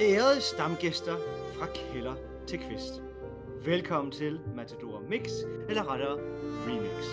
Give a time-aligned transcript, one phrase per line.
[0.00, 1.16] Ærede stamgæster
[1.58, 2.14] fra kælder
[2.46, 3.02] til kvist.
[3.64, 5.30] Velkommen til Matador Mix,
[5.68, 6.18] eller rettere
[6.66, 7.04] Remix.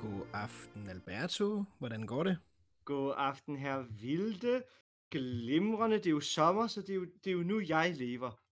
[0.00, 1.64] God aften, Alberto.
[1.78, 2.38] Hvordan går det?
[2.84, 4.62] God aften, her Vilde.
[5.10, 8.47] Glimrende, det er jo sommer, så det er jo, det er jo nu, jeg lever.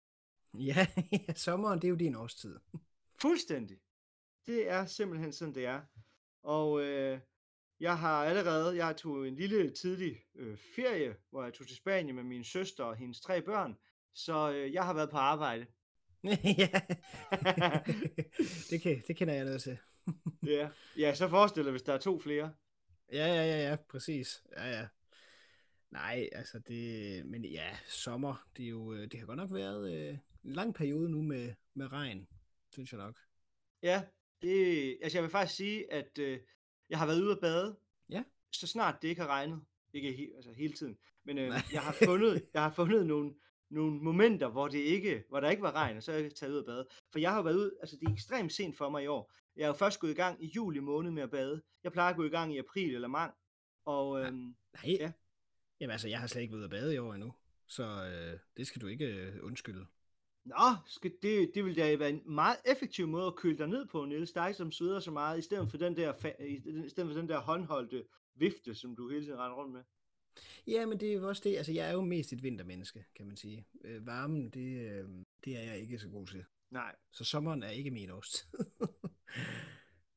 [0.59, 2.57] Ja, ja, sommeren, det er jo din årstid.
[3.21, 3.79] Fuldstændig.
[4.47, 5.81] Det er simpelthen sådan, det er.
[6.43, 7.21] Og øh,
[7.81, 12.15] jeg har allerede, jeg tog en lille tidlig øh, ferie, hvor jeg tog til Spanien
[12.17, 13.77] med min søster og hendes tre børn.
[14.15, 15.67] Så øh, jeg har været på arbejde.
[16.63, 16.81] ja,
[18.71, 19.79] det, kan, det kender jeg noget til.
[20.47, 22.53] Ja, ja så forestil dig, hvis der er to flere.
[23.13, 24.43] Ja, ja, ja, ja, præcis.
[24.57, 24.87] Ja, ja.
[25.91, 29.93] Nej, altså det, men ja, sommer, det er jo, øh, det har godt nok været
[29.95, 32.29] øh, en lang periode nu med, med regn,
[32.73, 33.21] synes jeg nok.
[33.83, 34.05] Ja,
[34.43, 36.41] det, altså jeg vil faktisk sige, at øh,
[36.91, 37.77] jeg har været ude at bade,
[38.11, 38.25] Ja.
[38.53, 39.61] så snart det ikke har regnet.
[39.93, 41.63] Ikke he, altså hele tiden, men øh, Nej.
[41.73, 43.35] jeg har fundet, jeg har fundet nogle,
[43.71, 46.53] nogle momenter, hvor, det ikke, hvor der ikke var regn, og så er jeg taget
[46.53, 46.89] ud at bade.
[47.13, 49.33] For jeg har været ud, altså det er ekstremt sent for mig i år.
[49.57, 51.63] Jeg er jo først gået i gang i juli måned med at bade.
[51.85, 53.31] Jeg plejer at gå i gang i april eller maj.
[53.85, 55.13] Og øhm, Nej, Ja.
[55.81, 57.35] jamen altså, jeg har slet ikke været ude at bade i år endnu,
[57.67, 59.87] så øh, det skal du ikke øh, undskylde.
[60.47, 63.87] Nå, skal det, det vil da være en meget effektiv måde at køle dig ned
[63.87, 64.33] på, Niels.
[64.33, 67.39] Dig, som sveder så meget, i stedet for den der, i stedet for den der
[67.39, 69.83] håndholdte vifte, som du hele tiden render rundt med.
[70.67, 73.27] Ja, men det er jo også det, altså jeg er jo mest et vintermenneske, kan
[73.27, 73.67] man sige.
[73.85, 75.09] Øh, varmen, det, øh,
[75.45, 76.45] det er jeg ikke så god til.
[76.71, 78.49] Nej, Så sommeren er ikke min årstid.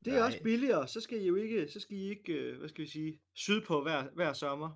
[0.05, 0.25] det er Nej.
[0.25, 0.88] også billigere.
[0.88, 3.81] Så skal I jo ikke, så skal I ikke, øh, hvad skal vi sige, sydpå
[3.81, 4.69] hver, hver sommer.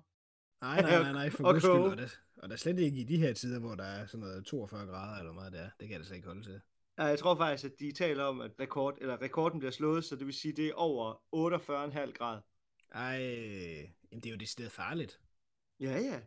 [0.64, 1.72] Nej, nej, nej, nej, for Og guds skyld.
[1.72, 4.46] Og der, og er slet ikke i de her tider, hvor der er sådan noget
[4.46, 5.70] 42 grader eller meget der.
[5.80, 6.60] Det kan da slet ikke holde til.
[6.98, 10.16] Ja, jeg tror faktisk, at de taler om, at rekord, eller rekorden bliver slået, så
[10.16, 12.40] det vil sige, det er over 48,5 grad.
[12.94, 13.18] Ej,
[14.10, 15.20] jamen det er jo decideret farligt.
[15.80, 16.20] Ja, ja.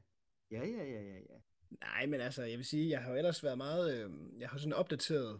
[0.51, 1.37] Ja, ja, ja, ja, ja.
[1.81, 4.57] Nej, men altså, jeg vil sige, jeg har jo ellers været meget, øh, jeg har
[4.57, 5.39] sådan opdateret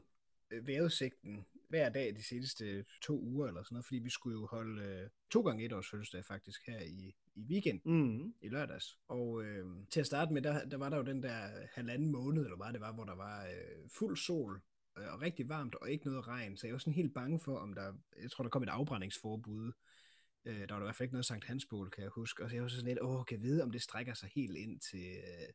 [0.51, 4.45] øh, vejrudsigten hver dag de seneste to uger eller sådan noget, fordi vi skulle jo
[4.45, 7.93] holde øh, to gange et års fødselsdag faktisk her i, i weekenden.
[7.93, 8.33] Mm.
[8.41, 8.99] i lørdags.
[9.07, 12.43] Og øh, til at starte med, der, der var der jo den der halvanden måned,
[12.43, 14.61] eller hvad det var, hvor der var øh, fuld sol
[14.97, 16.57] øh, og rigtig varmt, og ikke noget regn.
[16.57, 19.71] Så jeg var sådan helt bange for, om der, jeg tror, der kom et afbrændingsforbud.
[20.45, 22.43] Øh, der var der i hvert fald ikke noget Sankt Hansbål, kan jeg huske.
[22.43, 24.57] Og så jeg var sådan lidt, åh, kan jeg vide, om det strækker sig helt
[24.57, 25.47] ind til øh,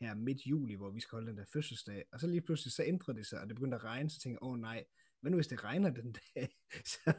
[0.00, 2.04] her midt juli, hvor vi skal holde den der fødselsdag.
[2.12, 4.38] Og så lige pludselig, så ændrede det sig, og det begyndte at regne, så tænkte
[4.42, 4.84] jeg, åh nej,
[5.20, 6.48] hvad nu hvis det regner den dag?
[6.92, 7.12] så,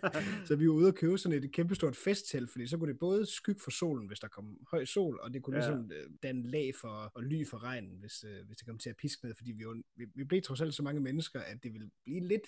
[0.45, 3.25] så vi var ude og købe sådan et kæmpestort festtelt, fordi så kunne det både
[3.25, 5.69] skygge for solen, hvis der kom høj sol, og det kunne Ja.
[5.69, 8.89] ligesom øh, danne lag for og ly for regnen, hvis, øh, hvis det kom til
[8.89, 11.63] at piske ned, fordi vi, jo, vi, vi blev trods alt så mange mennesker, at
[11.63, 12.47] det ville blive lidt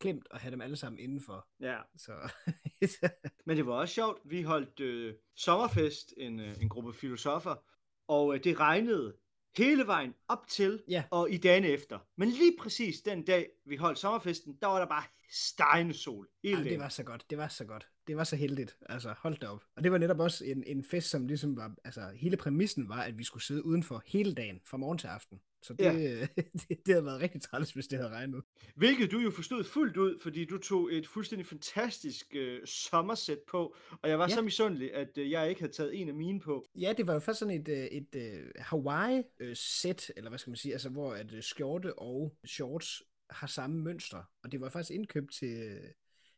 [0.00, 1.48] klemt at have dem alle sammen indenfor.
[1.60, 1.78] Ja.
[1.96, 2.12] Så
[3.46, 4.20] Men det var også sjovt.
[4.24, 7.54] Vi holdt øh, sommerfest, en, øh, en gruppe filosofer,
[8.08, 9.16] og øh, det regnede
[9.56, 11.04] hele vejen op til Ja.
[11.10, 11.98] og i dagen efter.
[12.16, 16.56] Men lige præcis den dag, vi holdt sommerfesten, der var der bare stejende sol hele
[16.56, 17.88] Ej, det var så godt, det var så godt.
[18.06, 19.64] Det var så heldigt, altså hold da op.
[19.76, 23.02] Og det var netop også en, en fest, som ligesom var, altså hele præmissen var,
[23.02, 25.40] at vi skulle sidde udenfor hele dagen, fra morgen til aften.
[25.62, 26.20] Så det, Ja.
[26.36, 28.42] det, det havde været rigtig træls, hvis det havde regnet.
[28.76, 33.76] Hvilket du jo forstod fuldt ud, fordi du tog et fuldstændig fantastisk øh, sommersæt på,
[34.02, 34.34] og jeg var Ja.
[34.34, 36.64] så misundelig, at øh, jeg ikke havde taget en af mine på.
[36.74, 40.56] Ja, det var jo først sådan et, øh, et, et Hawaii-sæt, eller hvad skal man
[40.56, 44.22] sige, altså hvor at øh, skjorte og shorts har samme mønster.
[44.44, 45.78] Og det var faktisk indkøbt til,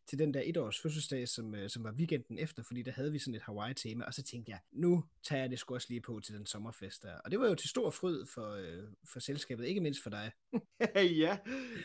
[0.07, 3.19] til den der etårs fødselsdag, som, øh, som var weekenden efter, fordi der havde vi
[3.19, 6.21] sådan et Hawaii-tema, og så tænkte jeg, nu tager jeg det sgu også lige på
[6.21, 7.15] til den sommerfest der.
[7.19, 8.83] Og det var jo til stor fryd for, øh,
[9.13, 10.33] for selskabet, ikke mindst for dig.
[11.23, 11.39] ja,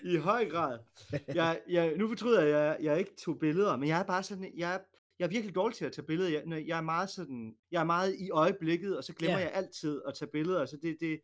[0.03, 0.80] i høj grad.
[1.28, 4.51] Jeg, jeg, nu fortryder jeg, jeg, jeg ikke tog billeder, men jeg er bare sådan,
[4.57, 4.80] jeg, er-
[5.19, 6.30] jeg er virkelig dårlig til at tage billeder.
[6.30, 9.44] Jeg, jeg er meget sådan, jeg er meget i øjeblikket, og så glemmer Ja.
[9.45, 10.66] jeg altid at tage billeder.
[10.66, 11.21] Så det, det,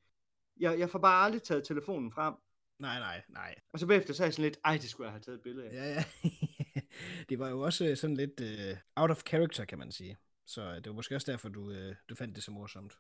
[0.60, 2.34] jeg, jeg får bare aldrig taget telefonen frem.
[2.80, 3.56] Nej, nej, nej.
[3.74, 5.42] Og så bagefter så er jeg sådan lidt, ej, det skulle jeg have taget et
[5.44, 5.74] billede af.
[5.74, 6.04] Ja, ja.
[7.30, 10.18] det var jo også øh, sådan lidt uh, out of character, kan man sige.
[10.46, 12.94] Så øh, det var måske også derfor, du, uh, du fandt det så morsomt.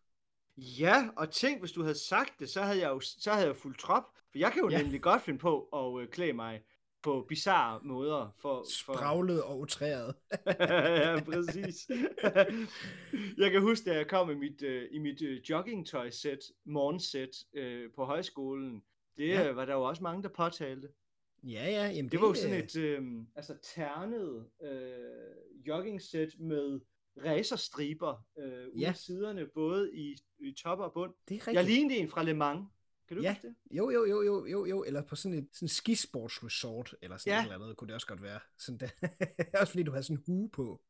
[0.58, 3.56] Ja, og tænk, hvis du havde sagt det, så havde jeg jo så havde jeg
[3.56, 4.04] fuldt trop.
[4.32, 4.82] For jeg kan jo Ja.
[4.82, 6.62] nemlig godt finde på at øh, klæde mig
[7.04, 8.32] på bizarre måder.
[8.42, 8.94] For, for...
[8.94, 10.16] Spraglet og utræret.
[10.60, 11.88] ja, præcis.
[13.44, 17.90] jeg kan huske, da jeg kom i mit, øh, i mit øh, joggingtøj-sæt, morgensæt øh,
[17.96, 18.84] på højskolen,
[19.18, 19.42] det Ja.
[19.44, 19.52] ja.
[19.52, 20.88] var der jo også mange, der påtalte.
[21.52, 21.88] Ja, ja.
[21.92, 23.04] Jamen, Det var jo sådan et øh,
[23.36, 26.80] altså ternet øh, joggingsæt med
[27.26, 28.94] racerstriber øh, ude Ja.
[28.94, 31.14] siderne, både i, i top og bund.
[31.30, 31.56] Det er rigtigt.
[31.56, 32.68] Jeg lignede en fra Le Mans.
[33.08, 33.34] Kan du Ja.
[33.34, 33.56] huske det?
[33.72, 37.40] Jo, jo, jo, jo, jo, jo, eller på sådan et sådan skisportsresort, eller sådan Ja.
[37.40, 38.40] et eller andet, kunne det også godt være.
[38.58, 38.90] Sådan der.
[39.62, 40.82] også fordi du havde sådan en hue på.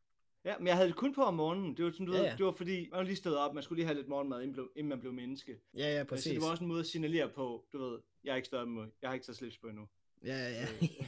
[0.45, 1.77] Ja, men jeg havde det kun på om morgenen.
[1.77, 2.35] Det var, sådan, du Ja, ved, ja.
[2.37, 4.89] det var fordi, man var lige stået op, man skulle lige have lidt morgenmad, inden,
[4.89, 5.59] man blev menneske.
[5.73, 6.31] Ja, ja, Så præcis.
[6.33, 8.67] det var også en måde at signalere på, du ved, jeg er ikke stået op.
[9.01, 9.87] Jeg har ikke taget slips på endnu.
[10.23, 10.67] Ja, ja, ja.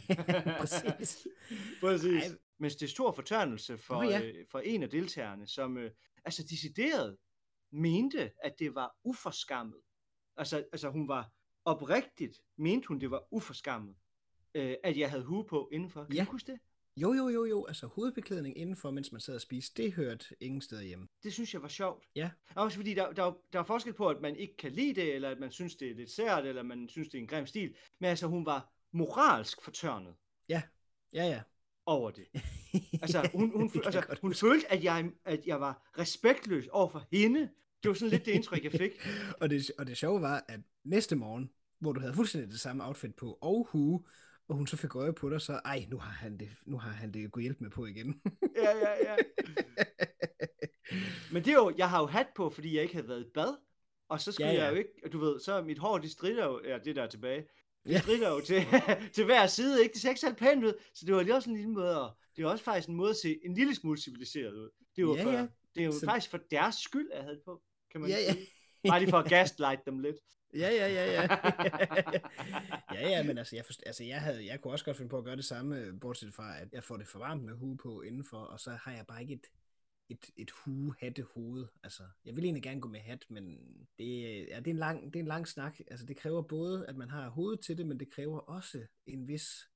[0.10, 0.58] Øh.
[0.60, 1.28] præcis.
[1.82, 2.24] Præcis.
[2.24, 2.38] Ej.
[2.60, 4.22] Men det er stor fortørnelse for, Nå ja.
[4.22, 5.92] øh, for en af deltagerne, som øh,
[6.26, 7.18] altså decideret
[7.72, 9.80] mente, at det var uforskammet.
[10.38, 11.32] Altså, altså hun var
[11.66, 13.96] oprigtigt, mente hun, det var uforskammet,
[14.56, 16.04] øh, at jeg havde hue på indenfor.
[16.06, 16.24] Kan Ja.
[16.26, 16.60] du huske det?
[16.98, 20.62] Jo, jo, jo, jo, altså hovedbeklædning indenfor, mens man sad og spiste, det hørte ingen
[20.62, 21.08] steder hjemme.
[21.24, 22.06] Det synes jeg var sjovt.
[22.16, 22.30] Ja.
[22.56, 25.30] Også fordi der, der, der er forskel på, at man ikke kan lide det, eller
[25.30, 27.76] at man synes, det er lidt sært, eller man synes, det er en grim stil.
[28.00, 30.16] Men altså, hun var moralsk fortørnet
[30.50, 30.62] Ja,
[31.14, 31.42] ja, ja.
[31.86, 32.28] over det.
[33.02, 37.08] Altså, hun, hun, jeg altså, hun følte, at jeg, at jeg var respektløs over for
[37.12, 37.40] hende.
[37.84, 38.92] Det var sådan lidt det indtryk, jeg fik.
[39.42, 41.50] og, det, og det sjove var, at næste morgen,
[41.80, 44.04] hvor du havde fuldstændig det samme outfit på, og hue,
[44.48, 46.92] og hun så fik øje på dig, så, ej, nu har han det, nu har
[46.92, 48.22] han det kunne hjælpe med på igen.
[48.56, 49.16] Ja, ja, ja.
[51.32, 53.30] Men det er jo, jeg har jo hat på, fordi jeg ikke havde været i
[53.34, 53.58] bad.
[54.10, 54.66] Og så skulle Ja, ja, ja.
[54.66, 57.08] jeg jo ikke, du ved, så mit hår, det strider jo, ja, det der er
[57.08, 57.48] tilbage.
[57.88, 58.02] Det Ja.
[58.02, 58.62] strider jo til,
[59.16, 59.94] til hver side, ikke?
[59.94, 60.74] Det ser ikke så pænt ud.
[60.94, 63.10] Så det var lige også en lille måde, at, det er også faktisk en måde
[63.10, 64.70] at se en lille smule civiliseret ud.
[64.96, 65.48] Det jo, Ja, for, ja.
[65.76, 67.62] Det er jo Så- faktisk for deres skyld, jeg havde det på,
[67.92, 68.32] kan man Ja, ja.
[68.34, 68.48] sige.
[68.90, 70.16] Bare lige for at gaslight dem lidt.
[70.54, 71.22] Ja, ja, ja, ja.
[72.94, 75.18] ja, ja, men altså, jeg, forst- altså jeg, havde, jeg kunne også godt finde på
[75.18, 77.78] at gøre det samme, øh, bortset fra, at jeg får det for varmt med hue
[77.78, 79.46] på indenfor, og så har jeg bare ikke et,
[80.10, 81.66] et, et hue hatte hoved.
[81.84, 83.58] Altså, jeg vil egentlig gerne gå med hat, men
[84.00, 85.80] det, ja, det, er en lang, det er en lang snak.
[85.88, 89.28] Altså, det kræver både, at man har hovedet til det, men det kræver også en
[89.28, 89.70] vis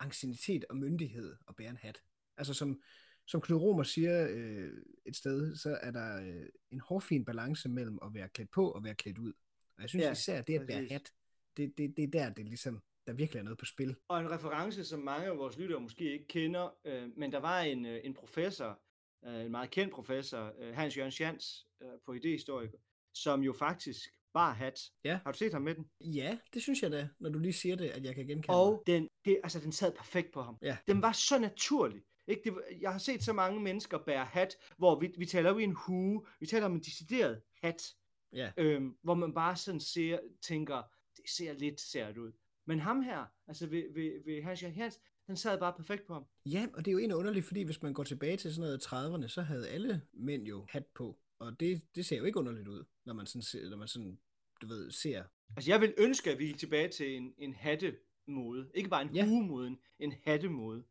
[0.00, 2.02] anciennitet og myndighed at bære en hat.
[2.36, 2.80] Altså, som,
[3.26, 4.72] som Knud Romer siger øh,
[5.06, 8.84] et sted, så er der øh, en hårfin balance mellem at være klædt på og
[8.84, 9.32] være klædt ud.
[9.76, 11.12] Og jeg synes Ja, især det at bære hat,
[11.56, 13.96] det, det, det er der, det ligesom, der virkelig er noget på spil.
[14.08, 17.60] Og en reference, som mange af vores lyttere måske ikke kender, øh, men der var
[17.60, 18.80] en, øh, en professor,
[19.22, 22.78] en meget kendt professor, øh, Hans Jørgen Schantz øh, på idehistoriker,
[23.14, 24.80] som jo faktisk bar hat.
[25.04, 25.20] Ja.
[25.24, 25.90] Har du set ham med den?
[26.00, 28.82] Ja, det synes jeg da, når du lige siger det, at jeg kan genkende Og
[28.86, 30.58] den, det, altså, den sad perfekt på ham.
[30.62, 30.76] Ja.
[30.86, 32.02] Den var så naturlig.
[32.26, 32.42] Ikke?
[32.44, 35.64] Det, jeg har set så mange mennesker bære hat, hvor vi, vi taler jo i
[35.64, 37.94] en hue, vi taler om en decideret hat,
[38.32, 38.52] Ja.
[38.56, 40.82] øhm, hvor man bare sådan ser, tænker,
[41.16, 42.32] det ser lidt sært ud.
[42.66, 46.12] Men ham her, altså ved, ved, ved Hans Jørgen Hans, den sad bare perfekt på
[46.12, 46.24] ham.
[46.46, 48.86] Ja, og det er jo egentlig underligt, fordi hvis man går tilbage til sådan noget
[48.86, 51.18] 30'erne, så havde alle mænd jo hat på.
[51.38, 54.18] Og det, det ser jo ikke underligt ud, når man sådan, ser, når man sådan
[54.62, 55.24] du ved, ser.
[55.56, 58.70] Altså jeg vil ønske, at vi gik tilbage til en, en hattemode.
[58.74, 59.26] Ikke bare en Ja.
[59.26, 60.84] huemode, en hattemode.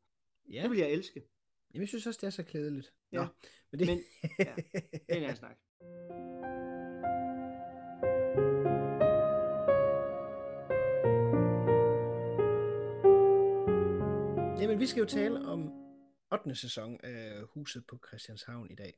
[0.51, 1.23] Ja, Det vil jeg elske.
[1.73, 2.93] Jamen, jeg synes også, det er så klædeligt.
[3.11, 3.27] Ja, Nå,
[3.71, 3.87] men det...
[3.87, 4.01] men-
[4.39, 4.55] ja,
[4.91, 5.57] Det er en snak.
[14.65, 15.73] Jamen, vi skal jo tale om
[16.31, 16.55] 8.
[16.55, 18.93] sæson af Huset på Christianshavn i dag.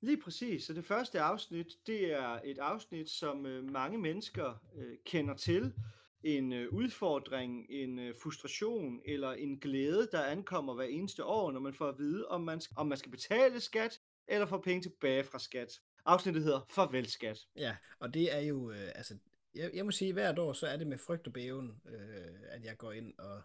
[0.00, 0.64] Lige præcis.
[0.64, 5.74] Så det første afsnit, det er et afsnit, som øh, mange mennesker øh, kender til.
[6.22, 11.60] En øh, udfordring, en øh, frustration eller en glæde, der ankommer hver eneste år, når
[11.60, 15.24] man får at vide, om man, om man skal betale skat eller få penge tilbage
[15.24, 15.80] fra skat.
[16.04, 17.38] Afsnittet hedder Farvel skat.
[17.56, 19.18] Ja, og det er jo, øh, altså,
[19.54, 22.64] jeg, jeg må sige, hvert år, så er det med frygt og bæven, øh, at
[22.64, 23.42] jeg går ind og,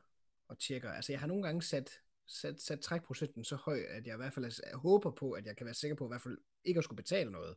[0.53, 0.91] og tjekker.
[0.91, 1.89] Altså, jeg har nogle gange sat,
[2.27, 5.57] sat, sat trækprocenten så høj, at jeg i hvert fald jeg håber på, at jeg
[5.57, 7.55] kan være sikker på, i hvert fald ikke at skulle betale noget.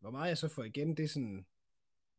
[0.00, 1.46] Hvor meget jeg så får igen, det er sådan,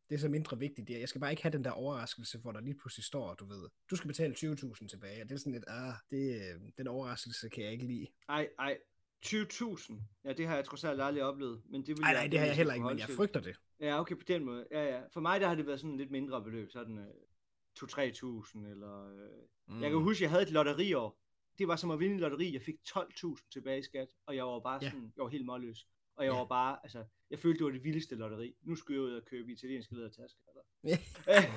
[0.08, 0.90] det er så mindre vigtigt.
[0.90, 3.68] Jeg skal bare ikke have den der overraskelse, hvor der lige pludselig står, du ved,
[3.90, 7.48] du skal betale 20.000 tilbage, og det er sådan lidt, ah, det, øh, den overraskelse
[7.48, 8.06] kan jeg ikke lide.
[8.28, 8.78] Ej, ej.
[9.26, 9.94] 20.000.
[10.24, 11.62] Ja, det har jeg trods alt aldrig oplevet.
[11.70, 13.56] Men det vil Nej, jeg, nej, det har jeg heller ikke, men jeg frygter det.
[13.80, 14.66] Ja, okay, på den måde.
[14.70, 15.00] Ja, ja.
[15.12, 16.70] For mig, der har det været sådan lidt mindre beløb.
[16.70, 17.06] Sådan øh,
[17.82, 19.08] 2-3.000 eller...
[19.12, 19.28] Øh...
[19.68, 19.82] Mm.
[19.82, 21.18] Jeg kan huske, jeg havde et lotteriår.
[21.58, 22.52] Det var som at vinde et lotteri.
[22.52, 25.88] Jeg fik 12.000 tilbage i skat, og jeg var bare sådan, jeg var helt målløs.
[26.16, 26.38] Og jeg Ja.
[26.38, 28.54] var bare, altså, jeg følte, det var det vildeste lotteri.
[28.62, 30.40] Nu skulle jeg ud og købe italienske lædertasker.
[30.48, 30.62] Eller?
[30.84, 30.98] Ja.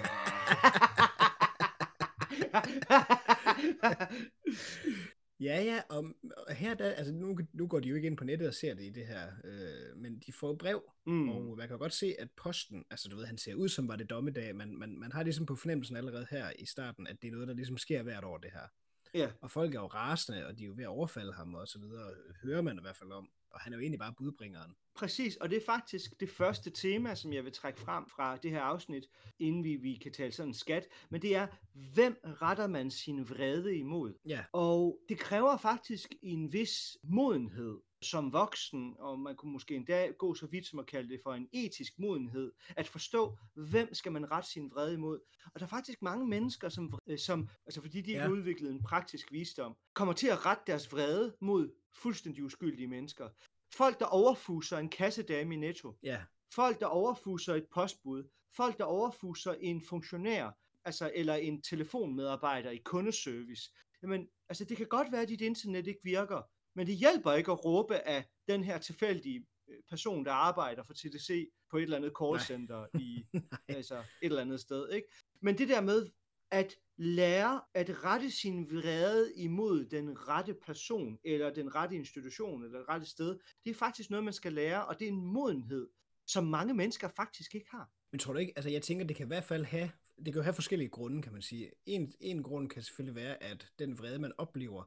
[5.42, 6.06] Ja, ja, og,
[6.48, 8.74] og her der, altså nu, nu går de jo ikke ind på nettet og ser
[8.74, 11.14] det i det her, øh, men de får brev, mm.
[11.14, 11.30] mm.
[11.30, 13.96] og man kan godt se, at posten, altså du ved, han ser ud som var
[13.96, 17.28] det dommedag, men man, man har ligesom på fornemmelsen allerede her i starten, at det
[17.28, 18.68] er noget, der ligesom sker hvert år, det her.
[19.14, 21.68] Ja, Og folk er jo rasende, og de er jo ved at overfalde ham og
[21.68, 24.76] så videre, hører man i hvert fald om, og han er jo egentlig bare budbringeren.
[24.96, 25.36] præcis.
[25.36, 28.62] Og det er faktisk det første tema, som jeg vil trække frem fra det her
[28.62, 29.08] afsnit,
[29.40, 30.88] inden vi, vi kan tale sådan skat.
[31.10, 31.48] Men det er,
[31.94, 34.14] hvem retter man sin vrede imod?
[34.26, 40.12] Ja, Og det kræver faktisk en vis modenhed som voksen, og man kunne måske endda
[40.18, 44.12] gå så vidt som at kalde det for en etisk modenhed, at forstå, hvem skal
[44.12, 45.20] man rette sin vrede imod.
[45.54, 48.22] Og der er faktisk mange mennesker, som, øh, som altså fordi de ikke Ja.
[48.22, 53.30] har udviklet en praktisk visdom, kommer til at rette deres vrede mod fuldstændig uskyldige mennesker.
[53.76, 55.98] Folk, der overfuser en kassedame i Netto.
[56.04, 56.22] Ja,
[56.56, 58.24] Folk, der overfuser et postbud.
[58.56, 60.52] Folk, der overfuser en funktionær,
[60.86, 63.72] altså, eller en telefonmedarbejder i kundeservice.
[64.04, 66.42] Jamen, altså, det kan godt være, at dit internet ikke virker,
[66.76, 70.94] men det hjælper ikke at råbe af den her tilfældige øh, person, der arbejder for
[70.94, 73.26] TDC på et eller andet callcenter i
[73.68, 75.08] altså et eller andet sted, ikke?
[75.42, 76.10] Men det der med
[76.52, 82.80] at lære at rette sin vrede imod den rette person, eller den rette institution, eller
[82.80, 85.90] det rette sted, det er faktisk noget, man skal lære, og det er en modenhed,
[86.28, 87.90] som mange mennesker faktisk ikke har.
[88.12, 90.36] Men tror du ikke, altså jeg tænker, det kan i hvert fald have, det kan
[90.36, 91.72] jo have forskellige grunde, kan man sige.
[91.86, 94.84] En, en grund kan selvfølgelig være, at den vrede, man oplever,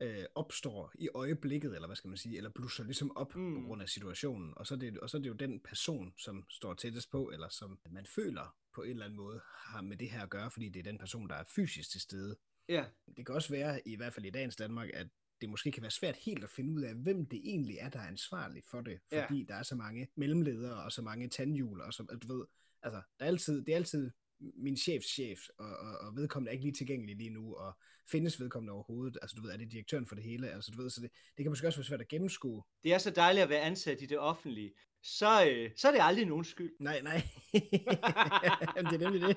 [0.00, 3.54] øh, opstår i øjeblikket, eller hvad skal man sige, eller blusser ligesom op mm.
[3.54, 6.14] på grund af situationen, og så, er det, og så er det jo den person,
[6.18, 9.96] som står tættest på, eller som man føler på en eller anden måde har med
[9.96, 12.36] det her at gøre, fordi det er den person, der er fysisk til stede.
[12.68, 12.84] Ja,
[13.16, 15.06] Det kan også være, i hvert fald i dagens Danmark, at
[15.40, 17.98] det måske kan være svært helt at finde ud af, hvem det egentlig er, der
[17.98, 19.24] er ansvarlig for det, Ja.
[19.24, 22.46] fordi der er så mange mellemledere og så mange tandhjul, og så, du ved,
[22.82, 26.52] altså, der er altid, det er altid min chefs chef, og, og, og vedkommende er
[26.52, 27.78] ikke lige tilgængelig lige nu, og
[28.10, 30.90] findes vedkommende overhovedet, altså du ved, er det direktøren for det hele, altså du ved,
[30.90, 32.62] så det, det kan måske også være svært at gennemskue.
[32.84, 34.72] det er så dejligt at være ansat i det offentlige.
[35.02, 36.72] Så, øh, så er det aldrig nogen skyld.
[36.80, 37.22] Nej, nej,
[38.76, 39.36] Jamen, det er nemlig det.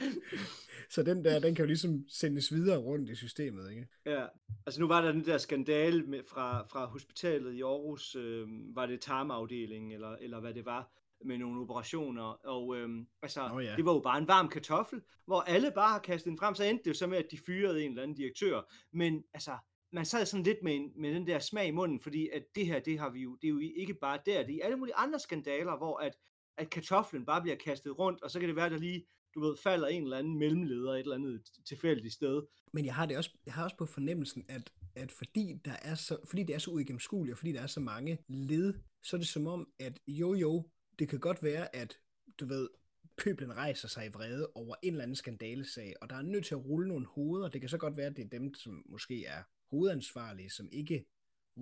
[0.94, 3.88] så den der, den kan jo ligesom sendes videre rundt i systemet, ikke?
[4.06, 4.26] Ja,
[4.66, 8.86] altså nu var der den der skandale med, fra, fra hospitalet i Aarhus, øh, var
[8.86, 10.90] det tarmafdelingen, eller, eller hvad det var,
[11.24, 12.88] med nogle operationer, og øh,
[13.22, 13.76] altså, Nå ja.
[13.76, 16.64] det var jo bare en varm kartoffel, hvor alle bare har kastet den frem, så
[16.64, 18.62] endte det jo så med, at de fyrede en eller anden direktør,
[18.92, 19.56] men altså,
[19.92, 22.66] man sad sådan lidt med, en, med den der smag i munden, fordi at det
[22.66, 24.76] her, det har vi jo, det er jo ikke bare der, det er i alle
[24.76, 26.12] mulige andre skandaler, hvor at,
[26.58, 29.56] at kartoflen bare bliver kastet rundt, og så kan det være, der lige, du ved,
[29.62, 32.42] falder en eller anden mellemleder et eller andet tilfældigt sted.
[32.72, 35.94] Men jeg har det også, jeg har også på fornemmelsen, at, at fordi, der er
[35.94, 39.18] så, fordi det er så uigennemskueligt, og fordi der er så mange led, så er
[39.18, 40.68] det som om, at jo jo,
[41.00, 41.98] det kan godt være, at
[42.40, 42.68] du ved,
[43.16, 46.54] pøblen rejser sig i vrede over en eller anden skandalesag, og der er nødt til
[46.54, 47.48] at rulle nogle hoveder.
[47.48, 51.04] Det kan så godt være, at det er dem, som måske er hovedansvarlige, som ikke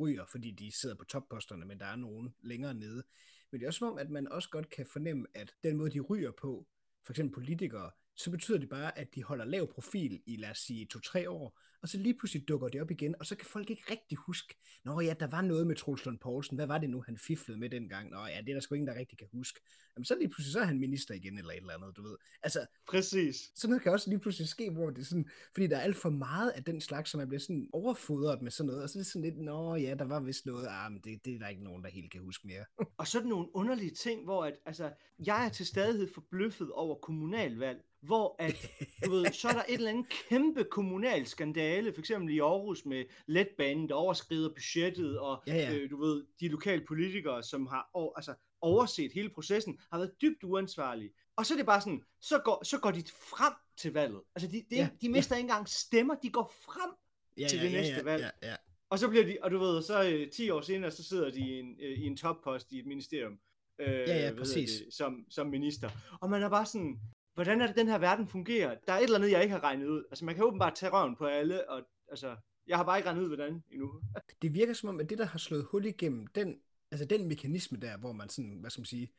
[0.00, 3.02] ryger, fordi de sidder på topposterne, men der er nogen længere nede.
[3.50, 5.90] Men det er også som om, at man også godt kan fornemme, at den måde,
[5.90, 6.66] de ryger på,
[7.04, 10.58] for eksempel politikere, så betyder det bare, at de holder lav profil i, lad os
[10.58, 13.70] sige, to-tre år, og så lige pludselig dukker det op igen, og så kan folk
[13.70, 16.90] ikke rigtig huske, nå ja, der var noget med Troels Lund Poulsen, hvad var det
[16.90, 18.10] nu, han fiflede med dengang?
[18.10, 19.60] Nå ja, det er der sgu ingen, der rigtig kan huske.
[19.96, 22.16] Jamen så lige pludselig, så er han minister igen, eller et eller andet, du ved.
[22.42, 23.36] Altså, Præcis.
[23.54, 25.96] sådan noget kan også lige pludselig ske, hvor det er sådan, fordi der er alt
[25.96, 28.98] for meget af den slags, som man bliver sådan overfodret med sådan noget, og så
[28.98, 31.38] er det sådan lidt, nå ja, der var vist noget, ah, men det, det er
[31.38, 32.64] der ikke nogen, der helt kan huske mere.
[32.98, 34.92] Og sådan nogle underlige ting, hvor at, altså,
[35.26, 38.66] jeg er til stadighed forbløffet over kommunalvalg, hvor at,
[39.04, 42.84] du ved, så er der et eller andet kæmpe kommunal skandale, for eksempel i Aarhus
[42.84, 45.74] med letbanen, der overskrider budgettet, og Ja, ja.
[45.74, 50.12] Øh, du ved, de lokale politikere, som har over, altså, overset hele processen, har været
[50.22, 51.10] dybt uansvarlige.
[51.36, 54.20] Og så er det bare sådan, så går, så går de frem til valget.
[54.34, 55.38] Altså, de, de, Ja, ja, de mister ja.
[55.38, 56.90] ikke engang stemmer, de går frem
[57.38, 58.22] ja, til ja, det ja, næste ja, valg.
[58.42, 58.56] Ja, ja.
[58.90, 61.40] Og så bliver de, og du ved, så øh, 10 år senere, så sidder de
[61.40, 63.38] i en, øh, i en toppost i et ministerium.
[63.78, 64.70] Øh, ja, hedder præcis.
[64.70, 65.90] Det, som, som minister.
[66.20, 67.00] Og man er bare sådan,
[67.38, 68.76] hvordan er det, den her verden fungerer?
[68.86, 70.04] Der er et eller andet, jeg ikke har regnet ud.
[70.10, 73.22] Altså, man kan åbenbart tage røven på alle, og altså, jeg har bare ikke regnet
[73.22, 74.02] ud, hvordan endnu.
[74.42, 77.78] det virker som om, at det, der har slået hul igennem, den, altså den mekanisme
[77.78, 79.12] der, hvor man sådan, hvad skal man sige,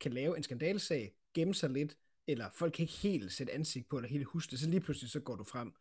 [0.00, 3.96] kan lave en skandalesag, gemme sig lidt, eller folk kan ikke helt sætte ansigt på,
[3.96, 5.72] eller helt huske det, så lige pludselig så går du frem.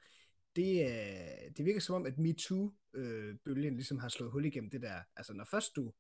[0.55, 4.99] Det, øh, det virker som om, at MeToo-bølgen ligesom har slået hul igennem det der.
[5.15, 5.93] Altså når først du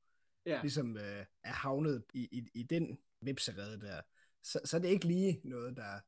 [0.45, 0.61] Ja.
[0.61, 4.01] ligesom øh, er havnet i, i, i den vipserede der,
[4.45, 5.99] så, så er det ikke lige noget, der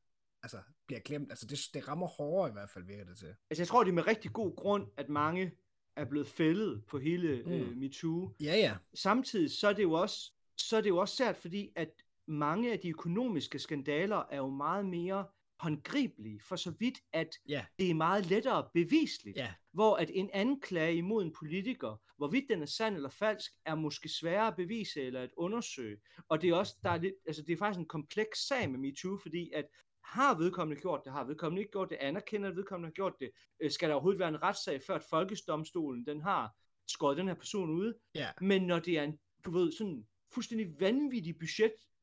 [0.42, 1.30] altså, bliver glemt.
[1.30, 3.34] Altså det, det rammer hårdere i hvert fald, virker det til.
[3.50, 5.52] Altså, jeg tror, det er med rigtig god grund, at mange
[5.96, 7.52] er blevet fældet på hele mm.
[7.52, 7.76] øh, Mm.
[7.78, 8.34] MeToo.
[8.40, 8.76] Ja, ja.
[8.94, 11.90] Samtidig så er det jo også, så er det jo også sært, fordi at
[12.26, 15.26] mange af de økonomiske skandaler er jo meget mere
[15.60, 19.36] håndgribelige, for så vidt, at Ja, det er meget lettere bevisligt.
[19.36, 23.74] ja, Hvor at en anklage imod en politiker, hvorvidt den er sand eller falsk, er
[23.74, 25.96] måske sværere at bevise eller at undersøge.
[26.28, 28.78] Og det er også, der er lidt, altså det er faktisk en kompleks sag med
[28.78, 29.64] MeToo, fordi at
[30.04, 33.30] har vedkommende gjort det, har vedkommende ikke gjort det, anerkender at vedkommende har gjort det,
[33.60, 37.34] øh, skal der overhovedet være en retssag, før at folkedomstolen, den har skåret den her
[37.34, 37.94] person ud.
[38.14, 38.28] ja.
[38.40, 41.38] Men når det er en, du ved, sådan fuldstændig vanvittig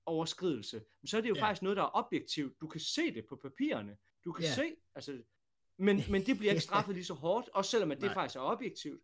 [0.06, 1.42] budgetoverskridelse, så er det jo Ja.
[1.44, 2.62] faktisk noget, der er objektivt.
[2.62, 3.98] Du kan se det på papirerne.
[4.26, 4.54] Du kan Ja.
[4.54, 5.22] se, altså,
[5.78, 8.14] men, men det bliver ikke straffet lige så hårdt, også selvom at det Nej.
[8.14, 9.02] faktisk er objektivt.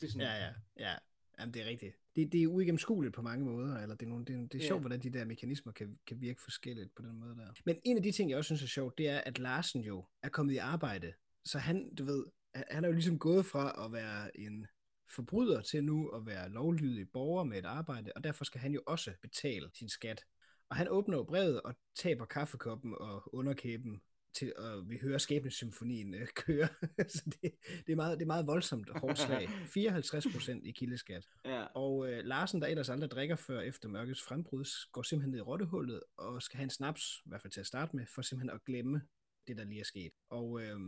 [0.00, 0.52] Det er sådan, Ja, ja,
[0.90, 0.94] ja.
[1.38, 1.96] Jamen, det er rigtigt.
[2.16, 4.58] Det, det er uigennemskueligt på mange måder, eller det er, nogle, det, er, det er
[4.58, 4.66] Ja.
[4.66, 7.52] sjovt, hvordan de der mekanismer kan, kan virke forskelligt på den måde der.
[7.64, 10.04] Men en af de ting, jeg også synes er sjovt, det er, at Larsen jo
[10.22, 11.12] er kommet i arbejde.
[11.44, 14.66] Så han, du ved, han er jo ligesom gået fra at være en
[15.14, 18.82] forbryder til nu at være lovlydig borger med et arbejde, og derfor skal han jo
[18.86, 20.24] også betale sin skat.
[20.70, 24.00] Og han åbner jo brevet og taber kaffekoppen og underkæben
[24.34, 26.68] til, og vi hører skæbnesymfonien øh, køre.
[27.08, 27.52] så det,
[27.86, 29.48] det, er meget, det er meget voldsomt hårdt slag.
[29.48, 31.28] 54 procent i kildeskat.
[31.44, 31.62] Ja.
[31.64, 35.42] Og øh, Larsen, der ellers aldrig drikker før efter mørkets frembrud, går simpelthen ned i
[35.42, 38.56] rottehullet og skal have en snaps, i hvert fald til at starte med, for simpelthen
[38.56, 39.02] at glemme
[39.46, 40.12] det, der lige er sket.
[40.30, 40.80] Og øh,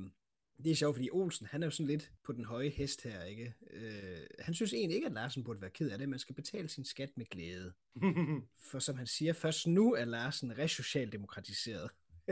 [0.62, 3.25] det er sjovt, fordi Olsen, han er jo sådan lidt på den høje hest her,
[3.25, 3.54] ikke?
[3.70, 6.08] Øh, han synes egentlig ikke, at Larsen burde være ked af det.
[6.08, 7.73] Man skal betale sin skat med glæde.
[8.70, 11.90] For som han siger, først nu er Larsen resocialdemokratiseret.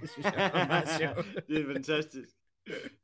[0.00, 1.48] det synes jeg var meget sjovt.
[1.48, 2.28] det er fantastisk.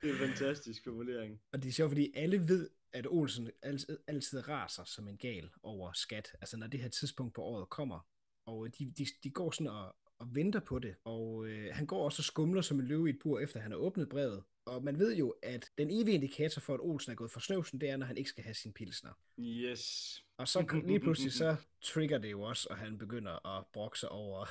[0.03, 1.41] Det er en fantastisk formulering.
[1.53, 5.51] Og det er sjovt, fordi alle ved, at Olsen altid, altid raser som en gal
[5.63, 6.33] over skat.
[6.41, 8.07] Altså når det her tidspunkt på året kommer.
[8.47, 10.95] Og de, de, de går sådan og, og venter på det.
[11.05, 13.71] Og øh, han går også og skumler som en løve i et bur, efter han
[13.71, 14.43] har åbnet brevet.
[14.67, 17.81] Og man ved jo, at den evige indikator for, at Olsen er gået for snøvsen,
[17.81, 19.11] det er, når han ikke skal have sin pilsner.
[19.39, 20.25] Yes.
[20.37, 24.09] Og så lige pludselig så trigger det jo også, og han begynder at brokke sig
[24.09, 24.47] over,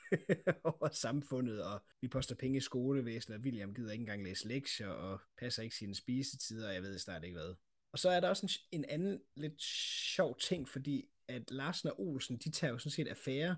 [0.70, 4.88] over samfundet, og vi poster penge i skolevæsenet, og William gider ikke engang læse lektier,
[4.88, 7.54] og passer ikke sine spisetider, og jeg ved snart ikke hvad.
[7.92, 12.00] Og så er der også en, en anden lidt sjov ting, fordi at Larsen og
[12.00, 13.56] Olsen, de tager jo sådan set affære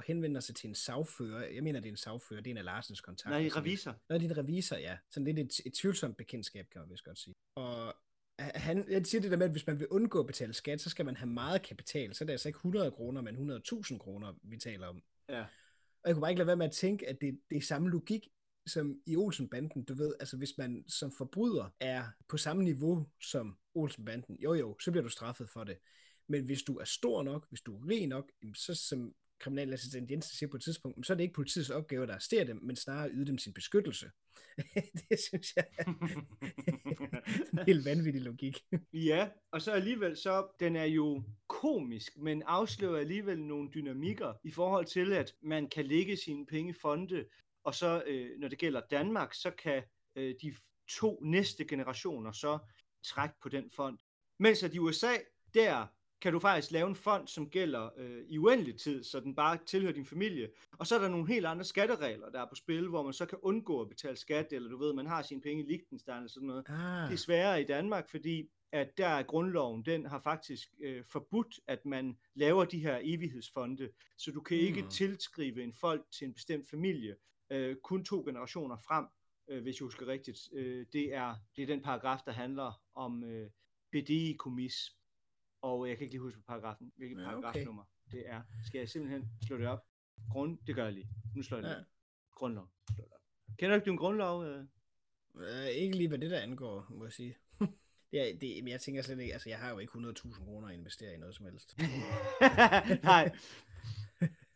[0.00, 1.48] og henvender sig til en sagfører.
[1.48, 3.38] Jeg mener, det er en sagfører, det er en af Larsens kontakter.
[3.38, 3.96] Nej, Sådan- revisor.
[4.08, 4.98] Nå, det er en revisor, ja.
[5.10, 7.34] Sådan lidt et, et tvivlsomt bekendtskab, kan man vist godt sige.
[7.54, 7.94] Og
[8.38, 10.90] han jeg siger det der med, at hvis man vil undgå at betale skat, så
[10.90, 12.14] skal man have meget kapital.
[12.14, 15.02] Så er det altså ikke 100 kroner, men 100.000 kroner, vi taler om.
[15.28, 15.40] Ja.
[16.02, 17.90] Og jeg kunne bare ikke lade være med at tænke, at det, det er samme
[17.90, 18.28] logik
[18.66, 19.84] som i Olsenbanden.
[19.84, 24.78] Du ved, altså hvis man som forbryder er på samme niveau som Olsenbanden, jo jo,
[24.80, 25.78] så bliver du straffet for det.
[26.28, 30.36] Men hvis du er stor nok, hvis du er rig nok, så som kriminalassistent Jensen
[30.36, 33.10] siger på et tidspunkt, så er det ikke politiets opgave at arrestere dem, men snarere
[33.10, 34.10] yde dem sin beskyttelse.
[35.08, 38.58] det synes jeg er en helt vanvittig logik.
[38.92, 44.50] Ja, og så alligevel så, den er jo komisk, men afslører alligevel nogle dynamikker i
[44.50, 47.24] forhold til, at man kan lægge sine penge i fonde,
[47.64, 49.82] og så øh, når det gælder Danmark, så kan
[50.16, 50.54] øh, de
[50.88, 52.58] to næste generationer så
[53.04, 53.98] trække på den fond.
[54.38, 55.12] Mens at i USA,
[55.54, 55.86] der
[56.22, 59.58] kan du faktisk lave en fond, som gælder øh, i uendelig tid, så den bare
[59.66, 60.50] tilhører din familie.
[60.78, 63.26] Og så er der nogle helt andre skatteregler, der er på spil, hvor man så
[63.26, 66.28] kan undgå at betale skat, eller du ved, man har sine penge i Liechtenstein eller
[66.28, 66.64] sådan noget.
[66.68, 71.04] Ah, Det er sværere i Danmark, fordi at der er grundloven, den har faktisk øh,
[71.04, 74.88] forbudt, at man laver de her evighedsfonde, så du kan ikke Mm.
[74.88, 77.16] tilskrive en folk til en bestemt familie,
[77.50, 79.06] øh, kun to generationer frem,
[79.48, 80.38] øh, hvis jeg husker rigtigt.
[80.52, 83.50] Øh, det, er, det er den paragraf, der handler om øh,
[83.92, 84.96] BDI kommis,
[85.62, 87.40] og jeg kan ikke lige huske på paragrafen, hvilket Ja, okay.
[87.42, 88.42] paragrafnummer det er.
[88.66, 89.86] Skal jeg simpelthen slå det op?
[90.30, 91.08] Grund, det gør jeg lige.
[91.36, 91.78] Nu slår jeg det Ja.
[91.80, 91.84] op.
[92.34, 92.68] Grundlov.
[92.94, 93.20] Slår det op.
[93.58, 94.44] Kender du ikke din grundlov?
[94.44, 94.64] Øh?
[95.34, 97.36] øh, ikke lige hvad det der angår, må jeg sige.
[98.12, 100.74] Ja, det, men jeg tænker slet ikke, altså jeg har jo ikke 100.000 kroner at
[100.74, 101.76] investere i noget som helst.
[103.02, 103.32] Nej.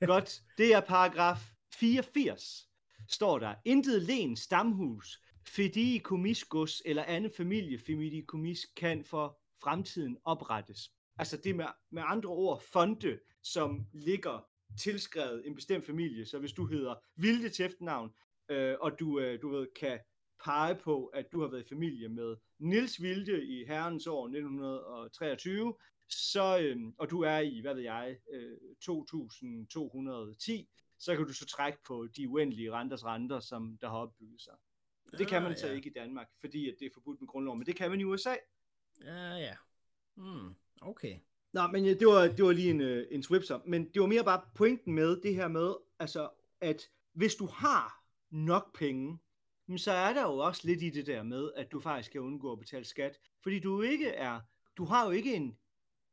[0.01, 0.43] Godt.
[0.59, 2.69] Det er paragraf 84.
[3.09, 3.55] Står der.
[3.65, 10.93] Intet len, stamhus, fideikomisgods eller anden familie fideikomis kan for fremtiden oprettes.
[11.19, 14.47] Altså det med, med andre ord fonde, som ligger
[14.81, 16.27] tilskrevet en bestemt familie.
[16.27, 18.11] Så hvis du hedder Vilde til efternavn,
[18.49, 19.99] øh, og du, øh, du ved, kan
[20.45, 25.75] pege på, at du har været i familie med Nils Vilde i herrens år 1923,
[26.09, 31.47] så, øh, og du er i, hvad ved jeg, øh, 2210, så kan du så
[31.47, 34.55] trække på de uendelige renters renter, som der har opbygget sig.
[35.19, 35.73] Det kan man Ah, så ja.
[35.73, 38.05] ikke i Danmark, fordi at det er forbudt med grundloven, men det kan man i
[38.05, 38.35] USA.
[39.05, 39.55] Ja, ja.
[40.15, 41.19] Hmm, okay.
[41.53, 44.07] Nej, men ja, det var, det var lige en, øh, en swipser, men det var
[44.07, 49.19] mere bare pointen med det her med, altså, at hvis du har nok penge,
[49.77, 52.53] så er der jo også lidt i det der med, at du faktisk kan undgå
[52.53, 54.41] at betale skat, fordi du ikke er,
[54.77, 55.59] du har jo ikke en,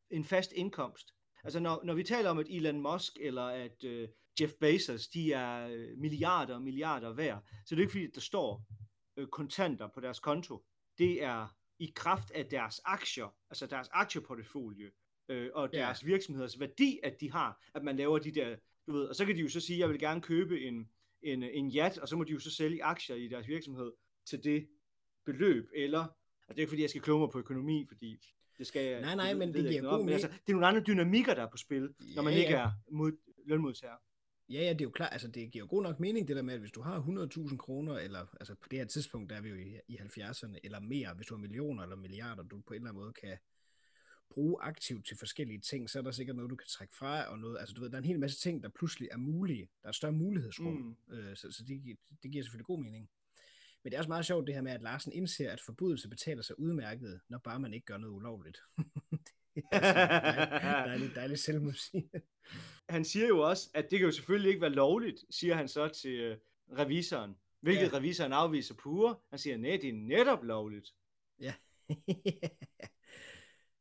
[0.09, 1.13] en fast indkomst.
[1.43, 4.09] Altså når, når vi taler om, at Elon Musk eller at øh,
[4.41, 8.15] Jeff Bezos, de er øh, milliarder og milliarder værd, så det er ikke fordi, at
[8.15, 8.63] der står
[9.17, 10.65] øh, kontanter på deres konto.
[10.97, 11.47] Det er
[11.81, 14.91] i kraft af deres aktier, altså deres aktieportefølje,
[15.29, 15.79] øh, og Ja.
[15.79, 18.55] deres virksomheders værdi, at de har, at man laver de der,
[18.87, 20.89] du ved, og så kan de jo så sige, jeg vil gerne købe en,
[21.21, 23.91] en, en yacht, og så må de jo så sælge aktier i deres virksomhed
[24.25, 24.67] til det
[25.25, 26.13] beløb, eller, altså
[26.49, 28.17] det er ikke fordi, jeg skal kloge mig på økonomi, fordi
[28.57, 30.81] det skal jeg, Nej, nej, men det giver god men altså, det er nogle andre
[30.81, 32.61] dynamikker, der er på spil, når man Ja, ikke ja.
[32.65, 33.11] er mod,
[33.45, 33.95] lønmodtager.
[34.51, 36.41] Ja, ja, det er jo klart, altså det giver jo god nok mening, det der
[36.41, 39.41] med, at hvis du har 100.000 kroner, eller altså på det her tidspunkt, der er
[39.41, 42.73] vi jo i, i 70'erne, eller mere, hvis du har millioner eller milliarder, du på
[42.73, 43.37] en eller anden måde kan
[44.29, 47.39] bruge aktivt til forskellige ting, så er der sikkert noget, du kan trække fra, og
[47.39, 49.69] noget, altså du ved, der er en hel masse ting, der pludselig er mulige.
[49.83, 51.13] Der er større mulighedsrum, mm.
[51.13, 53.09] øh, så, så det, det giver selvfølgelig god mening.
[53.83, 56.41] Men det er også meget sjovt det her med, at Larsen indser, at forbudelse betaler
[56.41, 58.61] sig udmærket, når bare man ikke gør noget ulovligt.
[59.55, 62.03] det dejligt, dejligt, dejligt selvmusik.
[62.89, 65.87] Han siger jo også, at det kan jo selvfølgelig ikke være lovligt, siger han så
[65.87, 66.37] til øh,
[66.77, 67.35] revisoren.
[67.61, 67.97] Hvilket ja.
[67.97, 69.15] revisoren afviser pure.
[69.29, 70.95] Han siger, nej, det er netop lovligt.
[71.39, 71.53] Ja.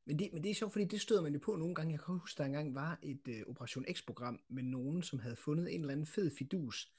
[0.06, 1.92] men, det, men det er sjovt, fordi det støder man jo på nogle gange.
[1.92, 5.74] Jeg kan huske, der engang var et uh, Operation X-program med nogen, som havde fundet
[5.74, 6.92] en eller anden fed fidus.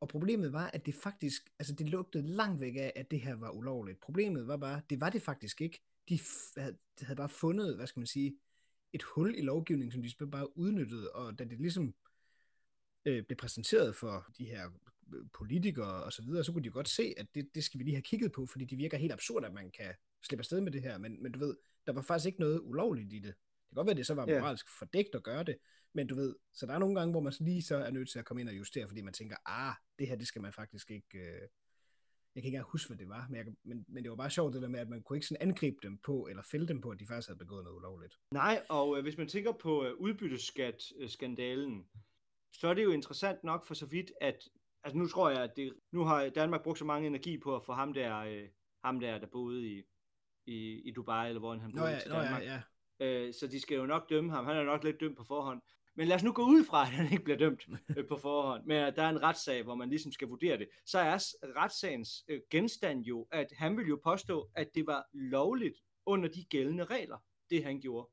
[0.00, 3.34] Og problemet var, at det faktisk, altså det lugtede langt væk af, at det her
[3.34, 4.00] var ulovligt.
[4.00, 5.82] Problemet var bare, det var det faktisk ikke.
[6.08, 6.20] De
[6.56, 8.36] havde, de havde bare fundet, hvad skal man sige,
[8.92, 11.94] et hul i lovgivningen, som de bare udnyttede, og da det ligesom
[13.04, 14.70] øh, blev præsenteret for de her
[15.34, 17.94] politikere og så videre, så kunne de godt se, at det, det skal vi lige
[17.94, 20.82] have kigget på, fordi det virker helt absurd, at man kan slippe afsted med det
[20.82, 23.34] her, men, men du ved, der var faktisk ikke noget ulovligt i det.
[23.34, 24.78] Det kan godt være, at det så var moralsk yeah.
[24.78, 25.56] fordækt at gøre det,
[25.92, 28.18] men du ved, så der er nogle gange, hvor man lige så er nødt til
[28.18, 30.90] at komme ind og justere, fordi man tænker, ah, det her, det skal man faktisk
[30.90, 31.18] ikke...
[31.18, 31.48] Øh...
[32.36, 34.30] Jeg kan ikke engang huske, hvad det var, men, jeg, men, men det var bare
[34.30, 36.80] sjovt det der med, at man kunne ikke sådan angribe dem på, eller fælde dem
[36.80, 38.14] på, at de faktisk havde begået noget ulovligt.
[38.30, 41.86] Nej, og øh, hvis man tænker på øh, udbytteskat-skandalen,
[42.52, 44.48] så er det jo interessant nok for så vidt, at
[44.84, 47.62] altså nu tror jeg, at det, nu har Danmark brugt så mange energi på at
[47.64, 48.48] få ham der, øh,
[48.84, 49.82] ham der, der boede i,
[50.46, 52.42] i, i Dubai, eller hvor han boede nå ja, til Danmark.
[52.42, 52.62] Nå ja,
[53.00, 53.26] ja.
[53.26, 54.44] Øh, så de skal jo nok dømme ham.
[54.44, 55.62] Han er nok lidt dømt på forhånd.
[55.96, 58.64] Men lad os nu gå ud fra, at han ikke bliver dømt øh, på forhånd,
[58.64, 60.68] men at der er en retssag, hvor man ligesom skal vurdere det.
[60.86, 61.18] Så er
[61.56, 66.44] retssagens øh, genstand jo, at han vil jo påstå, at det var lovligt under de
[66.44, 67.18] gældende regler,
[67.50, 68.08] det han gjorde.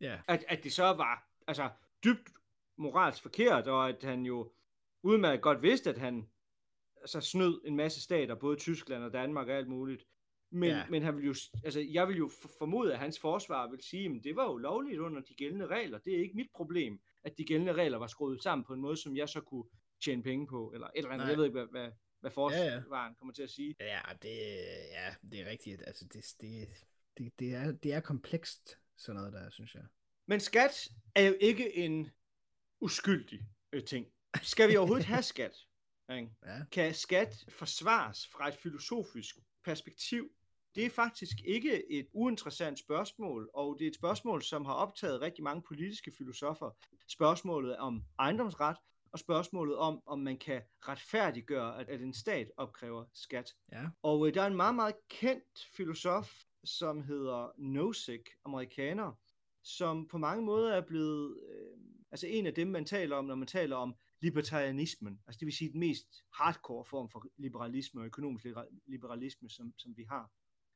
[0.00, 0.18] Ja.
[0.28, 1.70] At, at det så var altså,
[2.04, 2.30] dybt
[2.76, 4.52] moralsk forkert, og at han jo
[5.02, 6.30] udmærket godt vidste, at han
[7.00, 10.04] altså, snød en masse stater, både Tyskland og Danmark og alt muligt.
[10.50, 10.82] Men, ja.
[10.90, 14.24] men han vil jo, altså, jeg vil jo formode, at hans forsvar vil sige, at
[14.24, 15.98] det var jo lovligt under de gældende regler.
[15.98, 18.96] Det er ikke mit problem, at de gældende regler var skruet sammen på en måde,
[18.96, 19.64] som jeg så kunne
[20.04, 21.24] tjene penge på, eller et eller andet.
[21.24, 21.28] Nej.
[21.28, 23.12] Jeg ved ikke, hvad, hvad, hvad forsvaren ja, ja.
[23.18, 23.74] kommer til at sige.
[23.80, 24.36] Ja, det,
[24.90, 25.82] ja, det er rigtigt.
[25.86, 26.68] Altså, det, det,
[27.18, 29.84] det, det, er, det er komplekst, sådan noget der, synes jeg.
[30.26, 32.10] Men skat er jo ikke en
[32.80, 33.40] uskyldig
[33.72, 34.06] øh, ting.
[34.42, 35.56] Skal vi overhovedet have skat?
[36.46, 36.64] Ja.
[36.72, 40.30] Kan skat forsvares fra et filosofisk perspektiv?
[40.74, 45.20] Det er faktisk ikke et uinteressant spørgsmål, og det er et spørgsmål, som har optaget
[45.20, 46.70] rigtig mange politiske filosofer.
[47.08, 48.76] Spørgsmålet om ejendomsret,
[49.12, 53.54] og spørgsmålet om, om man kan retfærdiggøre, at, at en stat opkræver skat.
[53.72, 53.88] Ja.
[54.02, 56.32] Og øh, der er en meget, meget kendt filosof,
[56.64, 59.12] som hedder Nozick, amerikaner,
[59.62, 61.78] som på mange måder er blevet øh,
[62.12, 65.56] altså en af dem, man taler om, når man taler om libertarianismen, altså det vil
[65.56, 68.46] sige den mest hardcore form for liberalisme og økonomisk
[68.86, 70.30] liberalisme, som, som vi har,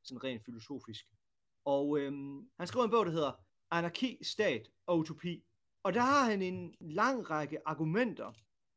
[0.07, 1.05] sådan rent filosofisk.
[1.65, 3.31] Og øhm, han skriver en bog, der hedder
[3.71, 5.43] Anarki, Stat og Utopi.
[5.83, 8.33] Og der har han en lang række argumenter,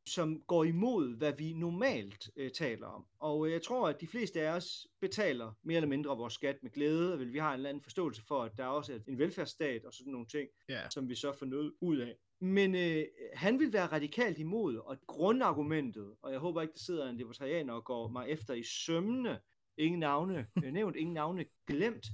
[0.07, 3.07] som går imod, hvad vi normalt øh, taler om.
[3.21, 6.63] Og øh, jeg tror, at de fleste af os betaler mere eller mindre vores skat
[6.63, 9.19] med glæde, og vi har en eller anden forståelse for, at der også er en
[9.19, 10.91] velfærdsstat og sådan nogle ting, yeah.
[10.91, 12.15] som vi så får noget ud af.
[12.41, 17.09] Men øh, han vil være radikalt imod, og grundargumentet, og jeg håber ikke, der sidder
[17.09, 19.41] en libertarianer og går mig efter i sømne,
[19.79, 22.07] ingen navne øh, nævnt, ingen navne glemt,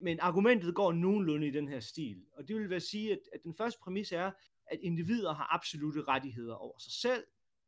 [0.00, 2.24] men argumentet går nogenlunde i den her stil.
[2.32, 4.30] Og det vil være sige, at, at den første præmis er,
[4.66, 7.24] at individer har absolute rettigheder over sig selv,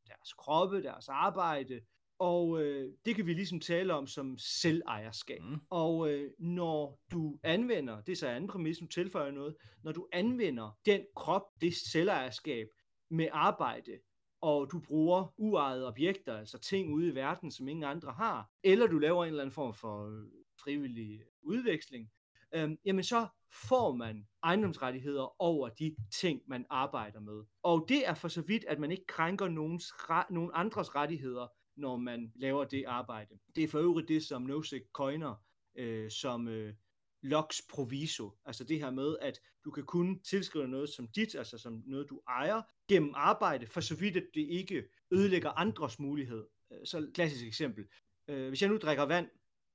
[0.07, 1.81] deres kroppe, deres arbejde,
[2.19, 5.43] og øh, det kan vi ligesom tale om som selvejerskab.
[5.43, 5.61] Mm.
[5.71, 10.09] Og øh, når du anvender, det er så anden præmis, nu tilføjer noget, når du
[10.13, 12.67] anvender den krop, det selvejerskab
[13.11, 13.99] med arbejde,
[14.41, 18.87] og du bruger uejede objekter, altså ting ude i verden, som ingen andre har, eller
[18.87, 20.25] du laver en eller anden form for øh,
[20.63, 22.11] frivillig udveksling,
[22.55, 27.45] øh, jamen så får man ejendomsrettigheder over de ting, man arbejder med.
[27.63, 29.93] Og det er for så vidt, at man ikke krænker nogens,
[30.31, 31.47] nogen andres rettigheder,
[31.77, 33.39] når man laver det arbejde.
[33.57, 35.35] Det er for øvrigt det, som Nozick coiner
[35.79, 36.75] øh, som øh,
[37.23, 41.59] lux proviso, altså det her med, at du kan kun tilskrive noget som dit, altså
[41.59, 46.47] som noget du ejer, gennem arbejde, for så vidt at det ikke ødelægger andres mulighed.
[46.73, 47.85] Øh, så klassisk eksempel.
[48.29, 49.29] Øh, hvis jeg nu drikker vand,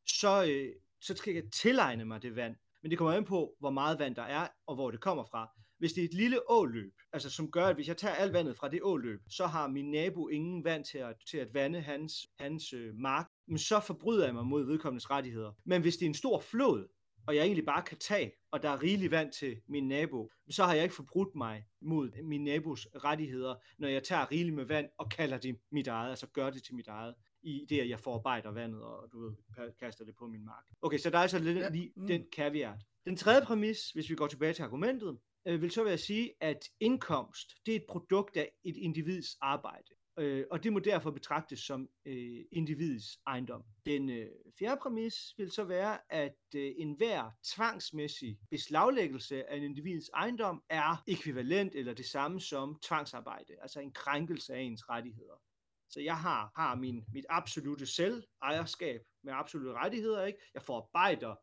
[0.07, 3.69] så, øh, så skal jeg tilegne mig det vand, men det kommer an på, hvor
[3.69, 5.49] meget vand der er, og hvor det kommer fra.
[5.77, 8.57] Hvis det er et lille åløb, altså som gør, at hvis jeg tager alt vandet
[8.57, 12.13] fra det åløb, så har min nabo ingen vand til at, til at vande hans,
[12.39, 15.51] hans øh, mark, men så forbryder jeg mig mod vedkommendes rettigheder.
[15.65, 16.87] Men hvis det er en stor flod,
[17.27, 20.63] og jeg egentlig bare kan tage, og der er rigelig vand til min nabo, så
[20.63, 24.89] har jeg ikke forbrudt mig mod min nabos rettigheder, når jeg tager rigeligt med vand
[24.97, 27.15] og kalder det mit eget, altså gør det til mit eget.
[27.45, 29.33] i det, at jeg forarbejder vandet, og du ved,
[29.79, 30.63] kaster det på min mark.
[30.81, 31.69] Okay, så der er altså lidt ja.
[31.69, 32.07] lige mm.
[32.07, 32.79] den caveat.
[33.05, 36.33] Den tredje præmis, hvis vi går tilbage til argumentet, øh, vil så være at sige,
[36.41, 39.93] at indkomst, det er et produkt af et individs arbejde.
[40.19, 43.63] Øh, og det må derfor betragtes som øh, individets ejendom.
[43.85, 50.09] Den øh, fjerde præmis vil så være, at øh, enhver tvangsmæssig beslaglæggelse af en individs
[50.09, 55.41] ejendom er ekvivalent eller det samme som tvangsarbejde, altså en krænkelse af ens rettigheder.
[55.89, 60.25] Så jeg har, har min, mit absolute selvejerskab med absolute rettigheder.
[60.25, 60.39] Ikke?
[60.53, 61.35] Jeg forarbejder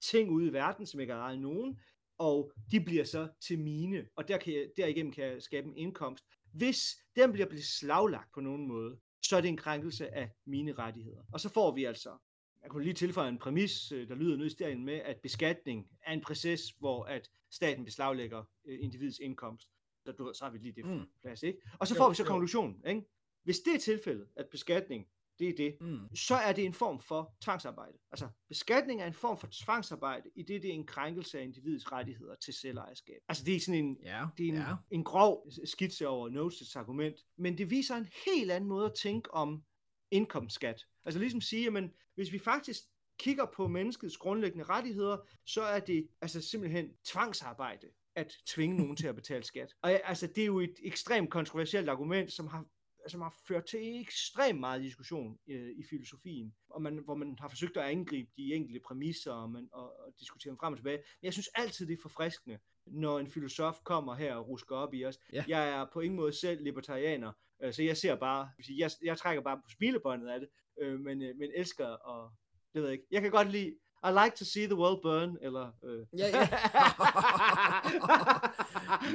[0.00, 1.80] ting ude i verden, som jeg ikke ejet nogen,
[2.18, 5.76] og de bliver så til mine, og der kan jeg, derigennem kan jeg skabe en
[5.76, 6.24] indkomst.
[6.58, 11.22] Hvis den bliver beslaglagt på nogen måde, så er det en krænkelse af mine rettigheder.
[11.32, 12.18] Og så får vi altså,
[12.62, 16.20] jeg kunne lige tilføje en præmis, øh, der lyder nødstærende med, at beskatning er en
[16.20, 19.68] proces, hvor at staten beslaglægger øh, individets indkomst.
[20.04, 21.06] Så, du, så har vi lige det mm.
[21.20, 21.58] plads, ikke?
[21.78, 23.02] Og så får jo, vi så konklusionen, ikke?
[23.42, 25.06] Hvis det er tilfældet, at beskatning
[25.38, 26.16] det er det, mm.
[26.16, 27.98] så er det en form for tvangsarbejde.
[28.12, 31.92] Altså, beskatning er en form for tvangsarbejde, i det det er en krænkelse af individets
[31.92, 33.18] rettigheder til selvejerskab.
[33.28, 34.74] Altså, det er sådan en, ja, det er en, ja.
[34.90, 39.34] en grov skitse over Notes' argument, men det viser en helt anden måde at tænke
[39.34, 39.62] om
[40.10, 40.86] indkomstskat.
[41.04, 42.82] Altså ligesom sige, at hvis vi faktisk
[43.18, 49.06] kigger på menneskets grundlæggende rettigheder, så er det altså simpelthen tvangsarbejde at tvinge nogen til
[49.06, 49.74] at betale skat.
[49.82, 52.64] Og altså, det er jo et ekstremt kontroversielt argument, som har
[53.10, 57.48] som har ført til ekstremt meget diskussion øh, i filosofien, og man, hvor man har
[57.48, 60.96] forsøgt at angribe de enkelte præmisser og, man, og, og diskutere dem frem og tilbage.
[60.96, 64.94] Men jeg synes altid, det er forfriskende, når en filosof kommer her og rusker op
[64.94, 65.18] i os.
[65.32, 65.44] Ja.
[65.48, 69.42] Jeg er på ingen måde selv libertarianer, øh, så jeg ser bare, jeg, jeg trækker
[69.42, 70.48] bare på smilebåndet af det,
[70.80, 72.32] øh, men, øh, men elsker og
[72.74, 73.06] det ved jeg ikke.
[73.10, 75.72] Jeg kan godt lide, I like to see the world burn, eller...
[75.84, 76.06] Øh.
[76.18, 76.48] Ja, ja.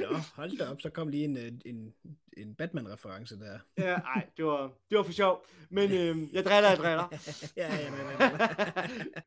[0.00, 1.94] Nå, hold da op, så kom lige en, øh, en,
[2.36, 3.58] en Batman-reference der.
[3.78, 5.46] ja, nej, det var, det var for sjov.
[5.70, 7.08] Men øh, jeg driller, jeg driller.
[7.56, 8.30] ja, ja, men, men,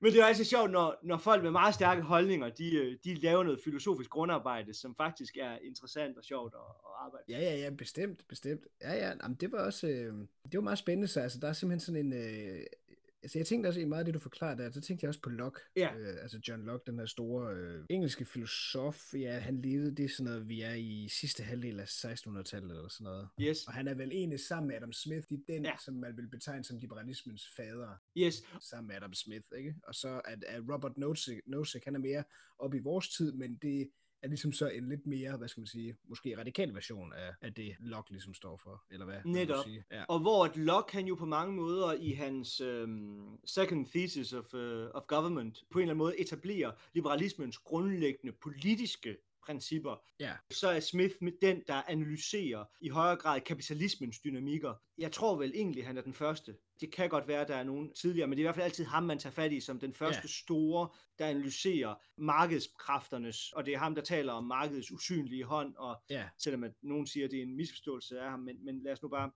[0.02, 3.16] men det er altså sjovt, når, når folk med meget stærke holdninger, de, øh, de
[3.16, 7.58] laver noget filosofisk grundarbejde, som faktisk er interessant og sjovt at, at arbejde Ja, ja,
[7.58, 8.68] ja, bestemt, bestemt.
[8.82, 10.14] Ja, ja, Jamen, det var også, øh,
[10.52, 12.60] det var meget spændende, så altså, der er simpelthen sådan en, øh,
[13.28, 15.22] altså jeg tænkte også i meget af det, du forklarede der, så tænkte jeg også
[15.22, 15.60] på Locke.
[15.76, 15.96] Ja.
[15.98, 19.14] Øh, altså John Locke, den her store øh, engelske filosof.
[19.14, 23.04] Ja, han levede, det sådan noget, vi er i sidste halvdel af 1600-tallet eller sådan
[23.04, 23.28] noget.
[23.42, 23.68] Yes.
[23.68, 25.74] Og han er vel egentlig sammen med Adam Smith, de den, ja.
[25.86, 27.96] som man vil betegne som liberalismens fader.
[28.18, 28.44] Yes.
[28.62, 29.76] Sammen med Adam Smith, ikke?
[29.84, 32.24] Og så at, at Robert Nozick, Nozick, han er mere
[32.60, 33.90] op i vores tid, men det
[34.22, 37.54] er ligesom så en lidt mere, hvad skal man sige, måske radikal version af, af
[37.54, 39.18] det Locke ligesom står for, eller hvad?
[39.26, 39.66] Netop.
[39.66, 39.84] Sige.
[39.92, 40.04] Ja.
[40.04, 44.54] Og hvor at Locke han jo på mange måder i hans um, second thesis of,
[44.54, 44.62] uh,
[44.94, 50.34] of government på en eller anden måde etablerer liberalismens grundlæggende politiske principper, ja.
[50.52, 54.74] så er Smith med den, der analyserer i højere grad kapitalismens dynamikker.
[54.98, 56.56] Jeg tror vel egentlig, han er den første.
[56.82, 58.66] Det kan godt være, at der er nogen tidligere, men det er i hvert fald
[58.66, 60.28] altid ham, man tager fat i som den første ja.
[60.28, 66.02] store, der analyserer markedskræfternes, og det er ham, der taler om markedets usynlige hånd, og
[66.10, 66.30] ja.
[66.40, 69.02] selvom at nogen siger, at det er en misforståelse af ham, men, men lad os
[69.02, 69.32] nu bare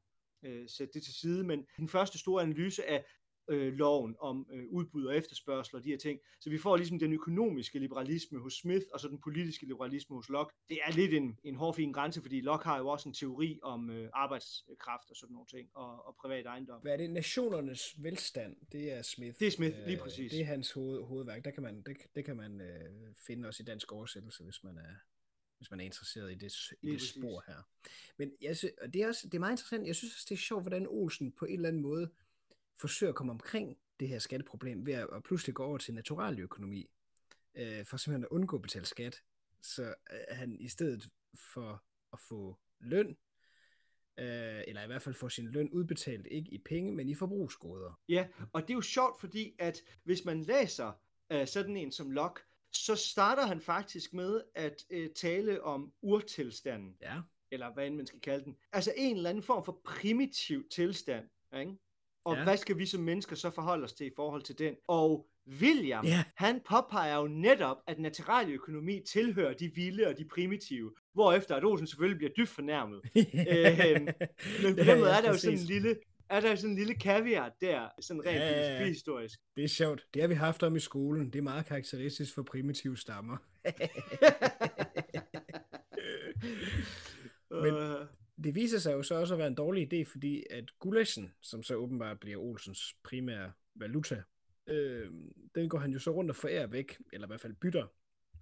[0.45, 3.06] øh, sætte det til side, men den første store analyse af
[3.49, 6.19] øh, loven om øh, udbud og efterspørgsel og de her ting.
[6.39, 10.30] Så vi får ligesom den økonomiske liberalisme hos Smith, og så den politiske liberalisme hos
[10.30, 10.54] Locke.
[10.69, 13.89] Det er lidt en, en hårfin grænse, fordi Locke har jo også en teori om
[13.89, 16.82] øh, arbejdskraft og sådan nogle ting, og, og privat ejendom.
[16.82, 17.10] Hvad er det?
[17.10, 19.39] Nationernes velstand, det er Smith.
[19.39, 20.32] Det er Smith, lige øh, præcis.
[20.32, 21.45] Det er hans hoved, hovedværk.
[21.45, 24.77] Der kan man, det, det kan man øh, finde også i dansk oversættelse, hvis man
[24.77, 24.95] er
[25.62, 27.67] hvis man er interesseret i det, i det spor her.
[28.17, 29.88] Men jeg synes, det, er også, det er meget interessant.
[29.88, 32.12] Jeg synes også, det er sjovt, hvordan Olsen på en eller anden måde
[32.82, 36.89] forsøger at komme omkring det her skatteproblem ved at, at pludselig gå over til naturaløkonomi,
[37.56, 39.22] øh, for simpelthen at undgå at betale skat.
[39.62, 41.10] Så øh, han i stedet
[41.54, 43.17] for at få løn,
[44.17, 48.00] øh, eller i hvert fald få sin løn udbetalt, ikke i penge, men i forbrugsgoder.
[48.10, 50.91] Ja, og det er jo sjovt, fordi at hvis man læser
[51.30, 52.41] øh, sådan en som Locke,
[52.72, 56.98] så starter han faktisk med at øh, tale om urtilstanden.
[57.02, 57.22] Ja.
[57.52, 58.58] Eller hvad man skal kalde den.
[58.72, 61.30] Altså en eller anden form for primitiv tilstand.
[61.60, 61.78] Ikke?
[62.26, 62.44] Og ja.
[62.44, 64.76] hvad skal vi som mennesker så forholde os til i forhold til den?
[64.88, 66.24] Og William, ja.
[66.36, 71.88] han påpeger jo netop, at naturaløkonomi tilhører de vilde og de primitive, hvorefter at Olsen
[71.88, 73.02] selvfølgelig bliver dybt fornærmet.
[73.16, 74.08] øhm,
[74.64, 75.96] men på den måde er der jo sådan en lille,
[76.30, 78.88] er der sådan en lille caveat der, sådan rent ja, ja, ja.
[78.88, 79.40] historisk.
[79.56, 80.08] Det er sjovt.
[80.14, 81.34] Det har vi haft om i skolen.
[81.34, 83.38] Det er meget karakteristisk for primitive stammer.
[87.64, 88.06] Men, øh
[88.43, 91.63] det viser sig jo så også at være en dårlig idé, fordi at gullaschen, som
[91.63, 94.23] så åbenbart bliver Olsens primære valuta,
[94.67, 95.12] øh,
[95.56, 97.88] den går han jo så rundt og forærer væk, eller i hvert fald bytter.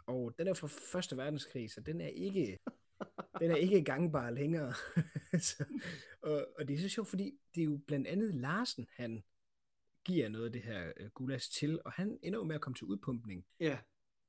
[0.07, 2.59] Og den er fra Første Verdenskrig, så den er ikke,
[3.41, 4.73] den er ikke gangbar længere.
[5.47, 5.65] så,
[6.21, 9.23] Og, og det er så sjovt, fordi det er jo blandt andet Larsen, han
[10.05, 12.75] giver noget af det her øh, gulas til, og han ender jo med at komme
[12.75, 13.45] til udpumpning.
[13.59, 13.77] Ja.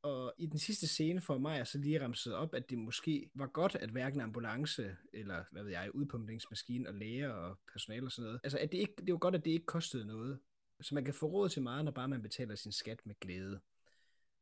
[0.02, 3.46] Og i den sidste scene får Maja så lige ramset op, at det måske var
[3.46, 8.26] godt, at hverken ambulance, eller hvad ved jeg, udpumpningsmaskine og læger og personale og sådan
[8.26, 10.38] noget, altså at det, ikke, det var godt, at det ikke kostede noget.
[10.80, 13.60] Så man kan få råd til meget, når bare man betaler sin skat med glæde.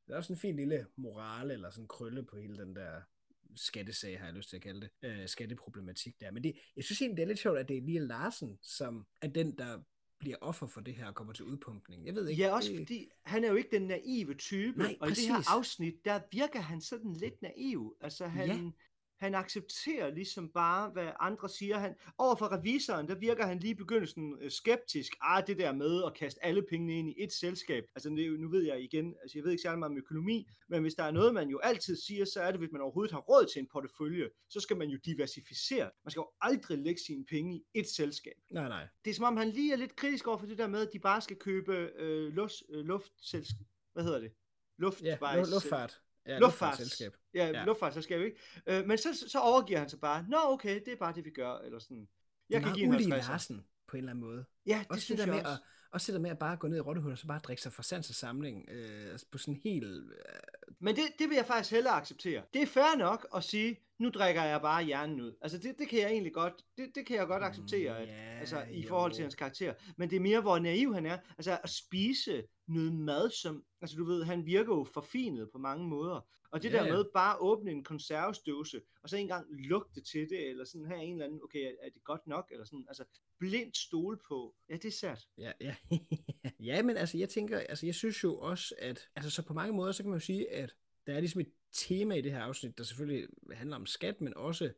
[0.08, 3.00] Der er også en fin lille moral eller sådan krølle på hele den der
[3.56, 6.30] skattesag, har jeg lyst til at kalde det, øh, skatteproblematik der.
[6.30, 9.06] Men det, jeg synes egentlig, det er lidt sjovt, at det er lige Larsen, som
[9.22, 9.82] er den, der
[10.18, 12.06] bliver offer for det her og kommer til udpumpning.
[12.06, 12.42] Jeg ved ikke.
[12.42, 12.78] Ja, også det...
[12.78, 16.20] fordi han er jo ikke den naive type, Nej, og i det her afsnit, der
[16.32, 17.96] virker han sådan lidt naiv.
[18.00, 18.70] Altså han, ja
[19.18, 21.78] han accepterer ligesom bare, hvad andre siger.
[21.78, 25.12] Han, overfor revisoren, der virker han lige i begyndelsen øh, skeptisk.
[25.20, 27.84] Ah, det der med at kaste alle pengene ind i et selskab.
[27.94, 30.94] Altså nu ved jeg igen, altså jeg ved ikke særlig meget om økonomi, men hvis
[30.94, 33.46] der er noget, man jo altid siger, så er det, hvis man overhovedet har råd
[33.52, 35.90] til en portefølje, så skal man jo diversificere.
[36.04, 38.34] Man skal jo aldrig lægge sine penge i et selskab.
[38.50, 38.86] Nej, nej.
[39.04, 40.92] Det er som om, han lige er lidt kritisk over for det der med, at
[40.92, 43.66] de bare skal købe øh, luft, øh, luftselskab.
[43.92, 44.32] Hvad hedder det?
[44.78, 46.00] Luftvejs, ja, luftfart.
[46.28, 47.12] Ja, luftfartsselskab.
[47.34, 47.64] Ja, ja.
[47.64, 48.36] luftfartsselskab, ikke?
[48.66, 51.30] Øh, men så, så overgiver han sig bare, nå okay, det er bare det, vi
[51.30, 52.08] gør, eller sådan.
[52.50, 54.44] Jeg kan give en 50 Larsen, på en eller anden måde.
[54.66, 55.62] Ja, det også synes det der jeg med også.
[55.62, 57.62] At, også det der med at bare gå ned i rottehullet, og så bare drikke
[57.62, 59.84] sig fra sans og samling, øh, på sådan helt...
[59.84, 60.10] Øh...
[60.80, 62.42] Men det, det vil jeg faktisk hellere acceptere.
[62.54, 65.32] Det er fair nok at sige, nu drikker jeg bare hjernen ud.
[65.40, 68.34] Altså det, det kan jeg egentlig godt, det, det kan jeg godt acceptere, mm, yeah,
[68.34, 68.88] at, altså i jo.
[68.88, 69.74] forhold til hans karakter.
[69.96, 71.18] Men det er mere, hvor naiv han er.
[71.38, 75.88] Altså at spise noget mad, som, altså du ved, han virker jo forfinet på mange
[75.88, 76.20] måder.
[76.50, 76.86] Og det yeah.
[76.86, 80.86] der med bare at åbne en konservesdåse, og så engang lugte til det, eller sådan
[80.86, 83.04] her en eller anden, okay, er det godt nok, eller sådan, altså
[83.38, 85.28] blindt stole på, ja, det er sært.
[85.38, 85.76] Ja, ja.
[86.68, 89.72] ja, men altså jeg tænker, altså jeg synes jo også, at, altså så på mange
[89.72, 90.74] måder, så kan man jo sige, at
[91.06, 94.36] der er ligesom et tema i det her afsnit, der selvfølgelig handler om skat, men
[94.36, 94.72] også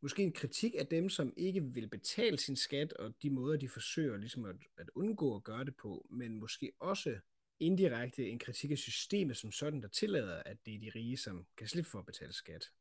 [0.00, 3.68] måske en kritik af dem, som ikke vil betale sin skat, og de måder, de
[3.68, 7.18] forsøger ligesom at, at undgå at gøre det på, men måske også
[7.60, 11.46] indirekte en kritik af systemet som sådan, der tillader, at det er de rige, som
[11.56, 12.72] kan slippe for at betale skat.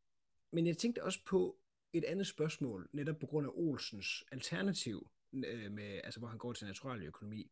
[0.52, 1.58] Men jeg tænkte også på
[1.94, 6.54] et andet spørgsmål, netop på grund af Olsens alternativ, øh, med, altså hvor han går
[6.54, 7.52] til naturaløkonomi.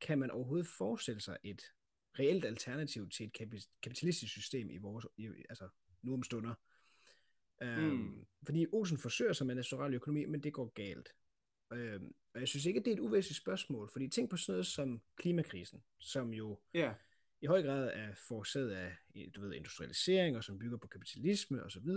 [0.00, 1.62] Kan man overhovedet forestille sig et
[2.18, 3.32] reelt alternativ til et
[3.82, 5.68] kapitalistisk system i vores, i, altså
[6.02, 6.54] nu om stunder?
[7.62, 8.26] Øhm, mm.
[8.42, 11.08] Fordi Olsen forsøger sig med naturaløkonomi, men det går galt.
[11.72, 14.52] Øhm, og jeg synes ikke, at det er et uvæsentligt spørgsmål, fordi tænk på sådan
[14.52, 16.94] noget som klimakrisen, som jo yeah.
[17.40, 18.96] i høj grad er forårsaget af
[19.34, 21.88] du ved, industrialisering, og som bygger på kapitalisme osv.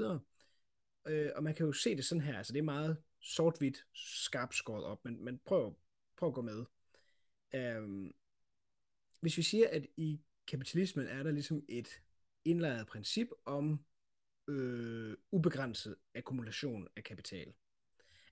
[1.08, 4.56] Øh, og man kan jo se det sådan her, altså det er meget sort-hvidt, skarpt
[4.56, 5.78] skåret op, men, men prøv,
[6.18, 6.66] prøv at gå med.
[7.56, 8.14] Øhm,
[9.22, 12.02] hvis vi siger, at i kapitalismen er der ligesom et
[12.46, 13.86] indlejret princip om
[14.48, 17.54] øh, ubegrænset akkumulation af kapital.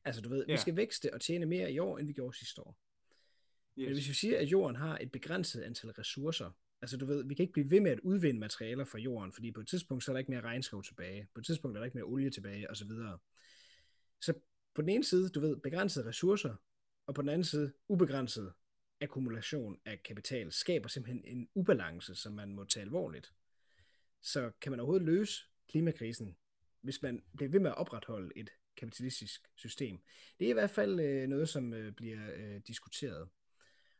[0.05, 0.53] Altså du ved, ja.
[0.53, 2.77] vi skal vækste og tjene mere i år, end vi gjorde sidste år.
[3.77, 3.85] Yes.
[3.85, 6.51] Men hvis vi siger, at jorden har et begrænset antal ressourcer,
[6.81, 9.51] altså du ved, vi kan ikke blive ved med at udvinde materialer fra jorden, fordi
[9.51, 11.85] på et tidspunkt, så er der ikke mere regnskov tilbage, på et tidspunkt er der
[11.85, 12.87] ikke mere olie tilbage, osv.
[12.87, 13.17] Så,
[14.21, 14.33] så
[14.75, 16.55] på den ene side, du ved, begrænsede ressourcer,
[17.07, 18.53] og på den anden side, ubegrænset
[19.01, 23.33] akkumulation af kapital, skaber simpelthen en ubalance, som man må tage alvorligt.
[24.21, 26.37] Så kan man overhovedet løse klimakrisen,
[26.81, 29.99] hvis man bliver ved med at opretholde et kapitalistisk system.
[30.39, 33.29] Det er i hvert fald øh, noget, som øh, bliver øh, diskuteret.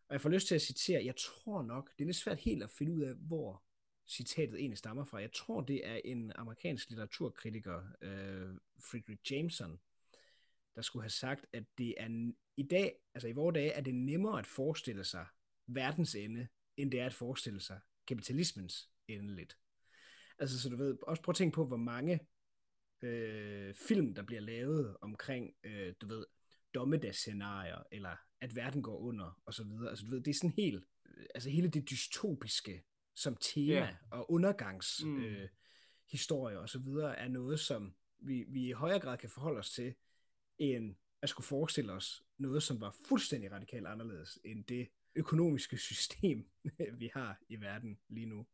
[0.07, 2.63] Og jeg får lyst til at citere, jeg tror nok, det er lidt svært helt
[2.63, 3.63] at finde ud af, hvor
[4.07, 5.21] citatet egentlig stammer fra.
[5.21, 9.79] Jeg tror, det er en amerikansk litteraturkritiker, øh, Frederick Jameson,
[10.75, 13.95] der skulle have sagt, at det er i dag, altså i vores dage, er det
[13.95, 15.25] nemmere at forestille sig
[15.67, 16.47] verdens ende,
[16.77, 19.57] end det er at forestille sig kapitalismens ende lidt.
[20.39, 22.19] Altså, så du ved, også prøv at tænke på, hvor mange
[23.01, 26.25] øh, film, der bliver lavet omkring, øh, du ved,
[26.73, 29.89] dommedagsscenarier, eller at verden går under, og så videre.
[29.89, 30.85] Altså, du ved, det er sådan helt,
[31.35, 32.83] altså hele det dystopiske
[33.15, 33.93] som tema, yeah.
[34.11, 35.23] og undergangs mm.
[35.23, 35.49] øh,
[36.61, 39.95] og så videre, er noget, som vi, vi i højere grad kan forholde os til,
[40.57, 46.49] end at skulle forestille os noget, som var fuldstændig radikalt anderledes end det økonomiske system,
[46.93, 48.47] vi har i verden lige nu.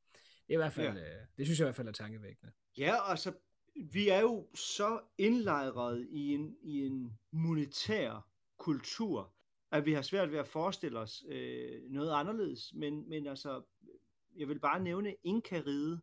[0.52, 1.04] Det, er i hvert fald, ja.
[1.04, 2.52] øh, det synes jeg i hvert fald er tankevækkende.
[2.78, 3.34] Ja, og så
[3.76, 8.28] vi er jo så indlejret i en, i en monetær
[8.58, 9.34] kultur,
[9.72, 12.74] at vi har svært ved at forestille os øh, noget anderledes.
[12.74, 13.64] Men, men altså,
[14.36, 16.02] jeg vil bare nævne Inka-riget,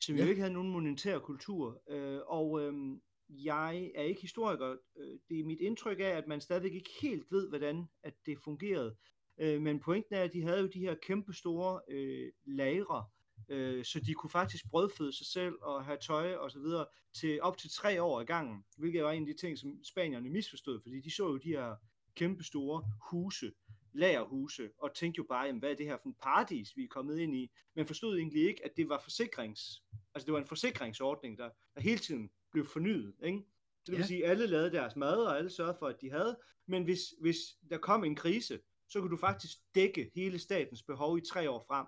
[0.00, 0.22] som ja.
[0.22, 1.82] jo ikke havde nogen monetær kultur.
[1.88, 4.76] Øh, og øh, jeg er ikke historiker.
[4.96, 8.38] Øh, det er mit indtryk af, at man stadigvæk ikke helt ved, hvordan at det
[8.44, 8.96] fungerede.
[9.38, 13.04] Øh, men pointen er, at de havde jo de her kæmpe store øh, lagre
[13.48, 17.42] øh, så de kunne faktisk brødføde sig selv og have tøj og så videre til
[17.42, 20.80] op til tre år i gangen, hvilket var en af de ting, som spanierne misforstod,
[20.82, 21.76] fordi de så jo de her
[22.14, 23.52] kæmpe store huse,
[23.92, 26.88] lagerhuse, og tænkte jo bare, jamen, hvad er det her for en paradis, vi er
[26.88, 27.50] kommet ind i?
[27.74, 29.82] Men forstod egentlig ikke, at det var forsikrings,
[30.14, 33.38] altså det var en forsikringsordning, der, der hele tiden blev fornyet, ikke?
[33.84, 34.06] Så det vil Ja.
[34.06, 37.00] sige, at alle lavede deres mad, og alle sørgede for, at de havde, men hvis,
[37.20, 37.36] hvis
[37.70, 41.64] der kom en krise, så kunne du faktisk dække hele statens behov i tre år
[41.68, 41.86] frem,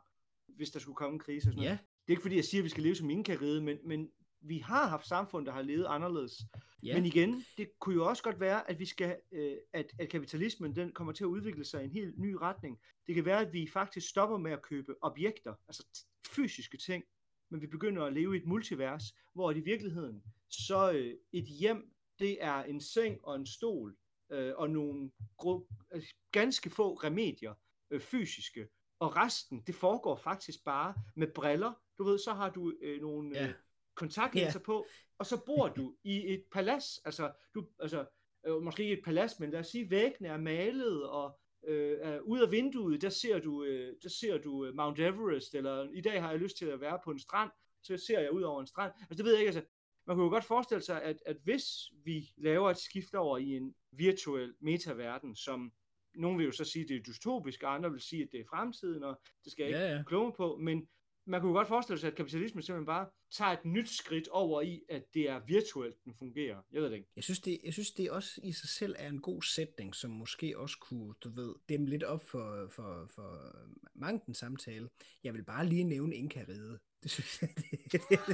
[0.57, 1.49] hvis der skulle komme en krise.
[1.49, 1.79] Og sådan Ja, noget.
[1.81, 4.59] Det er ikke fordi, jeg siger, at vi skal leve som inkaride, men, men vi
[4.59, 6.33] har haft samfund, der har levet anderledes.
[6.83, 6.95] ja.
[6.95, 10.77] Men igen, det kunne jo også godt være, at vi skal, øh, at, at kapitalismen
[10.77, 12.81] den kommer til at udvikle sig i en helt ny retning.
[13.07, 15.87] Det kan være, at vi faktisk stopper med at købe objekter, altså
[16.31, 17.05] fysiske ting,
[17.51, 19.03] men vi begynder at leve i et multivers,
[19.35, 23.97] hvor i virkeligheden, så øh, et hjem, det er en seng og en stol,
[24.33, 25.11] øh, og nogle
[25.43, 27.55] gru- øh, ganske få remedier,
[27.91, 28.69] øh, fysiske,
[29.01, 31.73] og resten, det foregår faktisk bare med briller.
[31.99, 33.55] Du ved, så har du øh, nogle øh,
[33.95, 34.87] kontaktlinser på,
[35.19, 38.07] og så bor du i et palads, altså, du, altså
[38.47, 42.21] øh, måske ikke et palads, men lad os sige, væggene er malet, og øh, er
[42.21, 46.01] ud af vinduet, der ser du, øh, der ser du øh, Mount Everest, eller i
[46.01, 47.51] dag har jeg lyst til at være på en strand,
[47.83, 48.93] så ser jeg ud over en strand.
[49.01, 49.73] Altså det ved jeg ikke, altså,
[50.07, 51.65] man kunne jo godt forestille sig, at, at hvis
[52.05, 55.73] vi laver et skift over i en virtuel metaverden, som
[56.15, 58.41] nogen vil jo så sige, at det er dystopisk, og andre vil sige, at det
[58.41, 60.89] er fremtiden, og det skal jeg ikke Ja, kloge på, men
[61.27, 64.63] man kunne jo godt forestille sig, at kapitalismen simpelthen bare tager et nyt skridt over
[64.63, 66.63] i, at det er virtuelt, den fungerer.
[66.73, 67.09] Jeg ved det ikke.
[67.17, 70.11] Jeg synes, det, jeg synes, det også i sig selv er en god sætning, som
[70.11, 73.57] måske også kunne, du ved, dæmme lidt op for, for, for
[73.95, 74.89] mangen samtale.
[75.25, 76.81] Jeg vil bare lige nævne Inka-riget.
[77.03, 78.27] Det synes jeg, det, det, det, det,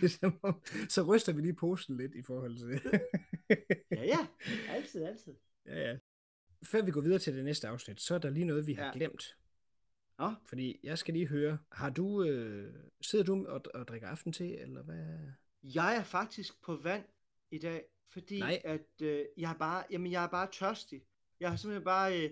[0.00, 3.00] det, som om- så ryster vi lige posten lidt i forhold til det.
[3.90, 4.26] ja, ja.
[4.68, 5.34] Altid, altid.
[5.66, 5.96] ja, ja.
[6.64, 8.84] Før vi går videre til det næste afsnit, så er der lige noget, vi har
[8.84, 8.92] Ja.
[8.92, 9.36] glemt.
[10.18, 14.56] Nå, Fordi jeg skal lige høre, har du, øh, sidder du og, og drikker aftente,
[14.56, 15.18] eller hvad?
[15.62, 17.04] jeg er faktisk på vand
[17.50, 18.60] i dag, fordi Nej.
[18.64, 21.02] at øh, jeg er bare, jamen jeg er bare tørstig.
[21.40, 22.30] Jeg har simpelthen bare, øh,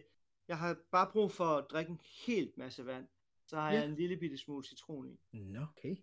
[0.48, 3.06] jeg har bare brug for at drikke en helt masse vand.
[3.46, 3.78] Så har Ja.
[3.78, 5.38] jeg en lille bitte smule citron i.
[5.38, 5.96] Nå, okay.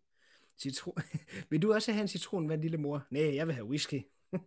[0.58, 0.96] Citron.
[1.50, 3.08] vil du også have en citron, hvad lille mor?
[3.12, 4.02] Nej, jeg vil have whisky.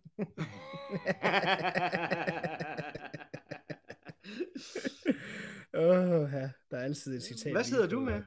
[5.73, 7.51] Åh, oh, ja, der er altid et citat.
[7.51, 8.23] Hvad sidder du med?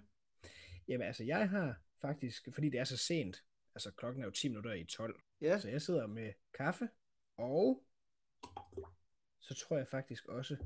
[0.89, 3.45] Jamen altså, jeg har faktisk, fordi det er så sent,
[3.75, 6.89] altså klokken er jo 10 minutter i 12, ja, så jeg sidder med kaffe,
[7.37, 7.85] og
[9.41, 10.57] så tror jeg faktisk også,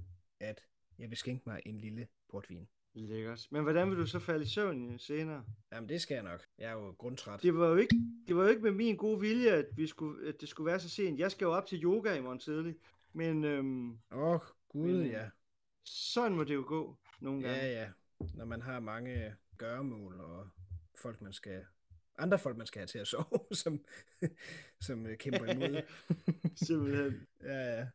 [0.41, 0.65] at
[0.99, 2.69] jeg vil skænke mig en lille portvin.
[2.95, 3.47] Lækkert.
[3.51, 5.45] Men hvordan vil du så falde i søvn senere?
[5.73, 6.47] Jamen, det skal jeg nok.
[6.59, 7.43] Jeg er jo grundtræt.
[7.43, 7.97] Det var jo ikke,
[8.29, 10.81] det var jo ikke med min gode vilje, at, vi skulle, at det skulle være
[10.81, 11.19] så sent.
[11.19, 12.77] Jeg skal jo op til yoga i morgen tidlig.
[13.13, 15.31] Men øhm, Åh, oh, gud, Men, øh, ja.
[15.85, 17.59] sådan må det jo gå nogle gange.
[17.59, 17.89] Ja, ja.
[18.35, 20.49] Når man har mange gøremål og
[20.95, 21.65] folk, man skal...
[22.19, 23.85] Andre folk, man skal have til at sove, som,
[24.81, 25.83] som øh, kæmper imod.
[26.67, 27.27] Simpelthen.
[27.43, 27.87] ja, ja.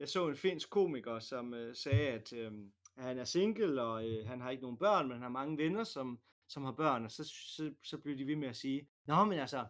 [0.00, 2.52] Jeg så en finsk komiker, som øh, sagde, at øh,
[2.98, 5.84] han er single, og øh, han har ikke nogen børn, men han har mange venner,
[5.84, 9.24] som, som har børn, og så, så, så blev de ved med at sige, Nå,
[9.24, 9.66] men altså,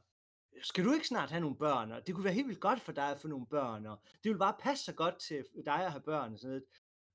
[0.62, 2.92] skal du ikke snart have nogle børn, og det kunne være helt vildt godt for
[2.92, 5.90] dig at få nogle børn, og det vil bare passe så godt til dig at
[5.90, 6.64] have børn, og sådan noget.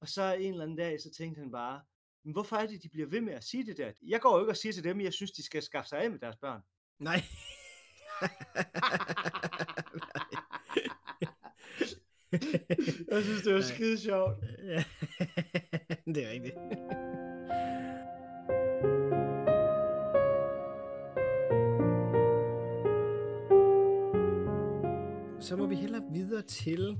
[0.01, 1.82] Og så en eller anden dag, så tænkte han bare,
[2.24, 3.91] men hvorfor er det, de bliver ved med at sige det der?
[4.01, 5.99] Jeg går jo ikke og siger til dem, at jeg synes, de skal skaffe sig
[5.99, 6.62] af med deres børn.
[6.99, 7.24] Nej.
[13.11, 14.39] jeg synes, det var skide sjovt.
[16.15, 16.55] Det er rigtigt.
[25.43, 26.97] Så må vi hellere videre til...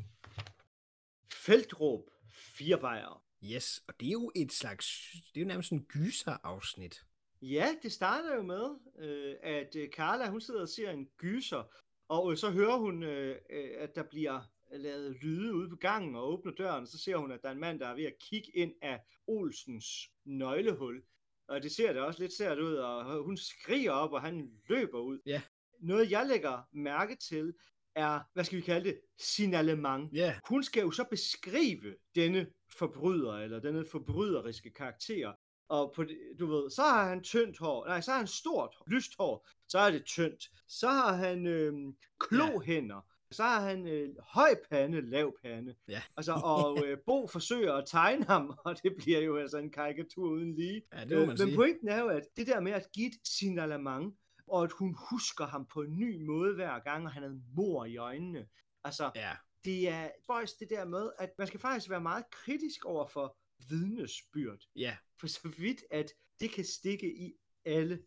[1.34, 2.10] Feltråb,
[2.58, 3.20] fire bajere.
[3.44, 5.12] Yes, og det er jo et slags...
[5.34, 7.06] Det er jo nærmest en gyser-afsnit.
[7.42, 8.66] Ja, det starter jo med,
[9.00, 11.64] øh, at øh, Carla, hun sidder og ser en gyser,
[12.08, 13.38] og øh, så hører hun, øh,
[13.78, 14.42] at der bliver
[14.72, 17.54] lavet lyde ude på gangen, og åbner døren, og så ser hun, at der er
[17.54, 19.86] en mand, der er ved at kigge ind af Olsens
[20.26, 21.02] nøglehul.
[21.48, 25.00] Og det ser da også lidt sært ud, og hun skriger op, og han løber
[25.00, 25.20] ud.
[25.26, 25.42] Ja.
[25.80, 27.54] Noget, jeg lægger mærke til,
[27.96, 30.14] er, hvad skal vi kalde det, signalement.
[30.14, 32.48] Ja, Hun skal jo så beskrive denne
[32.78, 35.34] forbryder, eller denne forbryderiske karakter.
[35.68, 38.76] Og på det, du ved, så har han tyndt hår, nej, så har han stort,
[38.88, 40.50] lyst hår, så er det tyndt.
[40.68, 41.74] Så har han øh,
[42.20, 43.02] klohænder,
[43.32, 45.76] så har han øh, høj pande, lav pande.
[45.88, 46.02] Ja.
[46.18, 50.30] Altså, og øh, Bo forsøger at tegne ham, og det bliver jo altså en karikatur
[50.30, 50.82] uden lige.
[50.94, 51.56] ja det må man men sige.
[51.56, 54.16] pointen er jo, at det der med at give et signalement,
[54.48, 57.86] og at hun husker ham på en ny måde hver gang, og han havde mor
[57.86, 58.48] i øjnene.
[58.84, 59.32] Altså, Ja,
[59.66, 63.38] det er spøjs det der med, at man skal faktisk være meget kritisk over for
[63.70, 64.60] vidnesbyrd.
[64.76, 64.98] Ja.
[65.20, 67.34] For så vidt, at det kan stikke i
[67.66, 68.00] alle.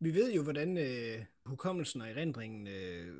[0.00, 3.16] Vi ved jo, hvordan øh, hukommelsen og erindringen øh,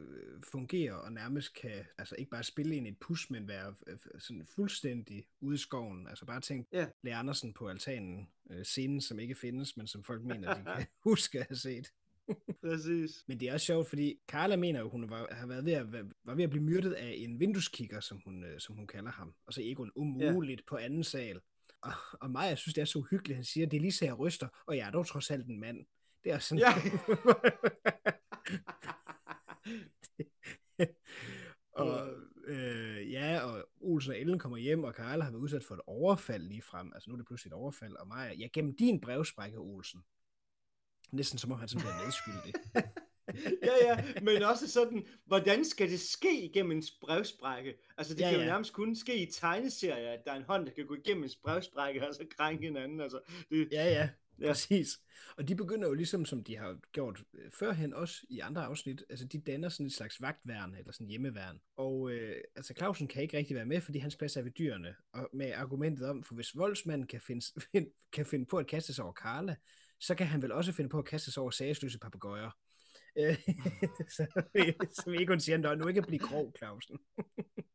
[0.51, 3.99] fungerer, og nærmest kan altså ikke bare spille ind i et pus, men være øh,
[4.19, 6.09] sådan fuldstændig ude i skoven.
[6.09, 6.87] Altså bare tænk, Ja.
[7.03, 10.87] Lea Andersen på altanen, øh, scenen, som ikke findes, men som folk mener, de kan
[11.05, 11.93] huske at have set.
[12.61, 13.25] Præcis.
[13.27, 15.93] Men det er også sjovt, fordi Carla mener jo, hun var, har været ved at,
[16.25, 19.35] var ved at blive myrdet af en vindueskikker, som hun, øh, som hun kalder ham.
[19.47, 20.65] Og så Egon umuligt ja.
[20.67, 21.41] på anden sal.
[21.83, 24.19] Og, og jeg synes, det er så uhyggeligt, han siger, det er lige så jeg
[24.19, 25.87] ryster, og jeg er dog trods alt en mand.
[26.25, 26.59] Det er sådan...
[26.59, 26.73] Ja.
[31.83, 32.09] og
[32.47, 35.81] øh, ja, og Olsen og Ellen kommer hjem, og Karl har været udsat for et
[35.87, 36.93] overfald lige frem.
[36.95, 40.01] Altså nu er det pludselig et overfald, og mig, ja, gennem din brevsprække, Olsen.
[41.13, 42.55] Næsten som om han sådan bliver medskyldig.
[43.69, 47.75] ja, ja, men også sådan, hvordan skal det ske igennem en brevsprække?
[47.99, 48.51] Altså, det Ja, ja, kan jo ja.
[48.51, 51.31] nærmest kun ske i tegneserier, at der er en hånd, der kan gå igennem en
[51.43, 53.01] brevsprække og så krænke hinanden.
[53.01, 53.21] Altså,
[53.51, 54.09] det, Ja, ja,
[54.41, 54.47] Ja.
[54.47, 55.01] præcis.
[55.37, 59.05] Og de begynder jo ligesom, som de har gjort øh, førhen også i andre afsnit,
[59.11, 61.61] altså de danner sådan et slags vagtværn, eller sådan hjemmeværn.
[61.77, 64.95] Og øh, altså Clausen kan ikke rigtig være med, fordi hans plads er ved dyrene.
[65.13, 67.47] Og med argumentet om, for hvis voldsmanden kan finde,
[68.13, 69.57] kan finde på at kaste sig over Karla,
[70.01, 72.51] så kan han vel også finde på at kaste sig over sagesløse papegøjer.
[73.19, 73.37] Øh,
[74.17, 74.27] så,
[74.93, 76.99] så, ikke kun siger, at nu ikke at blive grov, Clausen.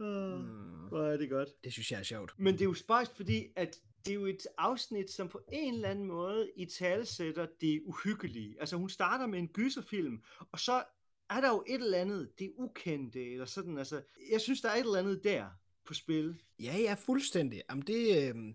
[0.00, 1.48] Åh, Mm, hvor er det godt.
[1.64, 2.34] det synes jeg er sjovt.
[2.38, 5.74] Men det er jo spøjst, fordi at det er jo et afsnit, som på en
[5.74, 8.56] eller anden måde i talesætter det uhyggelige.
[8.60, 10.84] Altså hun starter med en gyserfilm, og så
[11.30, 14.74] er der jo et eller andet, det ukendte, eller sådan, altså, jeg synes, der er
[14.74, 15.46] et eller andet der
[15.84, 16.42] på spil.
[16.58, 17.62] Ja, ja, fuldstændig.
[17.70, 18.54] Jamen det, øh,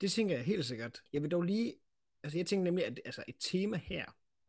[0.00, 1.02] det tænker jeg helt sikkert.
[1.12, 1.74] Jeg vil dog lige,
[2.22, 4.04] altså jeg tænker nemlig, at altså et tema her,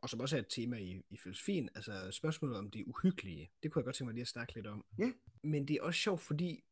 [0.05, 3.71] og som også er et tema i, i filosofien, altså spørgsmålet om det uhyggelige, det
[3.71, 4.85] kunne jeg godt tænke mig lige at snakke lidt om.
[4.97, 5.11] Ja.
[5.43, 6.63] Men det er også sjovt, fordi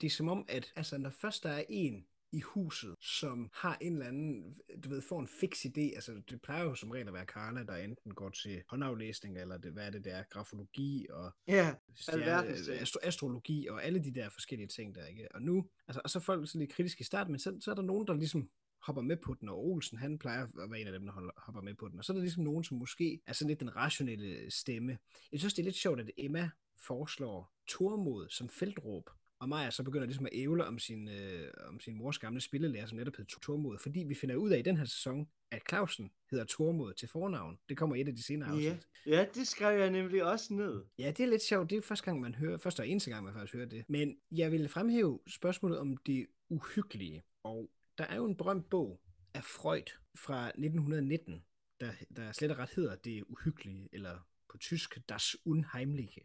[0.00, 3.78] det er som om, at altså, når først der er en i huset, som har
[3.80, 7.08] en eller anden, du ved, får en fix idé, altså det plejer jo som regel
[7.08, 11.06] at være Karla, der enten går til håndaflæsning, eller det, hvad er det der, grafologi
[11.10, 12.48] og Ja, stjerne,
[12.80, 15.34] astro, astrologi og alle de der forskellige ting der, ikke?
[15.34, 17.70] Og nu, altså, og så er folk sådan lidt kritiske i starten, men så, så
[17.70, 18.50] er der nogen, der ligesom
[18.82, 21.32] hopper med på den, og Olsen, han plejer at være en af dem, der holder,
[21.36, 23.60] hopper med på den, og så er der ligesom nogen, som måske er sådan lidt
[23.60, 24.98] den rationelle stemme.
[25.32, 29.10] Jeg synes, det er lidt sjovt, at Emma foreslår Tormod som feltråb,
[29.42, 32.86] og Maja så begynder ligesom at ævle om sin, øh, om sin mors gamle spillelærer,
[32.86, 36.10] som netop hed Tormod, fordi vi finder ud af i den her sæson, at Clausen
[36.30, 37.58] hedder Tormod til fornavn.
[37.68, 38.86] Det kommer i et af de senere afsnit.
[39.06, 40.84] ja, ja, det skrev jeg nemlig også ned.
[40.98, 41.70] Ja, det er lidt sjovt.
[41.70, 43.84] Det er første gang, man hører, første og eneste gang, man faktisk hører det.
[43.88, 47.22] Men jeg vil fremhæve spørgsmålet om det uhyggelige.
[47.42, 49.00] Og der er jo en berømt bog
[49.34, 51.44] af Freud fra 1919,
[51.80, 56.20] der, der slet og ret hedder Det uhyggelige, eller på tysk Das Unheimliche.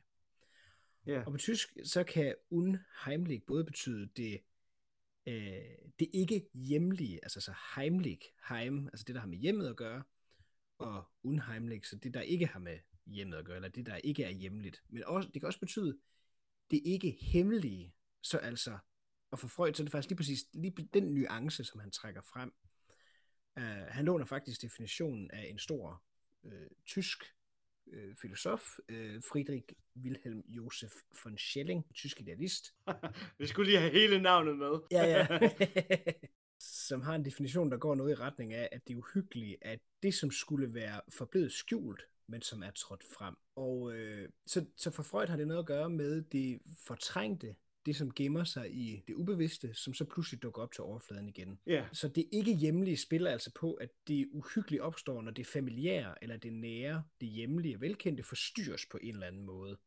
[1.06, 4.42] Ja, Og på tysk, så kan unheimlich både betyde det,
[5.26, 5.62] øh,
[6.00, 10.04] det ikke hjemlige, altså så heimlich, heim, altså det, der har med hjemmet at gøre,
[10.78, 14.24] og unheimlich, så det, der ikke har med hjemmet at gøre, eller det, der ikke
[14.24, 14.84] er hjemligt.
[14.90, 15.98] Men også, det kan også betyde
[16.72, 18.78] det ikke hemmelige, så altså,
[19.32, 22.22] og for Freud, så er det faktisk lige præcis lige den nuance, som han trækker
[22.22, 22.54] frem.
[23.58, 26.04] Uh, han låner faktisk definitionen af en stor
[26.44, 27.24] øh, tysk
[27.94, 29.68] øh, filosof, øh, Friedrich
[30.04, 32.76] Wilhelm Josef von Schelling, tysk idealist,
[33.40, 34.80] vi skulle lige have hele navnet med.
[34.92, 35.28] Ja, ja.
[36.90, 39.80] som har en definition, der går noget i retning af, at det er uhyggeligt, at
[40.04, 43.36] det, som skulle være forblevet skjult, men som er trådt frem.
[43.56, 47.56] Og øh, så, så for Freud har det noget at gøre med det fortrængte,
[47.88, 51.60] det som gemmer sig i det ubevidste, som så pludselig dukker op til overfladen igen.
[51.68, 56.24] ja, Så det ikke hjemlige spiller altså på, at det uhyggelige opstår, når det familiære,
[56.24, 59.78] eller det nære, det hjemlige og velkendte forstyrres på en eller anden måde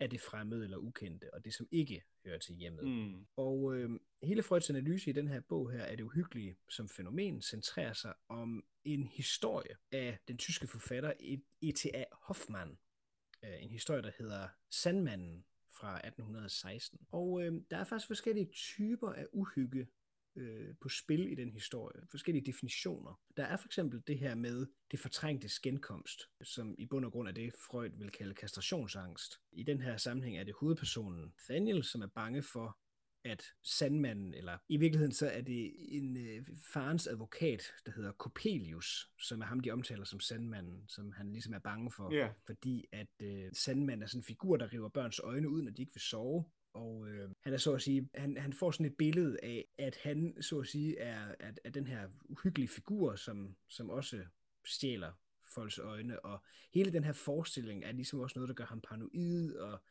[0.00, 2.84] af det fremmede eller ukendte, og det som ikke hører til hjemmet.
[2.84, 3.26] mm.
[3.36, 3.90] Og øh,
[4.22, 8.14] hele Freuds analyse i den her bog her, er det uhyggelige som fænomen, centrerer sig
[8.28, 11.12] om en historie af den tyske forfatter
[11.62, 12.04] E.T.A.
[12.12, 12.78] Hoffmann.
[13.44, 15.44] Øh, en historie, der hedder Sandmanden
[15.78, 16.98] fra 1816.
[17.12, 19.86] Og øh, der er faktisk forskellige typer af uhygge
[20.36, 22.00] øh, på spil i den historie.
[22.10, 23.20] Forskellige definitioner.
[23.36, 27.28] Der er for eksempel det her med det fortrængte genkomst, som i bund og grund
[27.28, 29.40] er det, Freud vil kalde kastrationsangst.
[29.52, 32.78] I den her sammenhæng er det hovedpersonen Daniel, som er bange for,
[33.28, 39.10] at sandmanden, eller i virkeligheden så er det en øh, farens advokat, der hedder Coppelius,
[39.18, 42.84] som er ham, de omtaler som sandmanden, som han ligesom er bange for, ja, fordi
[42.92, 45.94] at øh, sandmanden er sådan en figur, der river børns øjne ud, når de ikke
[45.94, 46.44] vil sove.
[46.72, 49.98] Og øh, han er så at sige, han, han får sådan et billede af, at
[50.02, 54.24] han så at sige er, er, er den her uhyggelige figur, som, som også
[54.64, 55.12] stjæler
[55.54, 59.54] folks øjne, og hele den her forestilling er ligesom også noget, der gør ham paranoid,
[59.54, 59.82] og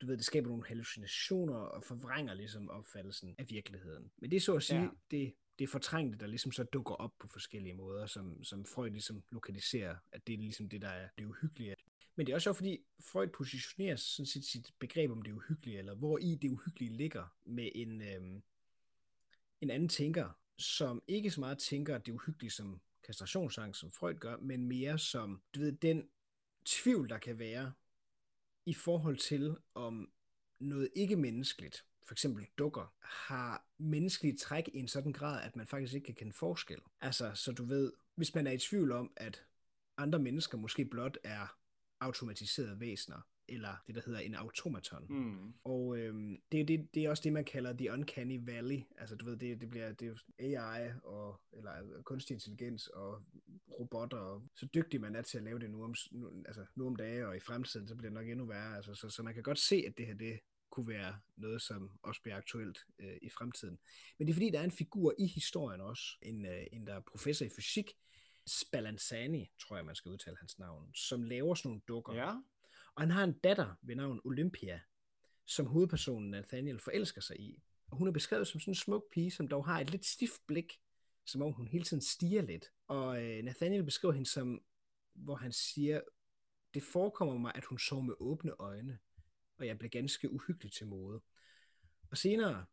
[0.00, 4.10] du ved, det skaber nogle hallucinationer og forvrænger ligesom opfattelsen af virkeligheden.
[4.18, 4.88] Men det er så at sige, ja.
[5.10, 9.22] det, det fortrængte, der ligesom så dukker op på forskellige måder, som, som Freud ligesom
[9.30, 11.76] lokaliserer, at det er ligesom det, der er det uhyggelige.
[12.16, 15.78] Men det er også sjovt, fordi Freud positionerer sådan sit, sit begreb om det uhyggelige,
[15.78, 18.42] eller hvor i det uhyggelige ligger med en, øhm,
[19.60, 24.36] en anden tænker, som ikke så meget tænker det uhyggelige som kastrationsangst, som Freud gør,
[24.36, 26.08] men mere som, du ved, den
[26.64, 27.72] tvivl, der kan være
[28.66, 30.10] i forhold til, om
[30.60, 35.66] noget ikke menneskeligt, for eksempel dukker, har menneskelige træk i en sådan grad, at man
[35.66, 36.80] faktisk ikke kan kende forskel.
[37.00, 39.44] Altså, så du ved, hvis man er i tvivl om, at
[39.96, 41.58] andre mennesker måske blot er
[42.00, 45.06] automatiserede væsener, eller det, der hedder en automaton.
[45.08, 45.54] Mm.
[45.64, 48.80] Og øhm, det, det, det er også det, man kalder the uncanny valley.
[48.98, 53.22] Altså, du ved, det, det bliver det er AI, og, eller kunstig intelligens, og
[53.80, 56.86] robotter, og så dygtig man er til at lave det nu om, nu, altså, nu
[56.86, 58.76] om dage, og i fremtiden, så bliver det nok endnu værre.
[58.76, 60.40] Altså, så, så man kan godt se, at det her, det
[60.70, 63.78] kunne være noget, som også bliver aktuelt øh, i fremtiden.
[64.18, 66.94] Men det er fordi, der er en figur i historien også, en, øh, en der
[66.94, 67.96] er professor i fysik,
[68.46, 72.14] Spallanzani, tror jeg, man skal udtale hans navn, som laver sådan nogle dukker.
[72.14, 72.34] Ja.
[72.96, 74.80] Og han har en datter ved navn Olympia,
[75.46, 77.62] som hovedpersonen Nathaniel forelsker sig i.
[77.90, 80.46] Og hun er beskrevet som sådan en smuk pige, som dog har et lidt stift
[80.46, 80.80] blik,
[81.26, 82.64] som om hun hele tiden stiger lidt.
[82.88, 84.62] Og øh, Nathaniel beskriver hende som,
[85.14, 86.00] hvor han siger,
[86.74, 88.98] det forekommer mig, at hun så med åbne øjne,
[89.58, 91.22] og jeg blev ganske uhyggelig til mode.
[92.10, 92.64] Og senere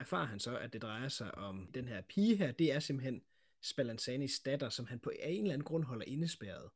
[0.00, 3.22] erfarer han så, at det drejer sig om den her pige her, det er simpelthen
[3.62, 6.70] Spallanzanis datter, som han på en eller anden grund holder indespærret.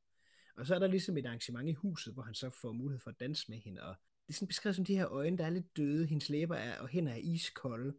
[0.58, 3.10] Og så er der ligesom et arrangement i huset, hvor han så får mulighed for
[3.10, 3.94] at danse med hende, og
[4.26, 6.80] det er sådan beskrevet som de her øjne, der er lidt døde, hendes læber er,
[6.80, 7.94] og hænder er iskolde.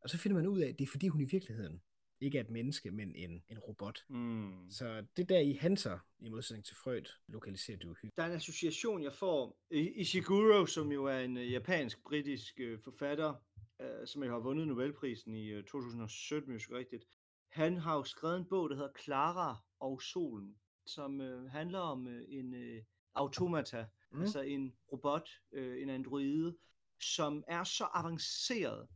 [0.00, 1.82] Og så finder man ud af, at det er fordi hun i virkeligheden
[2.20, 4.04] ikke er et menneske, men en, en robot.
[4.08, 4.70] Mm.
[4.70, 8.12] Så det der i Hanser, i modsætning til Freud, lokaliserer du hygge.
[8.16, 9.58] Der er en association, jeg får.
[9.70, 13.34] Ishiguro, som jo er en uh, japansk-britisk uh, forfatter,
[13.80, 17.04] uh, som jo har vundet Nobelprisen i uh, 2017, hvis rigtigt.
[17.48, 20.56] Han har jo skrevet en bog, der hedder Clara og solen,
[20.90, 22.82] som uh, handler om uh, en uh,
[23.14, 24.20] automata, mm.
[24.20, 26.56] altså en robot, uh, en androide,
[27.00, 28.88] som er så avanceret,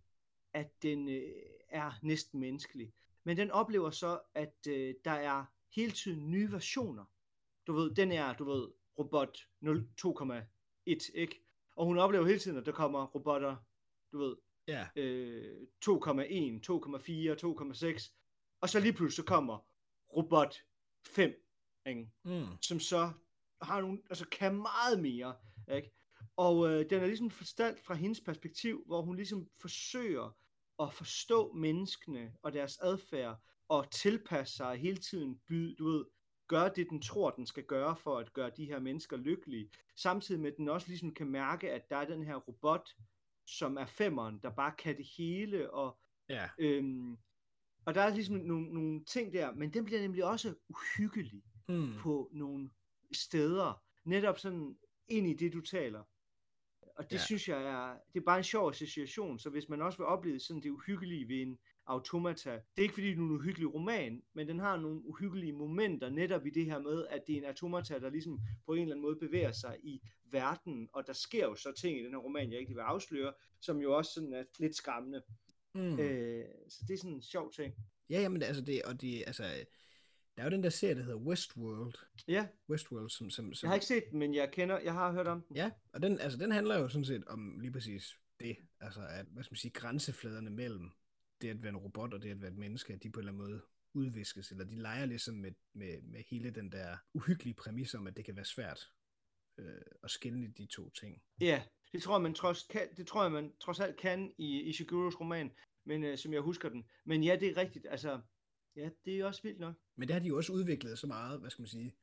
[0.53, 1.15] at den uh,
[1.69, 2.93] er næsten menneskelig.
[3.25, 7.05] Men den oplever så, at øh, der er hele tiden nye versioner.
[7.67, 8.69] Du ved, den er, du ved,
[8.99, 11.45] robot 2,1, ikke?
[11.77, 13.57] Og hun oplever hele tiden, at der kommer robotter,
[14.13, 14.37] du ved,
[14.69, 14.89] ja.
[14.97, 15.97] øh, 2,1, 2,4,
[17.97, 18.13] 2,6.
[18.61, 19.59] Og så lige pludselig så kommer
[20.17, 20.57] robot
[21.07, 21.44] 5,
[21.87, 22.11] ikke?
[22.25, 22.47] Mm.
[22.63, 23.13] som så
[23.63, 25.35] har nogle, altså kan meget mere.
[25.77, 25.93] Ikke?
[26.37, 30.37] Og øh, den er ligesom forstalt fra hendes perspektiv, hvor hun ligesom forsøger
[30.83, 36.05] at forstå menneskene og deres adfærd, og tilpasse sig hele tiden, by, du ved,
[36.49, 39.71] gøre det, den tror, den skal gøre for at gøre de her mennesker lykkelige.
[39.97, 42.89] Samtidig med, at den også ligesom kan mærke, at der er den her robot,
[43.47, 46.49] som er femmeren, der bare kan det hele, og, ja.
[46.59, 47.17] øhm,
[47.87, 51.93] og der er ligesom nogle, nogle ting der, men den bliver nemlig også uhyggelig mm.
[51.99, 52.71] på nogle
[53.13, 54.77] steder, netop sådan
[55.09, 56.03] ind i det, du taler.
[56.97, 57.25] Og det ja.
[57.25, 60.41] synes jeg er, det er bare en sjov association, så hvis man også vil opleve
[60.41, 64.23] sådan det uhyggelige ved en automata, det er ikke fordi det er en uhyggelig roman,
[64.33, 67.45] men den har nogle uhyggelige momenter netop i det her med, at det er en
[67.45, 71.45] automata, der ligesom på en eller anden måde bevæger sig i verden, og der sker
[71.45, 74.33] jo så ting i den her roman, jeg ikke vil afsløre, som jo også sådan
[74.33, 75.23] er lidt skræmmende.
[75.75, 75.99] Mm.
[75.99, 77.75] Øh, så det er sådan en sjov ting.
[78.11, 79.45] Ja, jamen altså det, og det, altså,
[80.37, 81.95] der er jo den der serie, der hedder Westworld.
[82.29, 82.47] Ja.
[82.71, 83.67] Westworld, som, som, som...
[83.67, 85.57] Jeg har ikke set den, men jeg kender, jeg har hørt om den.
[85.57, 88.57] Ja, og den, altså, den handler jo sådan set om lige præcis det.
[88.81, 90.91] Altså, at, hvad skal man sige, grænsefladerne mellem
[91.41, 93.29] det at være en robot og det at være et menneske, at de på en
[93.29, 93.63] eller anden måde
[93.95, 98.17] udviskes, eller de leger ligesom med, med, med hele den der uhyggelige præmis om, at
[98.17, 98.91] det kan være svært
[99.59, 101.23] øh, at skille de to ting.
[101.41, 101.63] Ja,
[101.93, 105.21] det tror jeg, man trods, kan, det tror jeg, man trods alt kan i Ishiguros
[105.21, 105.51] roman,
[105.85, 106.85] men øh, som jeg husker den.
[107.05, 107.87] Men ja, det er rigtigt.
[107.91, 108.21] Altså,
[108.77, 109.75] Ja, det er også vildt nok.
[109.97, 111.97] Men det har de jo også udviklet så meget, hvad skal man sige,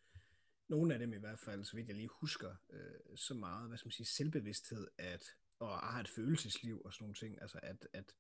[0.69, 3.77] nogle af dem i hvert fald, så vidt jeg lige husker, øh, så meget, hvad
[3.77, 5.23] skal man sige, selvbevidsthed, at,
[5.59, 8.15] og har et følelsesliv og sådan nogle ting, altså at, at,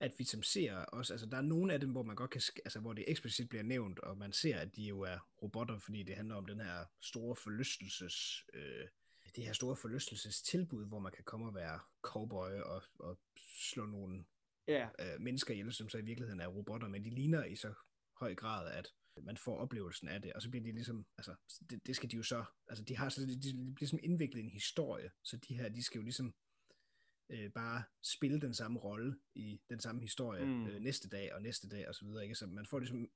[0.00, 2.42] at vi som ser også, altså der er nogle af dem, hvor man godt kan,
[2.64, 6.02] altså hvor det eksplicit bliver nævnt, og man ser, at de jo er robotter, fordi
[6.02, 8.88] det handler om den her store forlystelses, øh,
[9.36, 14.24] det her store forlystelsestilbud, hvor man kan komme og være cowboy og, og slå nogle
[14.68, 14.88] ja.
[14.98, 17.74] øh, mennesker ihjel, som så i virkeligheden er robotter, men de ligner i så
[18.20, 18.88] høj grad, at
[19.22, 21.34] man får oplevelsen af det, og så bliver de ligesom, altså,
[21.70, 24.44] det, det skal de jo så, altså de har så, de, de bliver ligesom indviklet
[24.44, 26.34] en historie, så de her, de skal jo ligesom
[27.30, 30.66] øh, bare spille den samme rolle i den samme historie mm.
[30.66, 32.34] øh, næste dag og næste dag og så videre, ikke?
[32.34, 33.08] Så man får ligesom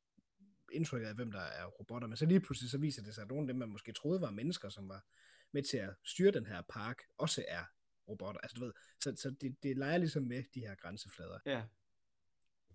[0.73, 3.29] indtrykket af, hvem der er robotter, men så lige pludselig så viser det sig, at
[3.29, 5.05] nogle af dem, man måske troede var mennesker, som var
[5.53, 7.65] med til at styre den her park, også er
[8.09, 8.41] robotter.
[8.41, 11.39] Altså, du ved, så, så det, det leger ligesom med de her grænseflader.
[11.47, 11.63] Ja.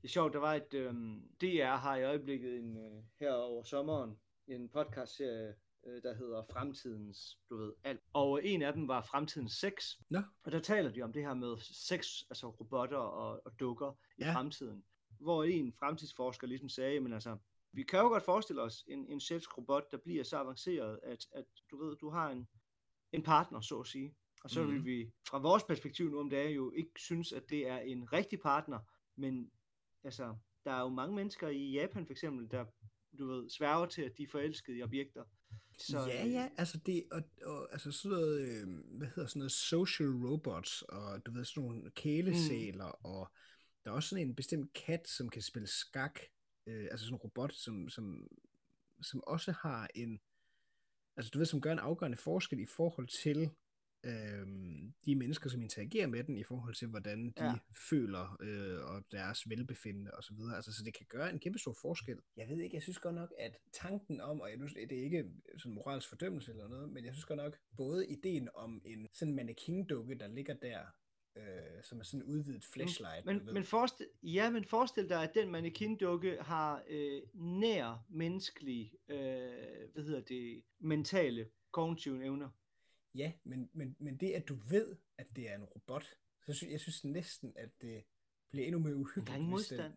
[0.02, 3.64] Det er sjovt, der var et, øhm, DR har i øjeblikket en, øh, her over
[3.64, 5.56] sommeren, en podcastserie,
[5.86, 8.02] øh, der hedder Fremtidens, du ved, alt.
[8.14, 9.98] Og en af dem var Fremtidens sex.
[10.10, 10.20] Nå.
[10.44, 14.24] Og der taler de om det her med sex, altså robotter og, og dukker i
[14.24, 14.34] Ja.
[14.34, 14.84] fremtiden.
[15.20, 17.38] Hvor en fremtidsforsker ligesom sagde, men altså,
[17.72, 21.46] vi kan jo godt forestille os en, en sexrobot, der bliver så avanceret, at, at
[21.72, 22.48] du ved, du har en,
[23.12, 24.16] en partner, så at sige.
[24.42, 24.64] Og så.
[24.64, 24.72] Mhm.
[24.72, 28.14] vil vi fra vores perspektiv nu om dagen jo ikke synes, at det er en
[28.14, 28.80] rigtig partner,
[29.16, 29.52] men
[30.04, 32.66] altså, der er jo mange mennesker i Japan for eksempel, der,
[33.20, 35.24] du ved, sværger til, at de er forelskede i objekter.
[35.78, 38.68] Så, ja, ja, altså det, og, og altså sådan noget, øh,
[38.98, 43.06] hvad hedder sådan noget, social robots, og du ved, sådan nogle kælesæler, mm.
[43.06, 43.32] og
[43.84, 46.20] der er også sådan en bestemt kat, som kan spille skak,
[46.68, 48.28] øh, altså sådan en robot, som, som,
[49.02, 50.22] som også har en,
[51.18, 53.52] altså du ved, som gør en afgørende forskel i forhold til
[54.04, 54.47] øh,
[55.06, 57.54] de mennesker, som interagerer med den, i forhold til, hvordan de Ja.
[57.89, 60.56] føler, øh, og deres velbefindende og så videre.
[60.56, 62.18] Altså, så det kan gøre en kæmpe stor forskel.
[62.38, 65.26] Jeg ved ikke, jeg synes godt nok, at tanken om, og nu- det er ikke
[65.58, 69.34] sådan moralsk fordømmelse eller noget, men jeg synes godt nok, både ideen om en sådan
[69.36, 70.80] mannequin-dukke, der ligger der,
[71.38, 73.54] øh, som er sådan en udvidet flashlight, Men, ved.
[73.54, 79.18] men forestil, ja, men forestil dig, at den mannequin-dukke har øh, nær menneskelige, øh,
[79.93, 82.49] hvad hedder det, mentale, kognitive evner.
[83.16, 86.05] Ja, men, men, men det, at du ved, at det er en robot,
[86.45, 88.03] så synes jeg synes næsten, at det
[88.51, 89.28] bliver endnu mere uhyggeligt.
[89.28, 89.93] Der er ingen hvis den- modstand.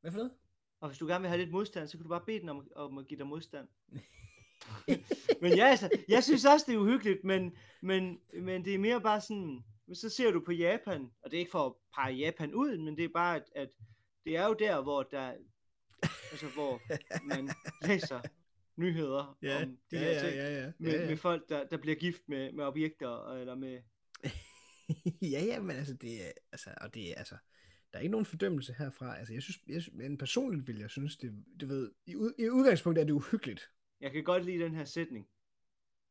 [0.00, 0.32] Hvad for noget?
[0.80, 2.68] Og hvis du gerne vil have lidt modstand, så kan du bare bede den om,
[2.76, 3.68] om at give dig modstand.
[5.42, 9.00] men ja, altså, jeg synes også, det er uhyggeligt, men, men, men det er mere
[9.00, 9.64] bare sådan,
[9.94, 12.96] så ser du på Japan, og det er ikke for at pege Japan ud, men
[12.96, 13.68] det er bare, at, at
[14.24, 15.34] det er jo der, hvor der,
[16.30, 16.80] altså hvor
[17.34, 17.48] man
[17.82, 18.20] læser
[18.78, 19.18] nyheder
[19.62, 22.64] om de her ting, ja, ja, med, med folk, der, der bliver gift med, med
[22.64, 23.78] objekter, eller med,
[25.32, 27.36] ja, ja, men altså, det er, altså, og det er, altså,
[27.92, 29.18] der er ikke nogen fordømmelse herfra.
[29.18, 32.48] Altså, jeg synes, jeg, men personligt vil jeg synes, det, du ved, i, ud, i
[32.48, 33.70] udgangspunktet er det uhyggeligt.
[34.00, 35.28] jeg kan godt lide den her sætning.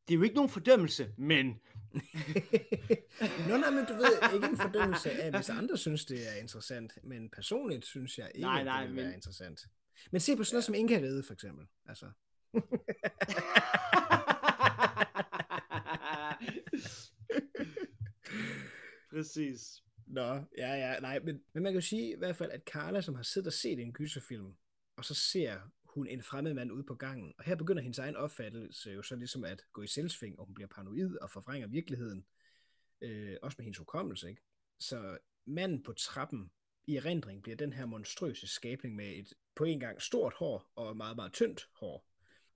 [0.08, 1.46] Det er jo ikke nogen fordømmelse, men
[3.48, 6.98] Nå, nej, men du ved, ikke en fordømmelse af, hvis andre synes, det er interessant,
[7.02, 9.60] men personligt synes jeg ikke, Nej, nej, det vil men- være interessant.
[10.10, 11.66] Men se på sådan noget som Inka for eksempel.
[11.86, 12.10] Altså,
[19.10, 19.82] Præcis.
[20.06, 23.00] Nå, ja, ja, nej, men, men man kan jo sige i hvert fald, at Carla,
[23.00, 24.56] som har siddet og set en gyserfilm,
[24.96, 28.16] og så ser hun en fremmed mand ude på gangen, og her begynder hendes egen
[28.16, 32.26] opfattelse jo så ligesom at gå i selvsving, og hun bliver paranoid og forvrænger virkeligheden,
[33.00, 34.42] øh, også med hendes hukommelse, ikke?
[34.78, 36.50] Så manden på trappen
[36.86, 40.96] i erindring bliver den her monstrøse skabning med et på en gang stort hår og
[40.96, 42.07] meget, meget tyndt hår.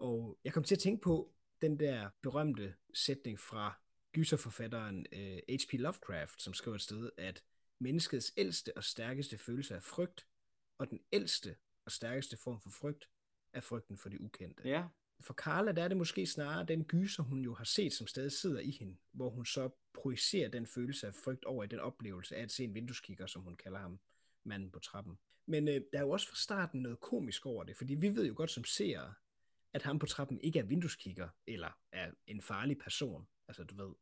[0.03, 3.81] Og jeg kom til at tænke på den der berømte sætning fra
[4.13, 5.73] gyserforfatteren øh, H.P.
[5.73, 7.45] Lovecraft, som skriver et sted, at
[7.79, 10.27] menneskets ældste og stærkeste følelse er frygt,
[10.79, 13.09] og den ældste og stærkeste form for frygt
[13.53, 14.69] er frygten for det ukendte.
[14.69, 14.85] Ja,
[15.21, 18.33] For Carla, der er det måske snarere den gyser, hun jo har set, som stadig
[18.33, 22.37] sidder i hende, hvor hun så projicerer den følelse af frygt over i den oplevelse
[22.37, 24.01] af at se en vindueskigger, som hun kalder ham,
[24.45, 25.19] manden på trappen.
[25.47, 28.27] Men øh, der er jo også fra starten noget komisk over det, fordi vi ved
[28.27, 29.15] jo godt som seere,
[29.75, 33.27] at ham på trappen ikke er vindueskigger, eller er en farlig person.
[33.49, 33.95] Altså, du ved,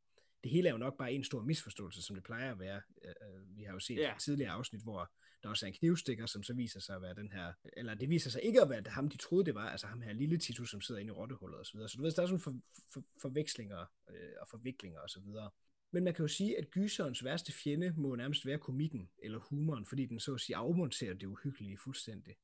[0.42, 2.80] det hele er jo nok bare en stor misforståelse, som det plejer at være.
[3.04, 4.18] Øh, øh, Vi har jo set yeah.
[4.18, 5.12] tidligere afsnit, hvor
[5.42, 8.08] der også er en knivstikker, som så viser sig at være den her, eller det
[8.08, 10.70] viser sig ikke at være ham, de troede det var, altså ham her lille Titus,
[10.70, 11.88] som sidder inde i rottehullet og så videre.
[11.88, 12.60] Så du ved, der er sådan for,
[12.92, 15.50] for, forvekslinger øh, og forviklinger og så videre.
[15.92, 19.86] Men man kan jo sige, at gyserens værste fjende må nærmest være komikken eller humoren,
[19.86, 22.36] fordi den så at sige afmonterer det uhyggelige fuldstændig.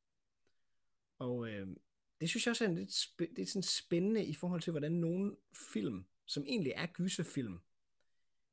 [1.18, 1.66] Og øh,
[2.20, 4.70] det synes jeg også er en lidt spæ- det er sådan spændende i forhold til,
[4.70, 7.58] hvordan nogle film, som egentlig er gyserfilm,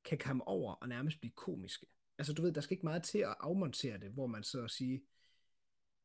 [0.04, 1.86] kan komme over og nærmest blive komiske.
[2.18, 4.72] Altså du ved, der skal ikke meget til at afmontere det, hvor man så at
[4.72, 5.04] sige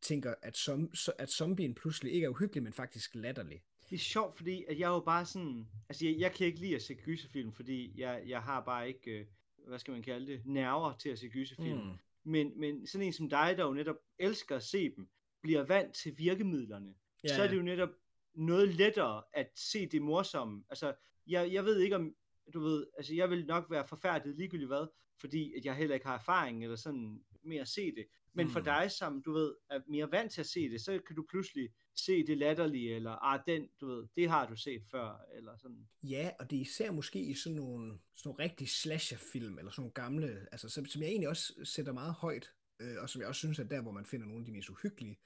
[0.00, 3.62] tænker, at, som, at zombien pludselig ikke er uhyggelig, men faktisk latterlig.
[3.90, 6.60] det er sjovt, fordi at jeg er jo bare sådan, altså jeg, jeg kan ikke
[6.60, 9.26] lide at se gyserfilm, fordi jeg, jeg har bare ikke, øh,
[9.66, 11.84] hvad skal man kalde det, nerver til at se gyserfilm.
[11.84, 11.92] Mm.
[12.24, 15.08] Men, men sådan en som dig, der jo netop elsker at se dem,
[15.42, 16.94] bliver vant til virkemidlerne,
[17.24, 17.88] Ja, ja, så er det jo netop
[18.34, 20.64] noget lettere at se det morsomme.
[20.70, 20.94] Altså,
[21.26, 22.14] jeg, jeg ved ikke om,
[22.54, 24.86] du ved, altså jeg vil nok være forfærdet ligegyldigt hvad,
[25.20, 28.06] fordi at jeg heller ikke har erfaring eller sådan med at se det.
[28.34, 28.52] Men mm.
[28.52, 28.64] for Mm.
[28.64, 31.68] dig, som du ved, er mere vant til at se det, så kan du pludselig
[31.96, 35.88] se det latterlige, eller ah, den, du ved, det har du set før, eller sådan.
[36.02, 39.80] Ja, og det er især måske i sådan nogle, sådan nogle rigtige slasherfilm, eller sådan
[39.80, 43.28] nogle gamle, altså, som, som jeg egentlig også sætter meget højt, øh, og som jeg
[43.28, 45.18] også synes er der, hvor man finder nogle af de mest uhyggelige.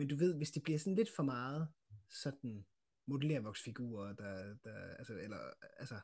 [0.00, 1.68] Men du ved, hvis det bliver sådan lidt for meget
[2.08, 2.66] sådan
[3.06, 5.38] modellervoksfigurer, der, der altså, eller,
[5.76, 6.00] altså,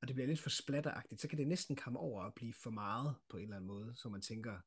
[0.00, 2.70] og det bliver lidt for splatteragtigt, så kan det næsten komme over og blive for
[2.70, 4.60] meget på en eller anden måde, så man tænker,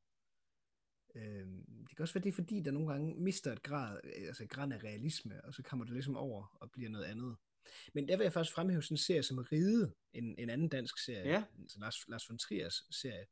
[1.15, 1.47] øh,
[1.87, 4.49] det kan også være det, er, fordi der nogle gange mister et grad, altså et
[4.49, 7.37] grad af realisme, og så kommer det ligesom over og bliver noget andet.
[7.93, 10.97] Men der vil jeg faktisk fremhæve sådan en serie som Ride, en, en anden dansk
[11.05, 11.43] serie, Ja.
[11.61, 13.25] altså Lars, Lars von Triers serie,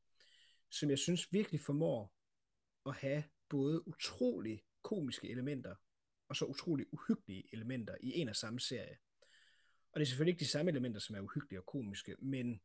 [0.72, 2.14] som jeg synes virkelig formår
[2.86, 5.76] at have både utrolig komiske elementer,
[6.28, 8.98] og så utrolig uhyggelige elementer i en og samme serie.
[9.92, 12.62] Og det er selvfølgelig ikke de samme elementer, som er uhyggelige og komiske, men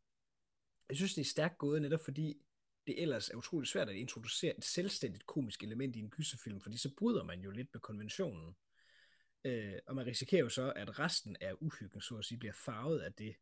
[0.88, 2.42] jeg synes, det er stærkt gået, netop fordi
[2.86, 6.76] det ellers er utrolig svært at introducere et selvstændigt komisk element i en gyserfilm, fordi
[6.76, 8.56] så bryder man jo lidt med konventionen.
[9.44, 13.00] Øh, og man risikerer jo så, at resten af uhyggen, så at sige, bliver farvet
[13.00, 13.36] af det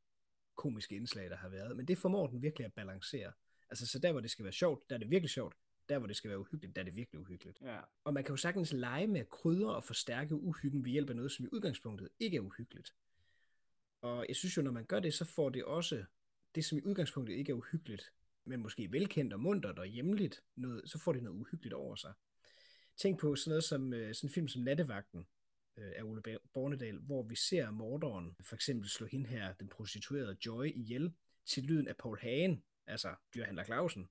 [0.56, 1.76] komiske indslag, der har været.
[1.76, 3.32] Men det formår den virkelig at balancere.
[3.70, 5.56] Altså, så der, hvor det skal være sjovt, der er det virkelig sjovt.
[5.88, 7.58] Der, hvor det skal være uhyggeligt, der er det virkelig uhyggeligt.
[7.60, 7.80] Ja.
[8.04, 11.32] Og man kan jo sagtens lege med krydre og forstærke uhyggen ved hjælp af noget,
[11.32, 12.94] som i udgangspunktet ikke er uhyggeligt.
[14.00, 16.04] Og jeg synes jo, når man gør det, så får det også
[16.54, 18.12] det, som i udgangspunktet ikke er uhyggeligt,
[18.44, 22.12] men måske velkendt og muntert og hjemligt, noget, så får det noget uhyggeligt over sig.
[22.96, 25.26] Tænk på sådan noget som øh, sådan en film som Nattevagten
[25.76, 30.36] øh, af Ole Bornedal, hvor vi ser morderen for eksempel slå hende her, den prostituerede
[30.46, 31.12] Joy, ihjel
[31.46, 34.08] til lyden af Paul Hagen, altså dyrhandler Clausen,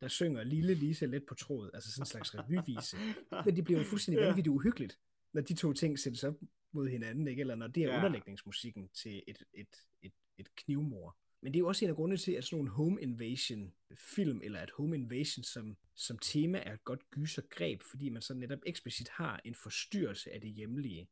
[0.00, 2.96] der synger Lille Lise let på tråd, altså sådan en slags revyvise.
[3.46, 4.98] Men det bliver jo fuldstændig vanvittigt uhyggeligt,
[5.32, 6.34] når de to ting sættes op
[6.72, 7.40] mod hinanden, ikke?
[7.40, 7.92] eller når det er Ja.
[7.92, 7.98] ja.
[7.98, 11.16] underlægningsmusikken til et, et, et, et knivmor.
[11.42, 14.40] Men det er jo også en af grundene til, at sådan nogle home invasion film,
[14.42, 18.58] eller at home invasion som, som tema er et godt gysergreb, fordi man så netop
[18.66, 21.08] eksplicit har en forstyrrelse af det hjemlige,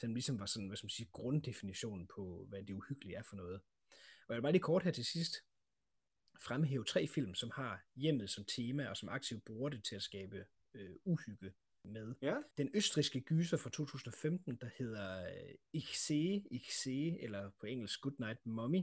[0.00, 3.36] som ligesom var sådan, hvad skal man sige, grunddefinitionen på, hvad det uhyggelige er for
[3.36, 3.60] noget.
[4.28, 5.34] Og jeg vil bare lige kort her til sidst
[6.40, 10.02] fremhæve tre film, som har hjemmet som tema, og som aktivt bruger det til at
[10.02, 12.14] skabe øh, uhygge med.
[12.22, 12.36] Ja.
[12.58, 18.00] Den østriske gyser fra 2015, der hedder øh, Ich sehe, Ich sehe, eller på engelsk
[18.00, 18.82] Good Night Mommy.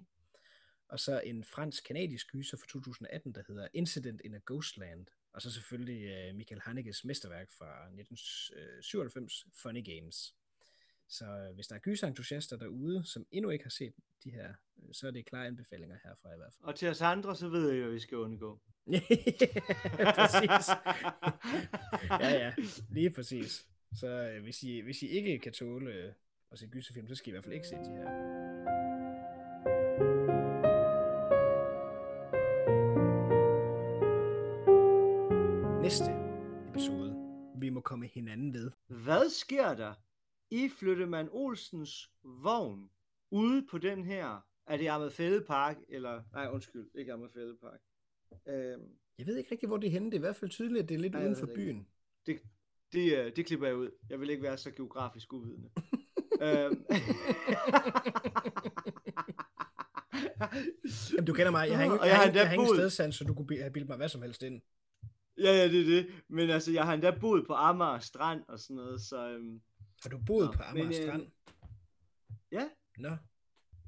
[0.88, 5.06] Og så en fransk-kanadisk gyser fra 2018, der hedder Incident in a Ghostland.
[5.34, 10.36] Og så selvfølgelig øh, Michael Haneges mesterværk fra 1997, Funny Games.
[11.18, 13.93] Så øh, hvis der er gyserentusiaster derude, som endnu ikke har set
[14.24, 14.53] de her,
[14.84, 16.68] øh, så er det klare anbefalinger herfra i hvert fald.
[16.68, 18.59] Og til os andre, så ved I, hvad vi skal undgå.
[20.20, 20.70] præcis.
[22.09, 22.53] ja, ja,
[22.89, 23.68] lige præcis.
[23.95, 26.16] Så øh, hvis, I, hvis I ikke kan tåle
[26.51, 28.09] at se gyserfilm, så skal I i hvert fald ikke se de her.
[35.82, 36.05] Næste
[36.70, 37.16] episode,
[37.59, 38.72] vi må komme hinanden ved.
[38.88, 39.93] Hvad sker der
[40.54, 42.89] i Flyttemann Olsens vogn
[43.32, 47.80] ude på den her, er det Amagerfælde Park, eller, nej undskyld, ikke Amagerfælde Park.
[48.47, 48.82] Øhm,
[49.18, 50.06] Jeg ved ikke rigtig, hvor det er henne.
[50.06, 51.88] Det er i hvert fald tydeligt, at det er lidt Nej, uden for det byen.
[52.26, 52.39] det,
[52.93, 53.89] det, øh, det klipper jeg ud.
[54.10, 55.70] Jeg vil ikke være så geografisk uvidende.
[56.41, 56.86] øhm.
[61.14, 61.68] Jamen, du kender mig.
[61.70, 63.72] Jeg har ingen, Og jeg har, endda jeg har boet- stedsans, så du kunne have
[63.72, 64.62] bildet mig hvad som helst ind.
[65.38, 66.08] Ja, ja, det er det.
[66.28, 69.62] Men altså, jeg har endda boet på Amager Strand og sådan noget, så øhm,
[70.04, 71.32] Har du boet Nå, på Amager men, øh, Strand?
[72.51, 72.70] ja.
[72.97, 73.18] Nå,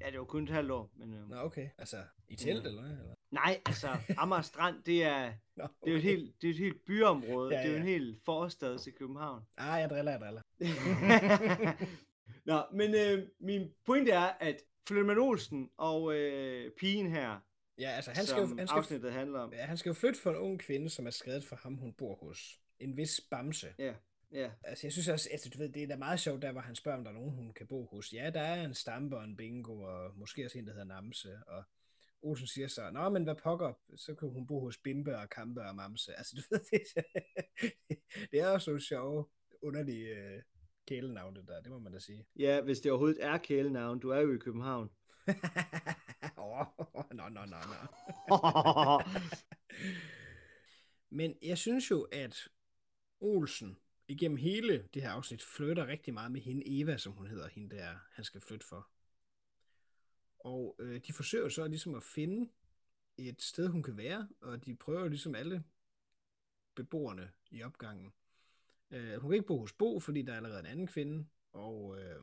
[0.00, 1.68] Ja, det var kun et halvt år, men øhm, nå okay.
[1.78, 2.68] Altså, i telt, Ja.
[2.68, 2.90] eller hvad?
[2.90, 3.14] Eller?
[3.30, 3.88] nej, altså,
[4.18, 6.08] Amager Strand, det er, Nå, det er jo et okay.
[6.10, 7.54] helt, det er et helt byområde.
[7.54, 9.42] Ja, Det er jo en helt forstad til København.
[9.56, 10.42] Ah, jeg driller, jeg driller.
[12.50, 14.56] Nå, men øh, min pointe er, at
[14.88, 17.40] Flemming Olsen og øh, pigen her,
[17.78, 19.52] Ja, altså, han skal, jo, som han, skal, afsnittet handler om.
[19.52, 21.92] ja, han skal jo flytte for en ung kvinde, som er skrevet for ham, hun
[21.92, 22.60] bor hos.
[22.78, 23.74] En vis bamse.
[23.78, 23.94] Ja,
[24.32, 24.50] ja.
[24.64, 26.74] Altså, jeg synes også, altså, du ved, det er da meget sjovt, der hvor han
[26.74, 28.12] spørger, om der er nogen, hun kan bo hos.
[28.12, 31.38] Ja, der er en stampe og en bingo, og måske også en, der hedder Namse.
[31.46, 31.64] Og
[32.22, 35.62] Olsen siger så, nå, men hvad pokker, så kan hun bo hos Bimbe og Kampe
[35.62, 36.14] og Mamse.
[36.14, 36.80] Altså, du ved, det,
[38.30, 39.26] det er også nogle sjove,
[39.62, 40.42] underlige øh,
[40.86, 42.26] kælenavn, det der, det må man da sige.
[42.36, 43.98] Ja, hvis det overhovedet er kælenavn.
[43.98, 44.90] Du er jo i København.
[46.38, 46.66] Åh,
[47.12, 47.88] nå, nå, nå, nå.
[51.18, 52.48] Men jeg synes jo, at
[53.20, 53.78] Olsen
[54.08, 57.76] igennem hele det her afsnit flytter rigtig meget med hende, Eva, som hun hedder, hende
[57.76, 58.90] der, han skal flytte for.
[60.38, 62.50] Og øh, de forsøger så ligesom at finde
[63.16, 65.64] et sted, hun kan være, og de prøver ligesom alle
[66.74, 68.12] beboerne i opgangen.
[68.90, 72.00] Øh, hun kan ikke bo hos Bo, fordi der er allerede en anden kvinde, og
[72.00, 72.22] øh,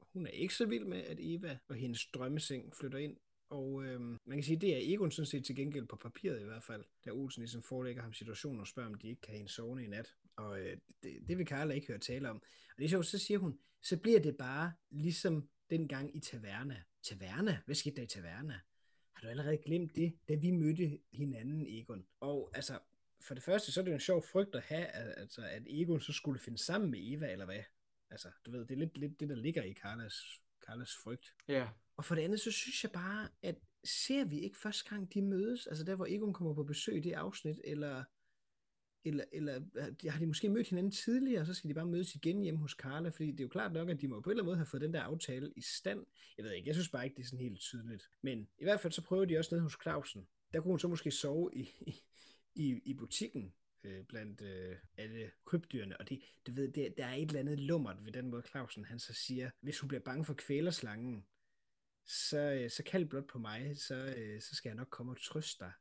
[0.00, 3.16] hun er ikke så vild med, at Eva og hendes drømmeseng flytter ind.
[3.48, 6.44] Og øh, man kan sige, det er Egon sådan set til gengæld på papiret i
[6.44, 9.38] hvert fald, da Olsen ligesom forelægger ham situationen og spørger, om de ikke kan have
[9.38, 10.16] hende sovende i nat.
[10.38, 12.36] Og øh, det, det vil Karla ikke høre tale om.
[12.70, 16.82] Og det er sjovt, så siger hun, så bliver det bare ligesom dengang i Taverna.
[17.02, 17.58] Taverna?
[17.66, 18.60] Hvad skete der i Taverna?
[19.12, 22.06] Har du allerede glemt det, da vi mødte hinanden, Egon?
[22.20, 22.78] Og altså,
[23.20, 26.00] for det første, så er det jo en sjov frygt at have, altså, at Egon
[26.00, 27.62] så skulle finde sammen med Eva, eller hvad?
[28.10, 30.14] Altså, du ved, det er lidt, lidt det, der ligger i Carlas,
[30.66, 31.34] Carlas frygt.
[31.48, 31.68] ja.
[31.96, 35.22] Og for det andet, så synes jeg bare, at ser vi ikke første gang, de
[35.22, 35.66] mødes?
[35.66, 38.04] Altså der, hvor Egon kommer på besøg i det afsnit, eller,
[39.04, 42.14] eller, eller øh, har de måske mødt hinanden tidligere, og så skal de bare mødes
[42.14, 44.32] igen hjemme hos Carla, fordi det er jo klart nok, at de må på en
[44.32, 46.06] eller anden måde have fået den der aftale i stand.
[46.36, 48.10] Jeg ved ikke, jeg synes bare ikke, det er sådan helt tydeligt.
[48.22, 50.28] Men i hvert fald så prøver de også ned hos Clausen.
[50.52, 51.70] Der kunne hun så måske sove i,
[52.54, 53.52] i, i butikken,
[53.84, 57.60] øh, blandt øh, alle krybdyrene, og det, du ved, det, der er et eller andet
[57.60, 61.24] lummert ved den måde, Clausen han så siger, hvis hun bliver bange for kvælerslangen,
[62.06, 65.22] så, øh, så kald blot på mig, så, øh, så skal jeg nok komme og
[65.22, 65.72] trøste dig.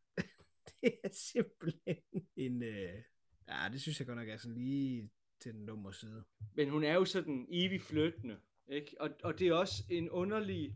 [0.83, 1.97] det er simpelthen
[2.35, 2.63] en...
[2.63, 3.03] Øh,
[3.47, 6.23] ja, det synes jeg godt nok er sådan lige til den dumme side.
[6.53, 8.95] Men hun er jo sådan evig flyttende, ikke?
[8.99, 10.75] Og, og det er også en underlig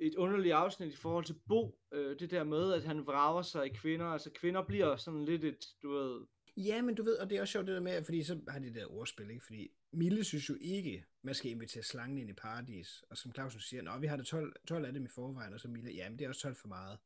[0.00, 3.66] et underligt afsnit i forhold til Bo, øh, det der med, at han vrager sig
[3.66, 4.06] i kvinder.
[4.06, 6.26] Altså kvinder bliver sådan lidt et, du ved...
[6.56, 8.58] Ja, men du ved, og det er også sjovt det der med, fordi så har
[8.58, 9.44] de der ordspil, ikke?
[9.44, 13.04] Fordi Mille synes jo ikke, man skal invitere slangen ind i paradis.
[13.10, 15.60] Og som Clausen siger, nå, vi har da 12, 12 af dem i forvejen, og
[15.60, 16.98] så Mille, ja, men det er også 12 for meget.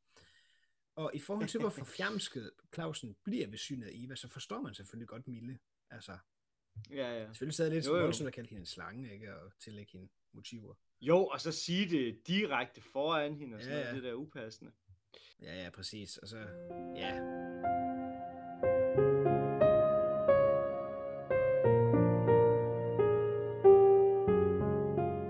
[0.95, 4.73] Og i forhold til, hvor forfjamsket Clausen bliver ved synet af Eva, så forstår man
[4.73, 5.59] selvfølgelig godt Mille.
[5.89, 6.17] Altså,
[6.89, 7.25] ja, ja.
[7.27, 9.35] Selvfølgelig stadig lidt så voldsomt at kalde hende en slange, ikke?
[9.35, 10.73] Og tillægge hende motiver.
[11.01, 13.85] Jo, og så sige det direkte foran hende, og sådan ja, ja.
[13.85, 14.71] noget, det der upassende.
[15.41, 16.17] Ja, ja, præcis.
[16.17, 16.37] Og så,
[16.95, 17.21] ja.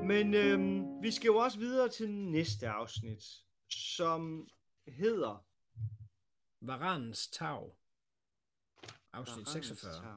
[0.08, 3.24] Men øhm, vi skal jo også videre til næste afsnit,
[3.70, 4.50] som
[4.88, 5.46] hedder...
[6.68, 7.76] Varanens Tag.
[9.14, 9.94] Afsnit Varanens 46.
[9.94, 10.14] Tag.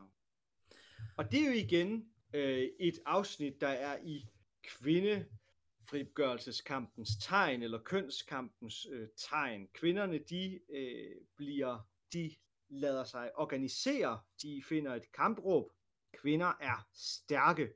[1.17, 4.29] Og det er jo igen øh, et afsnit, der er i
[4.63, 9.69] kvindefrigørelseskampens tegn, eller kønskampens øh, tegn.
[9.75, 12.35] Kvinderne, de øh, bliver, de
[12.69, 15.73] lader sig organisere, de finder et kampråb.
[16.13, 17.73] Kvinder er stærke,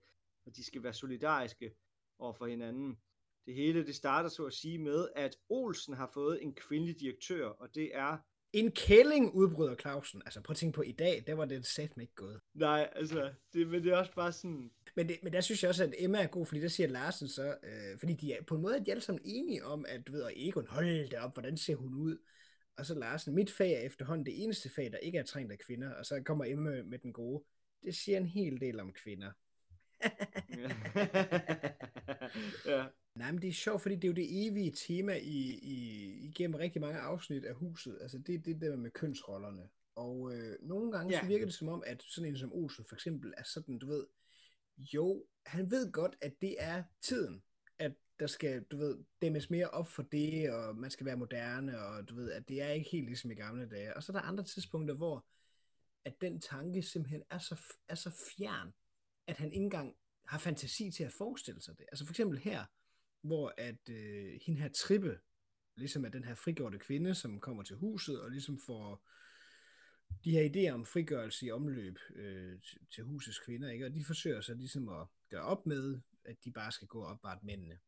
[0.47, 1.75] og de skal være solidariske
[2.19, 2.99] over for hinanden.
[3.47, 7.49] Det hele det starter så at sige med, at Olsen har fået en kvindelig direktør,
[7.49, 8.19] og det er
[8.53, 10.23] en kælling, udbryder Clausen.
[10.25, 12.41] Altså prøv at tænke på, i dag, der var det sæt ikke gået.
[12.55, 14.71] Nej, altså, det, men det er også bare sådan...
[14.97, 17.29] Men, det, men der synes jeg også, at Emma er god, fordi der siger Larsen
[17.29, 20.07] så, øh, fordi de er på en måde er de alle sammen enige om, at
[20.07, 22.19] du ved, og Egon, hold det op, hvordan ser hun ud?
[22.77, 25.59] Og så Larsen, mit fag er efterhånden det eneste fag, der ikke er trængt af
[25.59, 27.45] kvinder, og så kommer Emma med den gode.
[27.85, 29.33] Det siger en hel del om kvinder.
[32.67, 32.85] ja.
[33.15, 36.55] Nej, men det er sjovt, fordi det er jo det evige tema i, i, igennem
[36.55, 37.99] rigtig mange afsnit af huset.
[38.01, 39.69] Altså det er det der med kønsrollerne.
[39.95, 41.21] Og øh, nogle gange ja.
[41.21, 43.87] så virker det som om, at sådan en som Olsen for eksempel er sådan, du
[43.87, 44.07] ved,
[44.79, 47.43] jo, han ved godt, at det er tiden,
[47.79, 51.79] at der skal, du ved, dæmmes mere op for det, og man skal være moderne,
[51.79, 53.97] og du ved, at det er ikke helt ligesom i gamle dage.
[53.97, 55.27] Og så er der andre tidspunkter, hvor
[56.05, 58.73] at den tanke simpelthen er så, er så fjern,
[59.27, 59.97] at han ikke engang
[60.27, 61.87] har fantasi til at forestille sig det.
[61.93, 62.65] Altså for eksempel her,
[63.23, 65.19] hvor at øh, hende her Trippe,
[65.77, 69.09] ligesom er den her frigjorte kvinde, som kommer til huset og ligesom får
[70.25, 72.59] de her idéer om frigørelse i omløb øh,
[72.95, 73.87] til husets kvinder, ikke?
[73.87, 77.07] og de forsøger så ligesom at gøre op med, at de bare skal gå og
[77.07, 77.79] opbart mændene.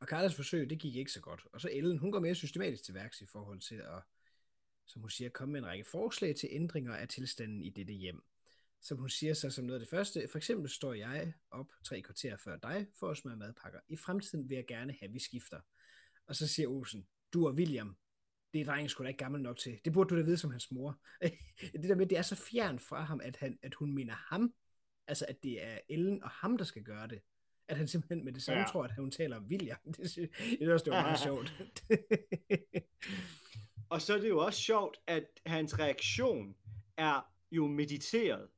[0.00, 1.46] Og Carlas forsøg, det gik ikke så godt.
[1.52, 4.02] Og så Ellen, hun går mere systematisk til værks i forhold til at,
[4.86, 8.22] som hun siger, komme med en række forslag til ændringer af tilstanden i dette hjem
[8.82, 10.28] som hun siger så som noget af det første.
[10.30, 13.80] For eksempel står jeg op tre kvarter før dig for at smøre madpakker.
[13.88, 15.60] I fremtiden vil jeg gerne have, at vi skifter.
[16.26, 17.96] Og så siger Olsen, du og William,
[18.52, 19.80] det er drengen sgu da ikke gammel nok til.
[19.84, 21.00] Det burde du da vide som hans mor.
[21.72, 24.54] det der med, det er så fjern fra ham, at, han, at hun mener ham.
[25.06, 27.20] Altså, at det er Ellen og ham, der skal gøre det.
[27.68, 28.66] At han simpelthen med det samme ja.
[28.66, 29.78] tror, at hun taler om William.
[29.96, 31.62] Det, synes, det også, det var meget sjovt.
[33.90, 36.56] og så er det jo også sjovt, at hans reaktion
[36.96, 38.48] er jo mediteret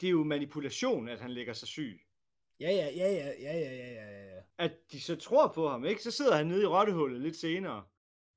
[0.00, 2.00] det er jo manipulation, at han lægger sig syg.
[2.60, 4.40] Ja, ja, ja, ja, ja, ja, ja, ja.
[4.58, 6.02] At de så tror på ham, ikke?
[6.02, 7.84] Så sidder han nede i rottehullet lidt senere,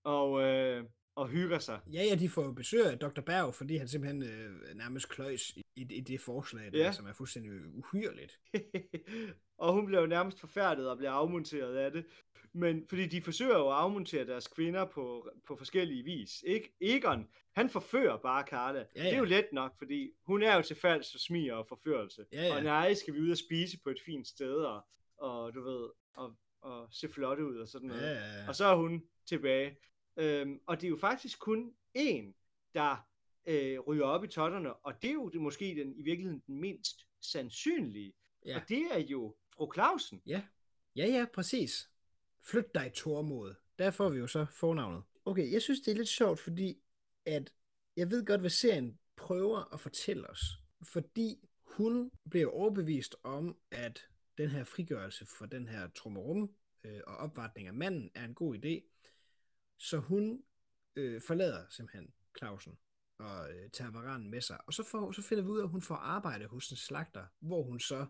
[0.03, 0.84] og, øh,
[1.16, 1.80] og hygger sig.
[1.93, 3.22] Ja, ja, de får jo besøg af Dr.
[3.22, 6.91] Berg, fordi han simpelthen øh, nærmest kløjs i, i det forslag, der, ja.
[6.91, 8.39] som er fuldstændig uhyrligt.
[9.64, 12.05] og hun bliver jo nærmest forfærdet og bliver afmonteret af det.
[12.54, 16.43] Men fordi de forsøger jo at afmontere deres kvinder på, på forskellige vis.
[16.48, 16.76] Ikke?
[16.82, 18.80] Egon, han forfører bare Carla.
[18.80, 19.04] Ja, ja.
[19.04, 22.26] Det er jo let nok, fordi hun er jo til falds for smiger og forførelse.
[22.32, 22.56] Ja, ja.
[22.56, 24.86] Og nej, skal vi ud og spise på et fint sted, og,
[25.18, 28.02] og du ved, og, og se flot ud og sådan noget.
[28.02, 28.48] Ja, ja, ja.
[28.48, 29.78] Og så er hun tilbage.
[30.18, 32.36] Øhm, og det er jo faktisk kun en,
[32.74, 33.08] der
[33.45, 36.60] øh, ryger op i totterne, og det er jo det, måske den, i virkeligheden den
[36.60, 38.14] mindst sandsynlige.
[38.45, 38.56] Ja.
[38.56, 40.22] Og det er jo fru Clausen.
[40.26, 40.41] Ja,
[40.95, 41.89] ja, ja, præcis.
[42.50, 43.56] Flyt dig, Tormod.
[43.80, 45.04] Der får vi jo så fornavnet.
[45.26, 46.82] Okay, jeg synes, det er lidt sjovt, fordi
[47.26, 47.54] at
[47.95, 50.41] jeg ved godt, hvad serien prøver at fortælle os.
[50.84, 57.18] Fordi hun bliver overbevist om, at den her frigørelse for den her trummerum øh, og
[57.18, 59.04] opvartning af manden er en god idé.
[59.78, 60.43] Så hun
[60.95, 62.78] øh, forlader simpelthen Clausen
[63.18, 64.58] og øh, tager varanen med sig.
[64.68, 67.26] Og så, får, så finder vi ud af, at hun får arbejde hos en slagter,
[67.39, 68.06] hvor hun så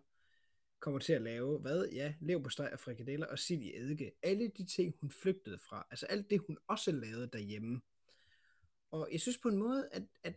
[0.80, 1.88] kommer til at lave, hvad?
[1.88, 4.12] Ja, lev på steg og frikadeller og sild i eddike.
[4.24, 5.88] Alle de ting, hun flygtede fra.
[5.92, 7.82] Altså alt det, hun også lavede derhjemme.
[8.92, 10.34] Og jeg synes på en måde, at, at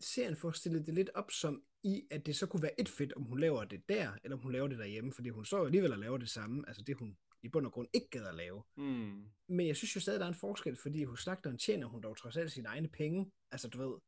[0.00, 3.12] serien får stillet det lidt op som i, at det så kunne være et fedt,
[3.12, 5.92] om hun laver det der, eller om hun laver det derhjemme, fordi hun så alligevel
[5.92, 8.62] at lave det samme, altså det hun i bund og grund ikke gad at lave.
[8.76, 9.24] Mm.
[9.48, 12.16] Men jeg synes jo stadig, der er en forskel, fordi hos slagteren tjener hun dog
[12.16, 13.98] trods alt sine egne penge, altså du ved,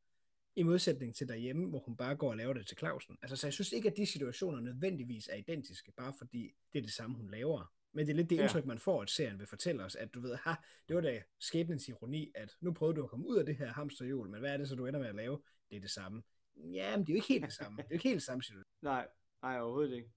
[0.55, 3.17] i modsætning til derhjemme, hvor hun bare går og laver det til Clausen.
[3.21, 6.83] Altså, så jeg synes ikke, at de situationer nødvendigvis er identiske, bare fordi det er
[6.83, 7.73] det samme, hun laver.
[7.93, 8.67] Men det er lidt det indtryk, ja.
[8.67, 10.53] man får, at serien vil fortælle os, at du ved, ha,
[10.87, 13.73] det var da skæbnens ironi, at nu prøvede du at komme ud af det her
[13.73, 15.41] hamsterhjul, men hvad er det så, du ender med at lave?
[15.69, 16.23] Det er det samme.
[16.55, 17.77] Ja, men det er jo ikke helt det samme.
[17.77, 18.65] Det er jo ikke helt det samme situation.
[18.81, 19.07] Nej,
[19.41, 20.11] nej, overhovedet ikke.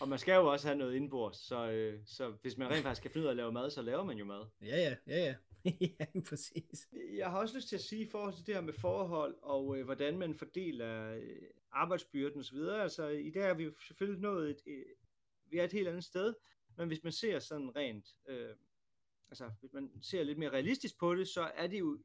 [0.00, 3.00] Og man skal jo også have noget indbords, så, øh, så hvis man rent faktisk
[3.00, 4.46] skal finde ud af at lave mad, så laver man jo mad.
[4.62, 5.34] Ja, ja, ja, ja.
[6.00, 6.88] ja, præcis.
[7.16, 9.78] Jeg har også lyst til at sige i forhold til det her med forhold, og
[9.78, 11.42] øh, hvordan man fordeler øh,
[11.72, 12.58] arbejdsbyrden osv.
[12.58, 14.84] Altså i dag er vi selvfølgelig nået et, øh,
[15.50, 16.34] vi er et helt andet sted,
[16.76, 18.54] men hvis man ser sådan rent, øh,
[19.28, 21.98] altså hvis man ser lidt mere realistisk på det, så er det jo,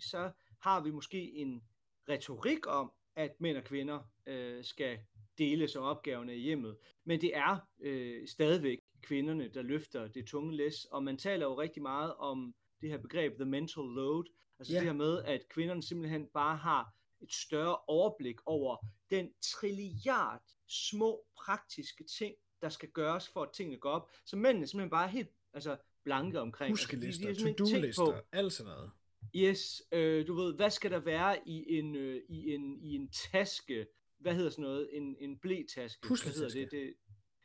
[0.00, 1.62] så har vi måske en
[2.08, 4.98] retorik om, at mænd og kvinder øh, skal
[5.38, 6.76] dele sig opgaverne i hjemmet.
[7.04, 11.60] Men det er øh, stadigvæk kvinderne, der løfter det tunge læs, og man taler jo
[11.60, 14.24] rigtig meget om det her begreb, the mental load,
[14.58, 14.82] altså yeah.
[14.82, 18.76] det her med, at kvinderne simpelthen bare har et større overblik over
[19.10, 24.66] den trilliard små praktiske ting, der skal gøres for, at tingene går op, så mændene
[24.66, 26.72] simpelthen bare er helt altså, blanke omkring.
[26.72, 28.90] Huskelister, altså, to-do-lister, alt sådan noget.
[29.34, 33.08] Yes, øh, du ved, hvad skal der være i en, øh, i en, i en
[33.08, 33.86] taske,
[34.18, 36.08] hvad hedder sådan noget, en, en blætaske?
[36.08, 36.40] Pusletaske.
[36.40, 36.72] Hvad hedder det?
[36.72, 36.94] det?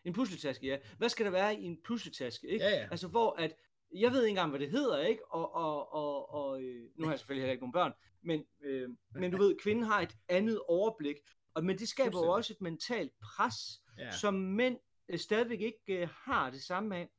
[0.06, 0.78] En pusletaske, ja.
[0.98, 2.66] Hvad skal der være i en pusletaske, ikke?
[2.66, 2.88] Ja, ja.
[2.92, 3.56] Altså, hvor at,
[3.94, 5.26] jeg ved ikke engang, hvad det hedder, ikke?
[5.32, 8.90] Og, og, og, og øh, nu har jeg selvfølgelig heller ikke nogen børn, men, øh,
[9.16, 11.16] men du ved, kvinden har et andet overblik,
[11.54, 13.56] og, men det skaber jo også et mentalt pres,
[13.98, 14.12] Ja.
[14.12, 14.78] som mænd
[15.10, 17.10] øh, stadigvæk ikke øh, har det samme af.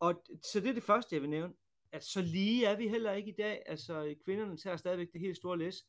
[0.00, 1.54] Og så det er det første, jeg vil nævne,
[1.92, 3.62] at så lige er vi heller ikke i dag.
[3.66, 5.86] Altså, kvinderne tager stadigvæk det helt store læs.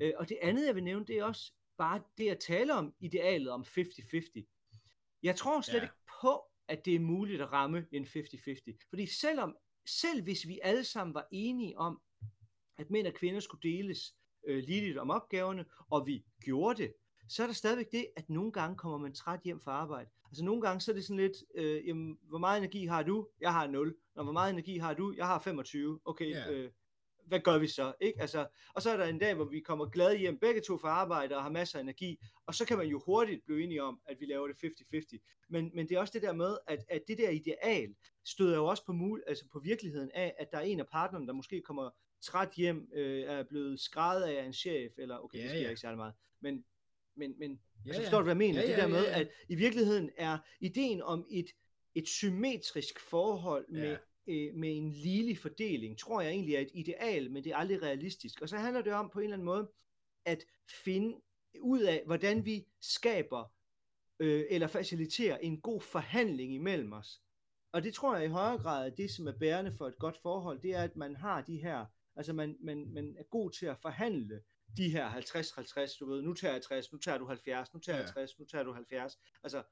[0.00, 2.94] Øh, og det andet, jeg vil nævne, det er også bare det at tale om
[3.00, 5.18] idealet om 50-50.
[5.22, 5.82] Jeg tror slet Ja.
[5.82, 8.86] ikke på, at det er muligt at ramme en 50-50.
[8.88, 9.56] Fordi selvom,
[9.86, 12.00] selv hvis vi alle sammen var enige om,
[12.78, 14.14] at mænd og kvinder skulle deles
[14.46, 16.92] øh, ligeligt om opgaverne, og vi gjorde det,
[17.28, 20.10] så er der stadigvæk det, at nogle gange kommer man træt hjem fra arbejde.
[20.30, 23.28] Altså nogle gange, så er det sådan lidt, øh, jamen, hvor meget energi har du?
[23.40, 23.96] Jeg har 0.
[24.14, 25.14] Når hvor meget energi har du?
[25.16, 26.00] Jeg har 25.
[26.04, 26.50] Okay, Ja.
[26.52, 26.70] øh,
[27.28, 27.92] hvad gør vi så?
[28.00, 28.20] Ikke?
[28.20, 30.88] Altså, og så er der en dag, hvor vi kommer glade hjem begge to fra
[30.88, 34.00] arbejde og har masser af energi, og så kan man jo hurtigt blive enige om,
[34.06, 35.44] at vi laver det 50-50.
[35.48, 38.66] Men, men det er også det der med, at, at det der ideal støder jo
[38.66, 41.60] også på, mul, altså på virkeligheden af, at der er en af partnerne, der måske
[41.60, 45.60] kommer træt hjem, øh, er blevet skrevet af en chef, eller okay, Ja, det sker
[45.60, 45.68] ja.
[45.68, 46.64] ikke særlig meget, men,
[47.16, 48.60] men, men Ja, altså, forstår du, hvad jeg mener?
[48.60, 49.20] Ja, det ja, der med, ja, ja.
[49.20, 51.46] at i virkeligheden er ideen om et,
[51.94, 53.96] et symmetrisk forhold med, Ja.
[54.28, 57.82] Øh, med en ligelig fordeling, tror jeg egentlig er et ideal, men det er aldrig
[57.82, 58.42] realistisk.
[58.42, 59.70] Og så handler det om på en eller anden måde
[60.24, 60.44] at
[60.84, 61.20] finde
[61.60, 63.52] ud af, hvordan vi skaber
[64.20, 67.22] øh, eller faciliterer en god forhandling imellem os.
[67.72, 70.18] Og det tror jeg i højere grad er det, som er bærende for et godt
[70.22, 73.66] forhold, det er, at man har de her, altså man, man, man er god til
[73.66, 74.40] at forhandle
[74.76, 77.98] de her 50-50, du ved, nu tager jeg 60, nu tager du 70, nu tager
[77.98, 78.12] jeg Ja.
[78.12, 79.62] 60, nu tager du 70, altså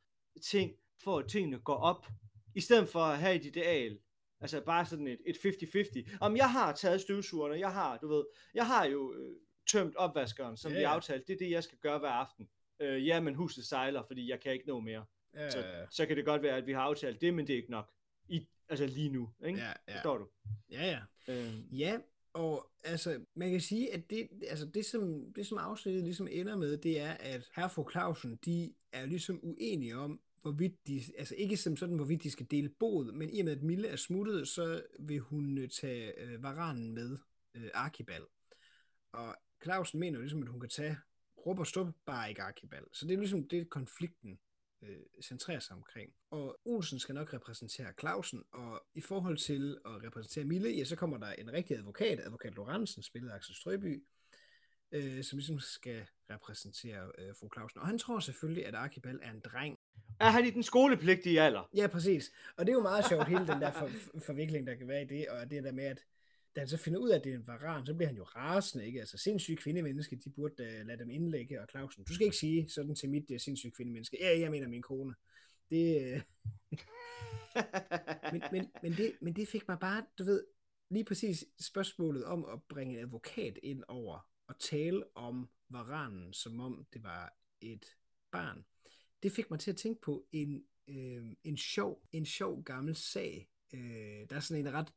[0.43, 2.07] ting, for at tingene går op,
[2.55, 3.99] i stedet for at have et ideal,
[4.41, 8.25] altså bare sådan et, et 50-50, om jeg har taget støvsugerne, jeg har, du ved,
[8.55, 9.37] jeg har jo øh,
[9.69, 12.49] tømt opvaskeren, som Ja, vi aftalte, det er det, jeg skal gøre hver aften.
[12.81, 15.05] Øh, ja, men huset sejler, fordi jeg kan ikke nå mere.
[15.35, 17.57] Ja, Så, så kan det godt være, at vi har aftalt det, men det er
[17.57, 17.93] ikke nok.
[18.29, 19.59] I, altså lige nu, ikke?
[19.59, 19.95] ja, ja.
[19.95, 20.29] Forstår du?
[20.71, 20.87] ja,
[21.29, 21.33] ja.
[21.35, 21.99] Øh, Ja,
[22.33, 26.57] og altså, man kan sige, at det, altså det, som, det, som afsnittet ligesom ender
[26.57, 31.35] med, det er, at herre fru Clausen, de er ligesom uenige om, hvorvidt de, altså
[31.35, 33.97] ikke som sådan, hvorvidt de skal dele boet, men i og med, at Mille er
[33.97, 37.19] smuttet, så vil hun øh, tage øh, varanen med
[37.55, 38.27] øh, Arkibald.
[39.13, 40.99] Og Clausen mener jo ligesom, at hun kan tage
[41.47, 42.87] Rup og Stup, bare ikke Arkibald.
[42.93, 44.39] Så det er ligesom det, konflikten
[44.83, 46.13] øh, centrerer sig omkring.
[46.31, 50.97] Og Olsen skal nok repræsentere Clausen, og i forhold til at repræsentere Mille, ja, så
[50.97, 54.05] kommer der en rigtig advokat, advokat Lorentzen, spillet af Axel Strøby,
[54.93, 57.81] øh, som ligesom skal repræsentere øh, fru Clausen.
[57.81, 59.76] Og han tror selvfølgelig, at Arkibald er en dreng
[60.21, 61.71] er han i den skolepligtige alder?
[61.75, 62.33] Ja, præcis.
[62.57, 65.03] Og det er jo meget sjovt, hele den der for, for- forvikling, der kan være
[65.03, 66.05] i det, og det der med, at
[66.57, 68.23] da han så finder ud af, at det er en varan, så bliver han jo
[68.25, 69.01] rasende, ikke?
[69.01, 72.69] Altså sindssyge kvindemenneske, de burde uh, lade dem indlægge, og Clausen, du skal ikke sige
[72.69, 74.17] sådan til mit uh, sindssyge kvindemenneske.
[74.21, 75.15] Ja, jeg mener min kone.
[75.71, 76.21] Det, uh...
[78.33, 80.45] men, men, men, det, men det fik mig bare, du ved,
[80.91, 86.61] lige præcis spørgsmålet om at bringe en advokat ind over og tale om varanen, som
[86.61, 87.97] om det var et
[88.31, 88.65] barn,
[89.23, 93.49] det fik mig til at tænke på en, øh, en, sjov, en sjov gammel sag.
[93.75, 94.93] Øh, der er sådan en ret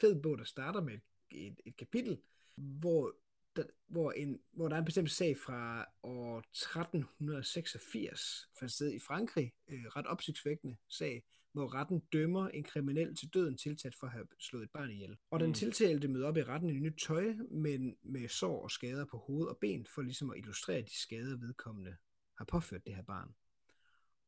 [0.00, 2.18] fed bog, der starter med et, et, et kapitel,
[2.56, 3.16] hvor
[3.56, 8.98] der, hvor, en, hvor der er en bestemt sag fra år 1386, fandt sted i
[8.98, 14.12] Frankrig, øh, ret opsigtsvækkende sag, hvor retten dømmer en kriminel til døden tiltalt for at
[14.12, 15.16] have slået et barn ihjel.
[15.30, 15.54] Og den mm.
[15.54, 19.46] tiltalte møder op i retten i nyt tøj, men med sår og skader på hoved
[19.46, 21.96] og ben, for ligesom at illustrere de skader vedkommende
[22.42, 23.34] har påført det her barn.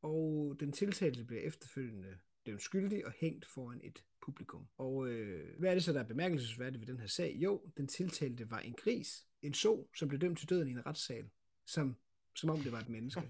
[0.02, 4.68] Og den tiltalte bliver efterfølgende dømt skyldig og hængt foran et publikum.
[4.78, 7.36] Og øh, hvad er det så, der er bemærkelsesværdigt ved den her sag?
[7.36, 10.86] Jo, den tiltalte var en gris, en so, som blev dømt til døden i en
[10.86, 11.30] retssal,
[11.66, 11.96] som,
[12.34, 13.22] som om det var et menneske.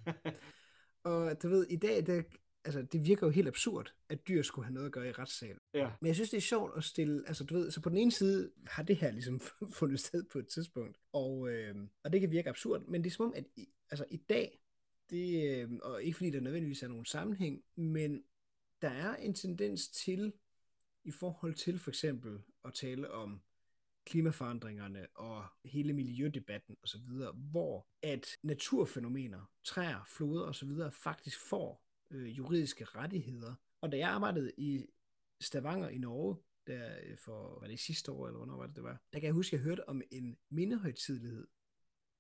[1.05, 2.23] og du ved, i dag, der,
[2.65, 5.59] altså, det virker jo helt absurd, at dyr skulle have noget at gøre i retssal.
[5.75, 5.91] Ja.
[6.01, 8.13] Men jeg synes, det er sjovt at stille, altså du ved, så på den ene
[8.13, 9.41] side har det her ligesom
[9.79, 11.75] fundet sted på et tidspunkt, og, øh,
[12.05, 14.64] og det kan virke absurd, men det er som om, at i, altså, i dag,
[15.11, 18.25] det, øh, og ikke fordi der nødvendigvis er nogen sammenhæng, men
[18.83, 20.33] der er en tendens til,
[21.05, 23.41] i forhold til for eksempel at tale om
[24.07, 27.01] klimaforandringerne og hele miljødebatten osv.,
[27.35, 30.71] hvor at naturfænomener, træer, floder osv.
[30.93, 33.55] faktisk får øh, juridiske rettigheder.
[33.81, 34.87] Og da jeg arbejdede i
[35.41, 36.37] Stavanger i Norge,
[36.67, 39.27] der øh, for, var det sidste år, eller hvornår var det, det var, der kan
[39.27, 41.47] jeg huske, at jeg hørte om en mindehøjtidlighed,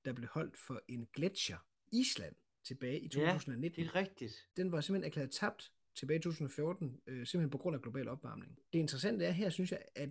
[0.05, 1.59] der blev holdt for en gletscher,
[1.93, 2.35] Island,
[2.65, 3.81] tilbage i 2019.
[3.81, 4.47] Ja, det er rigtigt.
[4.57, 8.59] Den var simpelthen erklæret tabt tilbage i 2014, øh, simpelthen på grund af global opvarmning.
[8.73, 10.11] Det interessante er her, synes jeg, at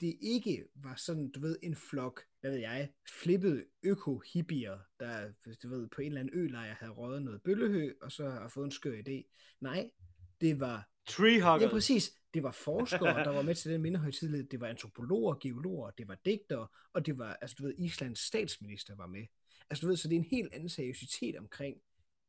[0.00, 5.32] det ikke var sådan, du ved, en flok, hvad ved jeg, flippede øko-hippier, der,
[5.62, 8.64] du ved, på en eller anden ølejr havde røget noget bøllehø, og så har fået
[8.64, 9.36] en skør idé.
[9.60, 9.90] Nej,
[10.40, 10.88] det var...
[11.06, 11.62] Treehuggers.
[11.62, 12.12] Ja, præcis.
[12.34, 14.48] Det var forskere, der var med til den mindehøjtidlighed.
[14.48, 18.94] Det var antropologer, geologer, det var digtere, og det var, altså du ved, Islands statsminister
[18.96, 19.26] var med.
[19.70, 21.76] Altså du ved, så det er en helt anden seriøsitet omkring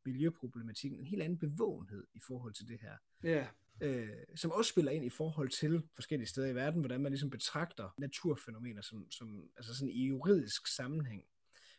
[0.05, 2.97] miljøproblematikken, en helt anden bevågenhed i forhold til det her.
[3.23, 3.47] Ja.
[3.81, 7.29] Øh, som også spiller ind i forhold til forskellige steder i verden, hvordan man ligesom
[7.29, 11.23] betragter naturfænomener som, som altså sådan i juridisk sammenhæng.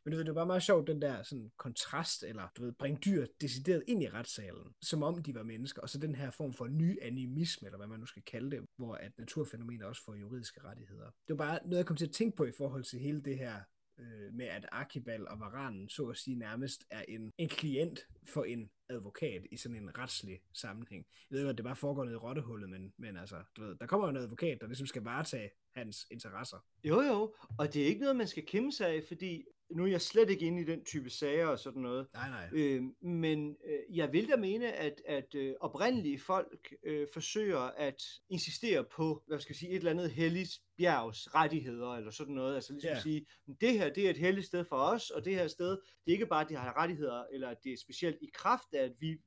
[0.04, 3.00] Men du ved, det var meget sjovt, den der sådan kontrast, eller du ved, bringe
[3.04, 6.52] dyr decideret ind i retssalen, som om de var mennesker, og så den her form
[6.52, 10.14] for ny animisme, eller hvad man nu skal kalde det, hvor at naturfænomener også får
[10.14, 11.04] juridiske rettigheder.
[11.04, 13.38] Det var bare noget, jeg kom til at tænke på i forhold til hele det
[13.38, 13.60] her
[14.02, 18.44] øh, med at Arkibal og Varanen så at sige nærmest er en, en klient for
[18.44, 21.06] en advokat i sådan en retslig sammenhæng.
[21.30, 23.86] Jeg ved godt, det bare foregår nede i rottehullet, men, men altså, du ved, der
[23.86, 26.56] kommer jo en advokat, der ligesom skal varetage hans interesser.
[26.84, 29.44] Jo, jo, og det er ikke noget, man skal kæmpe sig af, fordi
[29.76, 32.06] nu er jeg slet ikke inde i den type sager og sådan noget.
[32.14, 32.48] Nej, nej.
[32.52, 38.02] Øh, men øh, jeg vil da mene, at, at øh, oprindelige folk øh, forsøger at
[38.30, 42.54] insistere på, hvad skal jeg sige, et eller andet helligt bjergs rettigheder, eller sådan noget.
[42.54, 42.96] Altså ligesom Ja.
[42.96, 43.26] at sige,
[43.60, 45.78] det her, det er et helligt sted for os, og det her sted, det
[46.08, 48.84] er ikke bare, at de har rettigheder, eller at det er specielt i kraft af,
[48.84, 49.18] at vi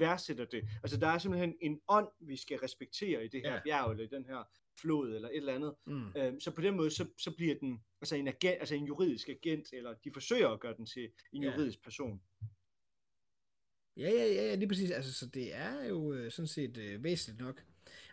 [0.00, 0.68] værdsætter det.
[0.82, 3.60] Altså der er simpelthen en ånd, vi skal respektere i det her Ja.
[3.64, 4.44] bjerg, eller i den her
[4.80, 5.74] flod, eller et eller andet.
[5.86, 6.12] Mm.
[6.16, 9.28] Øhm, så på den måde, så, så bliver den altså en, agent, altså en juridisk
[9.28, 11.50] agent, eller de forsøger at gøre den til en Ja.
[11.50, 12.22] juridisk person.
[13.96, 14.90] Ja, ja, ja, ja, lige præcis.
[14.90, 17.64] Altså, så det er jo øh, sådan set øh, væsentligt nok.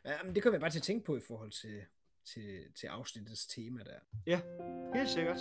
[0.05, 1.81] Ja, men det kommer jeg bare til at tænke på i forhold til,
[2.25, 3.99] til, til afsnittets tema der.
[4.25, 4.41] Ja,
[4.95, 5.37] helt sikkert.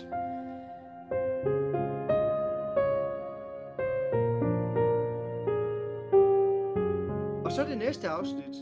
[7.57, 8.55] Så det næste afsnit,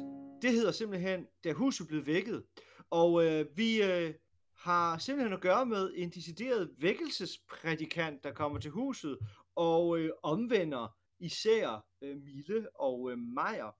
[0.42, 2.44] det hedder simpelthen, da huset blev vækket.
[2.90, 4.14] Og øh, vi øh,
[4.56, 9.18] har simpelthen at gøre med en decideret vækkelsesprædikant, der kommer til huset
[9.54, 13.76] og øh, omvender især øh, Mille og øh, Meyer.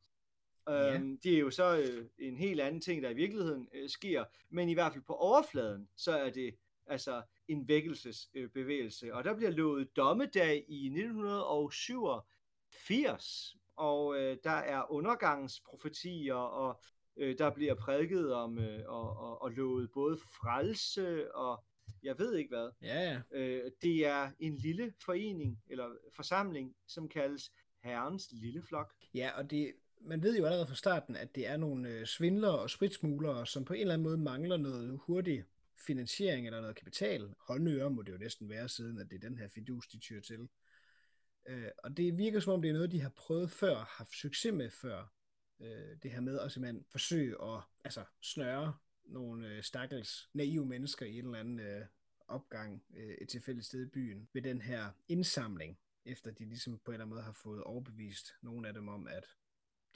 [0.68, 0.94] Ja.
[0.94, 4.24] Øhm, det er jo så øh, en helt anden ting, der i virkeligheden øh, sker,
[4.50, 9.06] men i hvert fald på overfladen, så er det altså en vækkelsesbevægelse.
[9.06, 16.80] Øh, og der bliver lovet dommedag i 1987, og øh, der er undergangsprofetier, og
[17.16, 21.64] øh, der bliver prædiket om øh, og, og, og lovet både frelse og
[22.02, 22.70] jeg ved ikke hvad.
[22.82, 23.38] Ja, ja.
[23.38, 27.52] Øh, det er en lille forening eller forsamling, som kaldes
[27.82, 28.94] Herrens Lille Flok.
[29.14, 32.58] Ja, og det, man ved jo allerede fra starten, at det er nogle øh, svindlere
[32.58, 35.44] og spritsmuglere, som på en eller anden måde mangler noget hurtig
[35.86, 37.34] finansiering eller noget kapital.
[37.38, 40.20] Håndører må det jo næsten være, siden at det er den her fidus, de tyrer
[40.20, 40.48] til.
[41.46, 44.52] Øh, og det virker som om, det er noget, de har prøvet før, haft succes
[44.52, 45.12] med før.
[45.60, 51.06] Øh, det her med at simpelthen forsøge at altså, snøre nogle øh, stakkels naive mennesker
[51.06, 51.86] i en eller anden øh,
[52.28, 56.90] opgang øh, et tilfældigt sted i byen ved den her indsamling, efter de ligesom på
[56.90, 59.26] en eller anden måde har fået overbevist nogle af dem om, at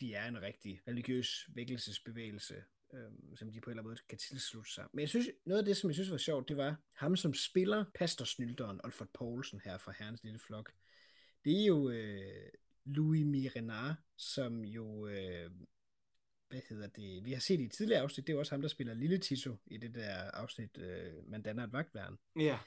[0.01, 2.65] de er en rigtig religiøs vækkelsesbevægelse,
[2.95, 4.87] øh, som de på en eller anden måde kan tilslutte sig.
[4.93, 7.35] Men jeg synes, noget af det, som jeg synes var sjovt, det var ham, som
[7.35, 10.73] spiller pastorsnylderen Alfred Poulsen her fra Herrens Lille Flok.
[11.45, 12.51] Det er jo øh,
[12.85, 15.51] Louis Mirenard, som jo, øh,
[16.49, 18.69] hvad hedder det, vi har set i tidligere afsnit, det er jo også ham, der
[18.69, 22.19] spiller Lille Tiso i det der afsnit, øh, Man danner et vagtværn.
[22.37, 22.59] Ja.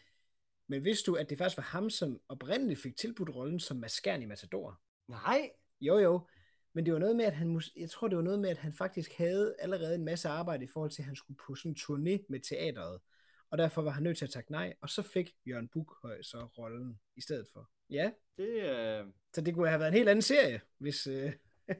[0.68, 4.22] Men vidste du, at det faktisk var ham, som oprindeligt fik tilbudt rollen som Maskern
[4.22, 4.81] i Matador?
[5.07, 5.49] Nej.
[5.81, 6.27] Jo, jo.
[6.73, 8.57] Men det var noget med, at han, mus- jeg tror, det var noget med, at
[8.57, 11.72] han faktisk havde allerede en masse arbejde i forhold til, at han skulle på sådan
[11.72, 13.02] en turné med teateret.
[13.49, 16.45] Og derfor var han nødt til at takke nej, og så fik Jørgen Bukhøj så
[16.45, 17.69] rollen i stedet for.
[17.91, 19.11] Ja, Det er...
[19.34, 21.07] så det kunne have været en helt anden serie, hvis...
[21.07, 21.34] Øh...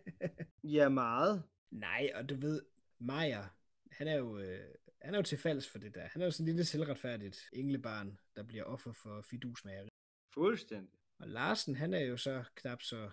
[0.64, 1.44] Ja, meget.
[1.72, 2.62] nej, og du ved,
[3.00, 3.44] Maja,
[3.92, 4.38] han er jo...
[4.40, 4.76] Øh...
[5.02, 6.08] Han er jo til falds for det der.
[6.08, 9.90] Han er jo sådan en lille selvretfærdigt englebarn, der bliver offer for fidusmageri.
[10.34, 11.00] Fuldstændig.
[11.20, 13.10] Og Larsen, han er jo så knap så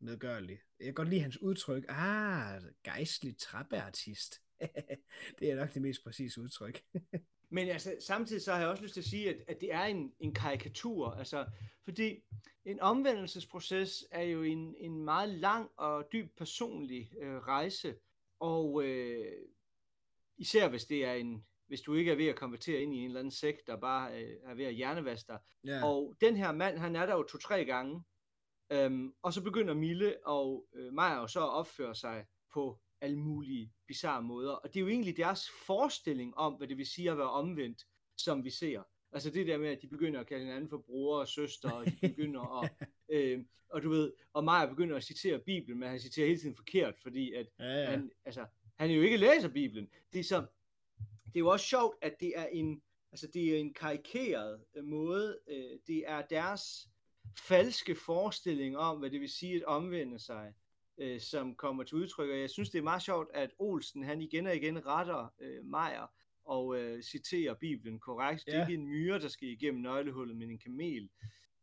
[0.00, 0.60] medgørlig.
[0.78, 1.84] Jeg kan godt lide hans udtryk.
[1.88, 4.42] Ah, gejstlig trappeartist.
[5.38, 6.82] det er nok det mest præcise udtryk.
[7.52, 9.84] Men altså, samtidig så har jeg også lyst til at sige, at, at det er
[9.84, 11.10] en, en karikatur.
[11.10, 11.46] Altså,
[11.84, 12.22] fordi
[12.64, 17.96] en omvendelsesproces er jo en, en meget lang og dyb personlig øh, rejse.
[18.40, 19.32] Og øh,
[20.36, 23.06] især hvis det er en, hvis du ikke er ved at konvertere ind i en
[23.06, 25.38] eller anden sekt, der bare øh, er ved at hjernevaske dig.
[25.64, 25.84] ja.
[25.84, 28.02] Og den her mand, han er der jo to-tre gange.
[28.70, 33.18] Øhm, og så begynder Mille og øh, Maja jo så at opføre sig på alle
[33.18, 34.52] mulige bizarre måder.
[34.52, 37.86] Og det er jo egentlig deres forestilling om, hvad det vil sige at være omvendt,
[38.16, 38.82] som vi ser.
[39.12, 41.86] Altså det der med, at de begynder at kalde hinanden for bror og søster, og
[41.86, 42.70] de begynder at,
[43.08, 46.54] øh, og du ved, og Maja begynder at citere Bibelen, men han citerer hele tiden
[46.54, 47.90] forkert, fordi at ja, ja.
[47.90, 48.46] han, altså,
[48.78, 49.88] han jo ikke læser Bibelen.
[50.12, 50.46] Det er, så,
[51.24, 54.84] det er jo også sjovt, at det er en, altså, det er en karikeret øh,
[54.84, 55.38] måde.
[55.48, 56.88] Øh, det er deres
[57.38, 60.54] falske forestilling om, hvad det vil sige at omvende sig,
[60.98, 62.30] øh, som kommer til udtryk.
[62.30, 65.64] Og jeg synes, det er meget sjovt, at Olsen han igen og igen retter øh,
[65.64, 66.12] Meyer
[66.44, 68.46] og øh, citerer Bibelen korrekt.
[68.46, 68.66] Det er Ja.
[68.68, 71.10] ikke en myre, der skal igennem nøglehullet, men en kamel.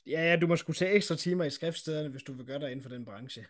[0.05, 2.71] ja, ja, du må skulle tage ekstra timer i skriftstederne, hvis du vil gøre dig
[2.71, 3.45] inden for den branche.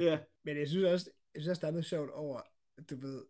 [0.00, 2.40] Ja, Men jeg synes også, jeg synes også, der er noget sjovt over,
[2.90, 3.24] du ved,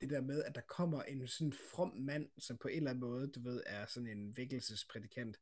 [0.00, 3.00] det der med, at der kommer en sådan from mand, som på en eller anden
[3.00, 5.36] måde, du ved, er sådan en vækkelsesprædikant.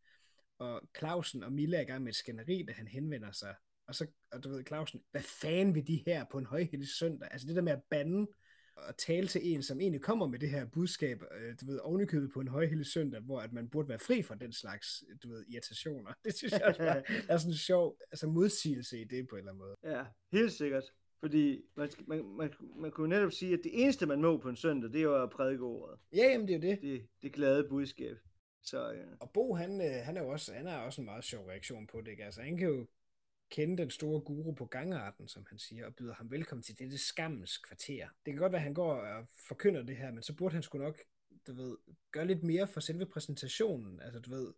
[0.58, 3.54] Og Clausen og Mille er i gang med et skænderi, da han henvender sig.
[3.86, 7.28] Og så, og du ved, Clausen, hvad fanden vil de her på en højhellig søndag?
[7.30, 8.26] Altså det der med at bande
[8.76, 12.32] og tale til en, som egentlig kommer med det her budskab, øh, du ved, ovenikøbet
[12.32, 15.44] på en højhellig søndag, hvor at man burde være fri fra den slags, du ved,
[15.48, 16.12] irritationer.
[16.24, 19.38] Det synes jeg også bare, er sådan en sjov altså modsigelse i det på en
[19.38, 19.96] eller anden måde.
[19.96, 20.84] ja, helt sikkert.
[21.20, 24.56] Fordi man, man, man, man kunne netop sige, at det eneste, man må på en
[24.56, 25.98] søndag, det er jo at prædike ordet.
[26.12, 26.82] Ja, jamen det er jo det.
[26.82, 28.16] Det, det glade budskab.
[28.62, 29.04] Så ja.
[29.20, 31.86] Og Bo, han, øh, han er jo også, han har også en meget sjov reaktion
[31.86, 32.10] på det.
[32.10, 32.24] Ikke?
[32.24, 32.86] Altså, han kan jo
[33.52, 36.98] kende den store guru på gangarten, som han siger, og byder ham velkommen til dette
[36.98, 38.08] skammens kvarter.
[38.26, 40.62] Det kan godt være, at han går og forkynder det her, men så burde han
[40.62, 40.98] sgu nok,
[41.46, 41.76] du ved,
[42.10, 44.00] gøre lidt mere for selve præsentationen.
[44.00, 44.52] Altså, du ved,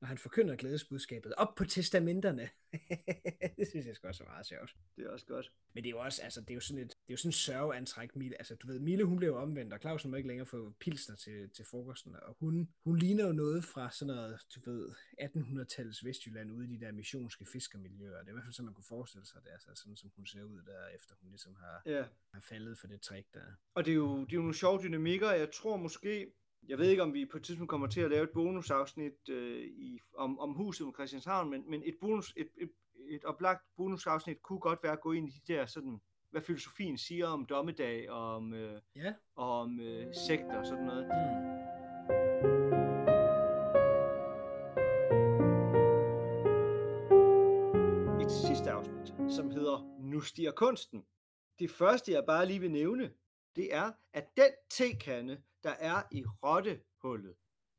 [0.00, 1.34] når han forkynder glædesbudskabet.
[1.34, 2.48] Op på testamenterne.
[3.58, 4.76] det synes jeg sgu også er meget sjovt.
[4.96, 5.52] det er også godt.
[5.74, 7.28] Men det er jo også, altså, det er jo sådan et, det er jo sådan
[7.28, 8.38] en sørgeantræk, Mille.
[8.38, 11.50] Altså, du ved, Mille, hun blev omvendt, og Clausen må ikke længere få pilsner til,
[11.50, 14.88] til frokosten, og hun, hun ligner jo noget fra sådan noget, du ved,
[15.20, 18.18] 1800-tallets Vestjylland, ude i de der missionske fiskermiljøer.
[18.18, 20.26] Det er i hvert fald sådan, man kunne forestille sig det, altså sådan som hun
[20.26, 22.04] ser ud der, efter hun ligesom har, Ja.
[22.34, 23.44] har faldet for det trick der.
[23.74, 25.30] Og det er, jo, det er jo nogle sjove dynamikker.
[25.30, 26.32] Jeg tror måske,
[26.68, 29.60] jeg ved ikke, om vi på et tidspunkt kommer til at lave et bonusafsnit øh,
[29.64, 32.70] i, om, om huset om Christianshavn, men, men et, bonus, et, et,
[33.10, 36.98] et oplagt bonusafsnit kunne godt være at gå ind i de der sådan, hvad filosofien
[36.98, 39.14] siger om dommedag og om, øh, Ja.
[39.36, 41.06] og om øh, sekter og sådan noget.
[41.06, 41.48] Mm.
[48.20, 51.04] Et sidste afsnit, som hedder Nu stiger kunsten.
[51.58, 53.10] Det første, jeg bare lige vil nævne,
[53.58, 57.34] det er, at den tekande, der er i rottehullet,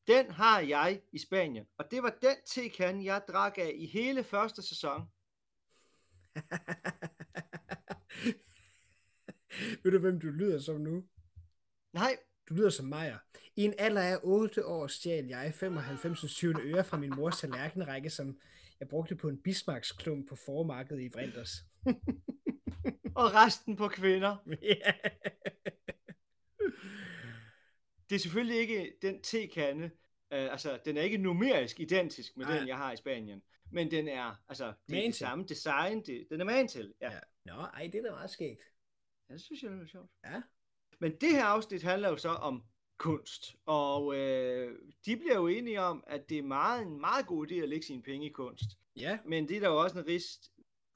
[0.07, 1.65] den har jeg i Spanien.
[1.77, 5.01] Og det var den tekande, jeg drak af i hele første sæson.
[9.83, 11.03] Ved du, hvem du lyder som nu?
[11.93, 12.17] Nej,
[12.49, 13.17] Du lyder som Majer.
[13.55, 18.09] I en alder af 8 år stjal jeg 95 20 øre fra min mors tallerkenrække,
[18.09, 18.37] som
[18.79, 21.51] jeg brugte på en bismarcksklump på formarkedet i Vrinders.
[23.15, 24.37] og resten på kvinder.
[24.61, 24.91] ja.
[28.09, 29.85] Det er selvfølgelig ikke den tekande,
[30.33, 32.59] øh, altså den er ikke numerisk identisk med Nej.
[32.59, 33.41] den, jeg har i Spanien.
[33.71, 35.19] Men den er, altså, det er det til.
[35.19, 36.93] samme design, det, den er man til.
[37.01, 37.11] Ja.
[37.13, 37.19] ja.
[37.45, 38.63] Nå, ej, det er da meget skægt.
[39.29, 40.11] ja, det synes jeg, det er sjovt.
[40.25, 40.41] Ja.
[40.99, 42.63] Men det her afsnit handler jo så om
[42.97, 47.47] kunst, og øh, de bliver jo enige om, at det er meget, en meget god
[47.47, 48.65] idé at lægge sine penge i kunst.
[48.95, 50.51] Ja, Men det er der jo også en ris-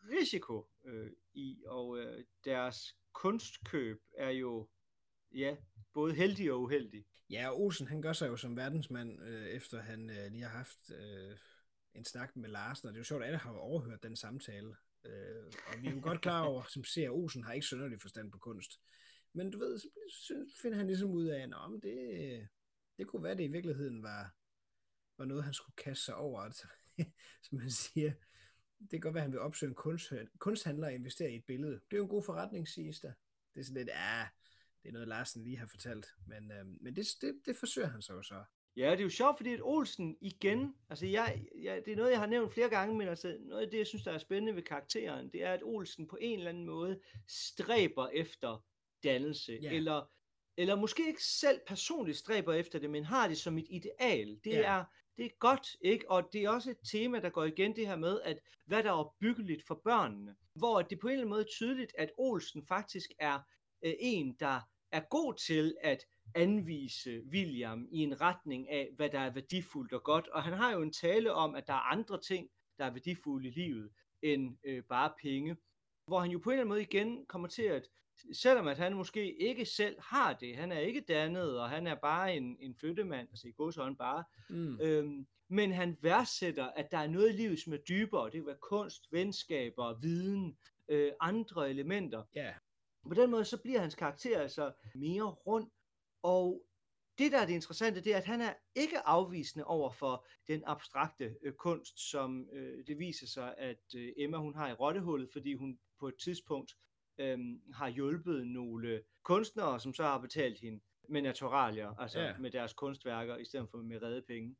[0.09, 4.69] risiko øh, i, og øh, deres kunstkøb er jo
[5.35, 5.55] ja,
[5.93, 7.05] både heldig og uheldig.
[7.29, 10.57] Ja, og Olsen han gør sig jo som verdensmand, øh, efter han øh, lige har
[10.57, 11.37] haft øh,
[11.95, 14.75] en snak med Larsen, og det er jo sjovt, at alle har overhørt den samtale.
[15.05, 18.31] Øh, og vi er jo godt klar over, som ser, Olsen har ikke sønderlig forstand
[18.31, 18.79] på kunst.
[19.33, 22.47] Men du ved, så finder han ligesom ud af, at det,
[22.97, 24.35] det kunne være, det i virkeligheden var,
[25.17, 26.41] var noget, han skulle kaste sig over.
[26.41, 26.67] Altså,
[27.49, 28.13] som han siger,
[28.83, 31.45] det kan godt være, at han vil opsøge en kunst, kunsthandler og investere i et
[31.45, 31.73] billede.
[31.73, 33.13] Det er jo en god forretning, siges der.
[33.53, 34.27] Det er sådan lidt, ja,
[34.83, 36.05] det er noget, Larsen lige har fortalt.
[36.27, 38.43] Men, øh, men det, det, det forsøger han så jo så.
[38.75, 42.11] Ja, det er jo sjovt, fordi at Olsen igen, altså jeg, jeg, det er noget,
[42.11, 44.55] jeg har nævnt flere gange, men altså noget af det, jeg synes, der er spændende
[44.55, 48.65] ved karakteren, det er, at Olsen på en eller anden måde stræber efter
[49.03, 49.75] dannelse, yeah.
[49.75, 50.11] eller,
[50.57, 54.39] eller måske ikke selv personligt stræber efter det, men har det som et ideal.
[54.43, 54.79] Det yeah.
[54.79, 54.85] er
[55.17, 56.11] det er godt, ikke?
[56.11, 58.89] Og det er også et tema, der går igen det her med, at hvad der
[58.89, 60.35] er opbyggeligt for børnene.
[60.55, 63.39] Hvor det på en eller anden måde er tydeligt, at Olsen faktisk er
[63.85, 64.61] øh, en, der
[64.91, 70.03] er god til at anvise William i en retning af, hvad der er værdifuldt og
[70.03, 70.27] godt.
[70.27, 73.47] Og han har jo en tale om, at der er andre ting, der er værdifulde
[73.47, 73.91] i livet,
[74.21, 75.57] end øh, bare penge.
[76.07, 77.87] Hvor han jo på en eller anden måde igen kommer til at,
[78.33, 81.95] selvom at han måske ikke selv har det, han er ikke dannet, og han er
[81.95, 84.79] bare en, en flyttemand, altså i godshånd bare, mm.
[84.81, 88.25] øhm, men han værdsætter, at der er noget i livet, som er dybere.
[88.25, 90.57] Det kan være kunst, venskaber, viden,
[90.87, 92.23] øh, andre elementer.
[92.37, 92.53] Yeah.
[93.07, 95.69] På den måde, så bliver hans karakter altså mere rund,
[96.23, 96.63] og
[97.17, 100.63] det, der er det interessante, det er, at han er ikke afvisende over for den
[100.65, 105.29] abstrakte øh, kunst, som øh, det viser sig, at øh, Emma hun har i rottehullet,
[105.31, 106.75] fordi hun på et tidspunkt
[107.17, 107.39] øh,
[107.73, 110.79] har hjulpet nogle kunstnere, som så har betalt hende
[111.09, 112.41] med naturalier, altså yeah.
[112.41, 114.55] med deres kunstværker, i stedet for med redde penge.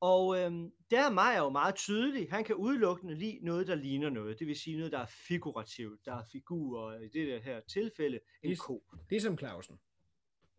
[0.00, 2.30] Og øhm, der er mig jo meget tydelig.
[2.30, 4.38] Han kan udelukkende lide noget, der ligner noget.
[4.38, 6.04] Det vil sige noget, der er figurativt.
[6.04, 8.84] Der er figurer, i det her tilfælde, en ko.
[9.10, 9.80] Det er som Clausen.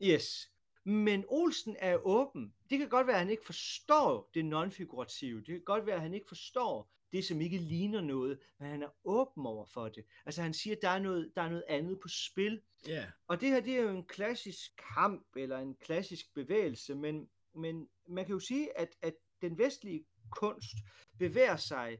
[0.03, 0.50] Yes.
[0.83, 2.53] Men Olsen er åben.
[2.69, 5.37] Det kan godt være, at han ikke forstår det non-figurative.
[5.37, 8.83] Det kan godt være, at han ikke forstår det, som ikke ligner noget, men han
[8.83, 10.05] er åben over for det.
[10.25, 12.61] Altså han siger, at der er noget, der er noget andet på spil.
[12.89, 13.05] Yeah.
[13.27, 17.87] Og det her, det er jo en klassisk kamp, eller en klassisk bevægelse, men, men
[18.07, 20.75] man kan jo sige, at, at den vestlige kunst
[21.19, 21.97] bevæger sig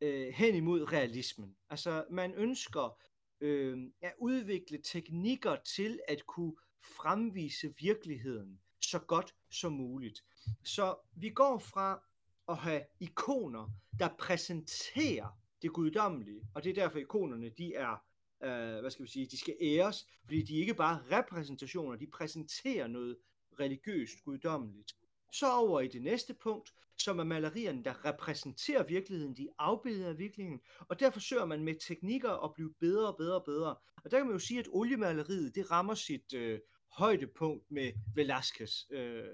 [0.00, 1.56] øh, hen imod realismen.
[1.70, 2.98] Altså man ønsker
[3.40, 10.24] øh, at udvikle teknikker til at kunne fremvise virkeligheden så godt som muligt.
[10.64, 12.02] Så vi går fra
[12.48, 18.04] at have ikoner, der præsenterer det guddommelige, og det er derfor ikonerne, de er,
[18.42, 22.86] øh, hvad skal vi sige, de skal æres, fordi de ikke bare repræsentationer, de præsenterer
[22.86, 23.18] noget
[23.60, 24.92] religiøst guddommeligt.
[25.32, 30.18] Så over i det næste punkt, som er malerierne, der repræsenterer virkeligheden, de afbilder af
[30.18, 33.76] virkeligheden, og der forsøger man med teknikker at blive bedre og bedre og bedre.
[34.04, 36.60] Og der kan man jo sige, at oliemaleriet, det rammer sit øh,
[36.92, 39.24] højdepunkt med Velázquez, øh,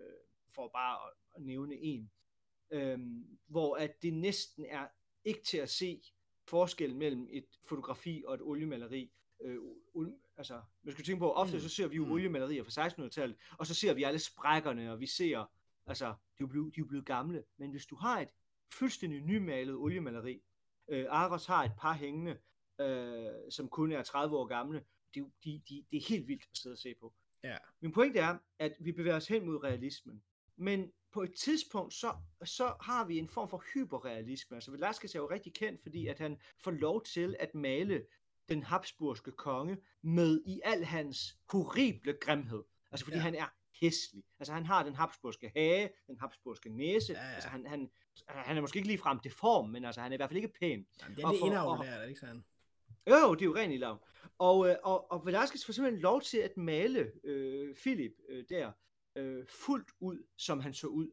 [0.54, 0.98] for bare
[1.36, 2.10] at nævne en,
[2.70, 2.98] øh,
[3.46, 4.86] hvor at det næsten er
[5.24, 6.02] ikke til at se
[6.48, 9.12] forskellen mellem et fotografi og et oliemaleri.
[9.44, 9.58] Øh,
[10.36, 11.60] altså, man skal tænke på, ofte mm.
[11.60, 12.12] så ser vi jo mm.
[12.12, 15.44] oliemalerier fra 1600-tallet, og så ser vi alle sprækkerne, og vi ser,
[15.86, 18.28] altså, de er jo blevet, de er blevet gamle, men hvis du har et
[18.72, 20.42] fuldstændig nymalet oliemaleri,
[20.88, 22.38] øh, Aros har et par hængende,
[22.80, 24.84] øh, som kun er 30 år gamle,
[25.14, 27.14] de, de, de, det er helt vildt at sidde og se på.
[27.42, 27.56] Ja.
[27.80, 30.22] Min pointe er, at vi bevæger os hen mod realismen.
[30.56, 34.56] Men på et tidspunkt, så, så har vi en form for hyperrealisme.
[34.56, 38.06] Altså Velázquez er jo rigtig kendt, fordi at han får lov til at male
[38.48, 42.62] den habsburgske konge med i al hans horrible grimhed.
[42.90, 43.22] Altså fordi ja.
[43.22, 43.46] han er
[43.80, 44.24] hæslig.
[44.40, 47.12] Altså han har den habsburgske hage, den habsburgske næse.
[47.12, 47.34] Ja, ja.
[47.34, 47.90] Altså han, han,
[48.28, 50.86] han er måske ikke ligefrem deform, men altså han er i hvert fald ikke pæn.
[51.02, 52.44] Jamen, det er det indavl der, er det ikke sådan?
[53.10, 54.06] Jo, det er jo rent i lav.
[54.38, 58.72] Og, øh, og, og Velasquez får simpelthen lov til at male øh, Philip øh, der
[59.16, 61.10] øh, fuldt ud, som han så ud.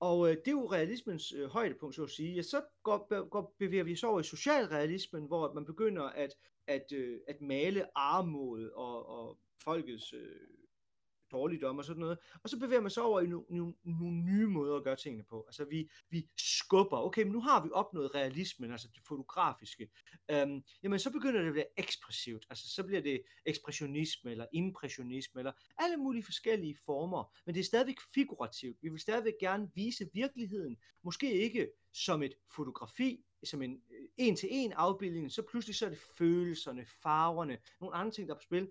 [0.00, 2.34] Og øh, det er jo realismens øh, højdepunkt, så at sige.
[2.34, 6.34] Ja, så går, går, bevæger vi så over i socialrealismen, hvor man begynder at,
[6.66, 10.48] at, øh, at male armod og, og folkets øh,
[11.32, 12.18] dårligdom og sådan noget.
[12.42, 15.24] Og så bevæger man sig over i nogle, nogle, nogle nye måder at gøre tingene
[15.24, 15.44] på.
[15.48, 19.90] Altså vi, vi skubber, okay, men nu har vi opnået realismen, altså det fotografiske.
[20.30, 22.46] Øhm, jamen så begynder det at blive ekspressivt.
[22.50, 27.36] Altså så bliver det ekspressionisme eller impressionisme eller alle mulige forskellige former.
[27.46, 28.76] Men det er stadigvæk figurativt.
[28.82, 30.76] Vi vil stadigvæk gerne vise virkeligheden.
[31.02, 35.98] Måske ikke som et fotografi, som en øh, en-til-en afbildning, så pludselig så er det
[36.18, 38.70] følelserne, farverne, nogle andre ting, der er på spil.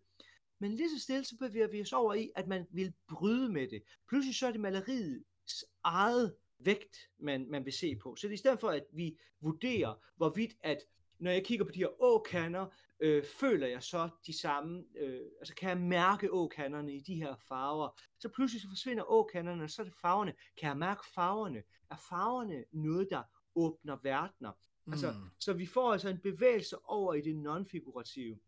[0.61, 3.67] Men lige så stille, så bevæger vi os over i, at man vil bryde med
[3.67, 3.83] det.
[4.09, 8.15] Pludselig så er det maleriets eget vægt, man, man vil se på.
[8.15, 10.77] Så det er i stedet for, at vi vurderer, hvorvidt at
[11.19, 12.67] når jeg kigger på de her åkander,
[12.99, 17.35] øh, føler jeg så de samme, øh, altså kan jeg mærke åkanderne i de her
[17.35, 18.01] farver.
[18.19, 20.33] Så pludselig så forsvinder åkanderne, og så er det farverne.
[20.57, 21.63] Kan jeg mærke farverne?
[21.89, 23.23] Er farverne noget, der
[23.55, 24.51] åbner verdener?
[24.85, 24.93] Mm.
[24.93, 28.39] Altså, så vi får altså en bevægelse over i det non-figurative.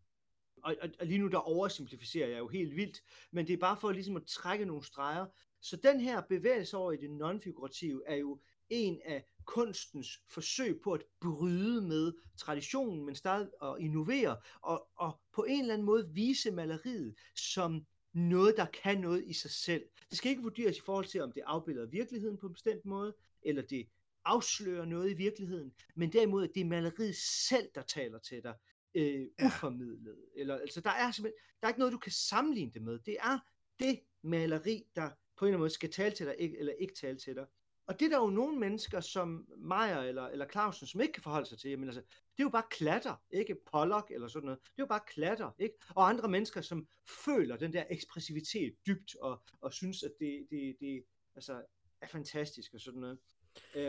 [0.64, 3.76] Og, og, og lige nu der oversimplificerer jeg jo helt vildt, men det er bare
[3.76, 5.26] for ligesom at trække nogle streger.
[5.60, 10.92] Så den her bevægelse over i det nonfigurative er jo en af kunstens forsøg på
[10.92, 16.10] at bryde med traditionen, men stadig at innovere, og, og på en eller anden måde
[16.12, 19.84] vise maleriet som noget, der kan noget i sig selv.
[20.10, 23.14] Det skal ikke vurderes i forhold til, om det afbilder virkeligheden på en bestemt måde,
[23.42, 23.88] eller det
[24.24, 27.16] afslører noget i virkeligheden, men derimod, at det er maleriet
[27.48, 28.54] selv, der taler til dig,
[28.94, 30.16] øh, uformidlet.
[30.36, 32.98] Eller, altså, der er simpelthen, der er ikke noget, du kan sammenligne det med.
[32.98, 33.38] Det er
[33.78, 36.94] det maleri, der på en eller anden måde skal tale til dig, ikke, eller ikke
[36.94, 37.46] tale til dig.
[37.86, 41.22] Og det er der jo nogle mennesker, som Meyer eller, eller Clausen, som ikke kan
[41.22, 41.70] forholde sig til.
[41.70, 44.60] Jamen, altså, det er jo bare klatter, ikke Pollock eller sådan noget.
[44.62, 45.74] Det er jo bare klatter, ikke?
[45.94, 46.88] Og andre mennesker, som
[47.24, 51.04] føler den der ekspressivitet dybt, og, og synes, at det, det, det
[51.34, 51.62] altså,
[52.00, 53.18] er fantastisk og sådan noget.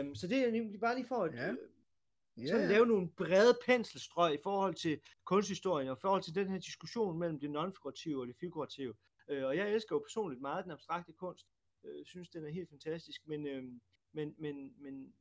[0.00, 1.54] Um, så det er bare lige for at ja.
[2.38, 2.48] Yeah.
[2.48, 6.58] sådan lave nogle brede penselstrøg i forhold til kunsthistorien, og i forhold til den her
[6.58, 8.94] diskussion mellem det non-figurative og det figurative.
[9.32, 11.46] Uh, og jeg elsker jo personligt meget den abstrakte kunst,
[11.84, 13.64] øh, synes, den er helt fantastisk, men, øh,
[14.12, 15.12] men, men, men,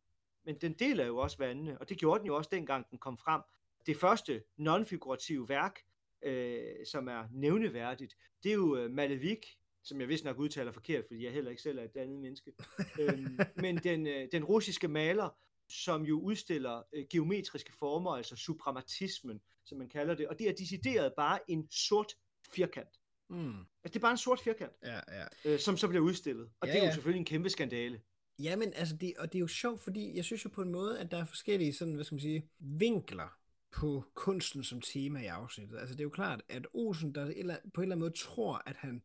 [0.43, 3.17] men den deler jo også vandene, og det gjorde den jo også dengang, den kom
[3.17, 3.41] frem.
[3.85, 5.79] Det første non-figurative værk,
[6.21, 9.45] øh, som er nævneværdigt, det er jo øh, Malevik,
[9.83, 12.53] som jeg vist nok udtaler forkert, fordi jeg heller ikke selv er et andet menneske.
[13.01, 15.29] øhm, men den, øh, den russiske maler,
[15.69, 20.53] som jo udstiller øh, geometriske former, altså suprematismen, som man kalder det, og det er
[20.53, 22.13] decideret bare en sort
[22.53, 22.99] firkant.
[23.29, 23.59] Mm.
[23.59, 25.25] Altså, det er bare en sort firkant, ja, ja.
[25.45, 26.49] Øh, som så bliver udstillet.
[26.59, 26.93] Og ja, det er jo ja.
[26.93, 28.01] selvfølgelig en kæmpe skandale.
[28.39, 30.71] Ja, men altså, det, og det er jo sjovt, fordi jeg synes jo på en
[30.71, 33.37] måde, at der er forskellige sådan, hvad skal man sige, vinkler
[33.71, 35.77] på kunsten som tema i afsnittet.
[35.77, 38.75] Altså det er jo klart, at Olsen der på en eller anden måde tror, at
[38.75, 39.03] han,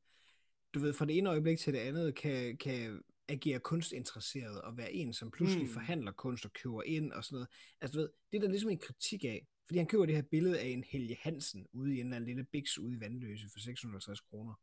[0.74, 4.93] du ved, fra det ene øjeblik til det andet, kan, kan agere kunstinteresseret og være
[4.93, 5.73] en, som pludselig mm.
[5.73, 7.48] forhandler kunst og køber ind og sådan noget.
[7.81, 9.47] Altså du ved, det er der ligesom en kritik af.
[9.66, 12.28] Fordi han køber det her billede af en Helge Hansen ude i en eller anden
[12.28, 14.55] lille biks ude i Vandløse for 650 kroner.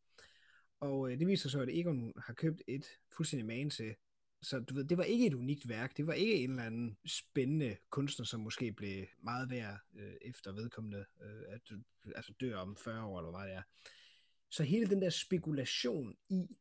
[0.80, 2.86] Og øh, det viser så, at Egon har købt et
[3.18, 3.96] fuldstændig man til.
[4.42, 5.98] Så du ved, det var ikke et unikt værk.
[5.98, 10.52] Det var ikke en eller anden spændende kunstner, som måske blev meget værd øh, efter
[10.52, 11.62] vedkommende øh, at
[12.16, 13.62] altså dør om 40 år, eller hvad det er.
[14.50, 16.58] Så hele den der spekulation i,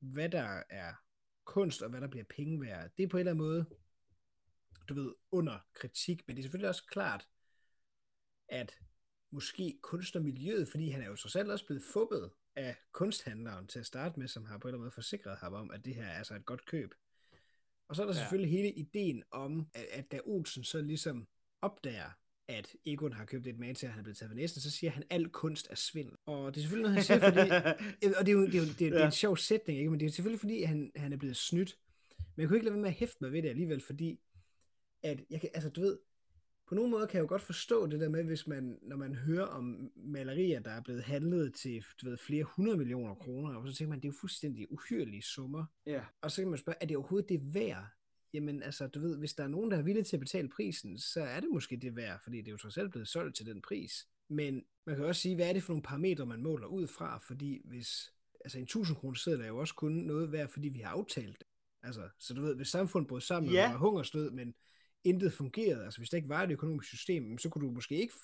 [0.00, 0.92] hvad der er
[1.44, 3.66] kunst, og hvad der bliver penge værd, det er på en eller anden måde,
[4.88, 7.28] du ved, under kritik, men det er selvfølgelig også klart,
[8.48, 8.78] at
[9.30, 13.86] måske kunstnermiljøet, fordi han er jo så selv også blevet fubbet af kunsthandleren til at
[13.86, 16.04] starte med, som har på en eller anden måde forsikret ham om, at det her
[16.04, 16.94] er altså et godt køb.
[17.88, 18.20] Og så er der ja.
[18.20, 21.28] selvfølgelig hele ideen om, at, at da Olsen så ligesom
[21.62, 22.10] opdager,
[22.48, 24.70] at Egon har købt et man til, at han er blevet taget ved næsten, så
[24.70, 26.16] siger han, at al kunst er svindel.
[26.26, 28.14] Og det er selvfølgelig noget, han siger, fordi...
[28.18, 29.90] og det er jo, det er jo det er, det er en sjov sætning, ikke?
[29.90, 31.78] men det er selvfølgelig, fordi han, han er blevet snydt.
[32.18, 34.20] Men jeg kunne ikke lade være med at hæfte mig ved det alligevel, fordi
[35.02, 35.98] at jeg kan, altså du ved,
[36.68, 39.14] på nogle måder kan jeg jo godt forstå det der med, hvis man, når man
[39.14, 43.68] hører om malerier, der er blevet handlet til du ved, flere hundrede millioner kroner, og
[43.68, 45.64] så tænker man, det er jo fuldstændig uhyrlige summer.
[45.86, 46.02] Ja.
[46.22, 47.84] Og så kan man spørge, er det overhovedet det værd?
[48.34, 50.98] Jamen altså, du ved, hvis der er nogen, der er villige til at betale prisen,
[50.98, 53.46] så er det måske det værd, fordi det er jo trods alt blevet solgt til
[53.46, 54.08] den pris.
[54.28, 57.18] Men man kan også sige, hvad er det for nogle parametre, man måler ud fra?
[57.18, 58.12] Fordi hvis,
[58.44, 61.38] altså en 1000 kroner seddel er jo også kun noget værd, fordi vi har aftalt
[61.38, 61.46] det.
[61.82, 63.66] Altså, så du ved, hvis samfundet brød sammen ja.
[63.66, 64.54] og var hungersnød, men
[65.04, 68.14] intet fungerede, altså hvis der ikke var et økonomisk system, så kunne du måske ikke,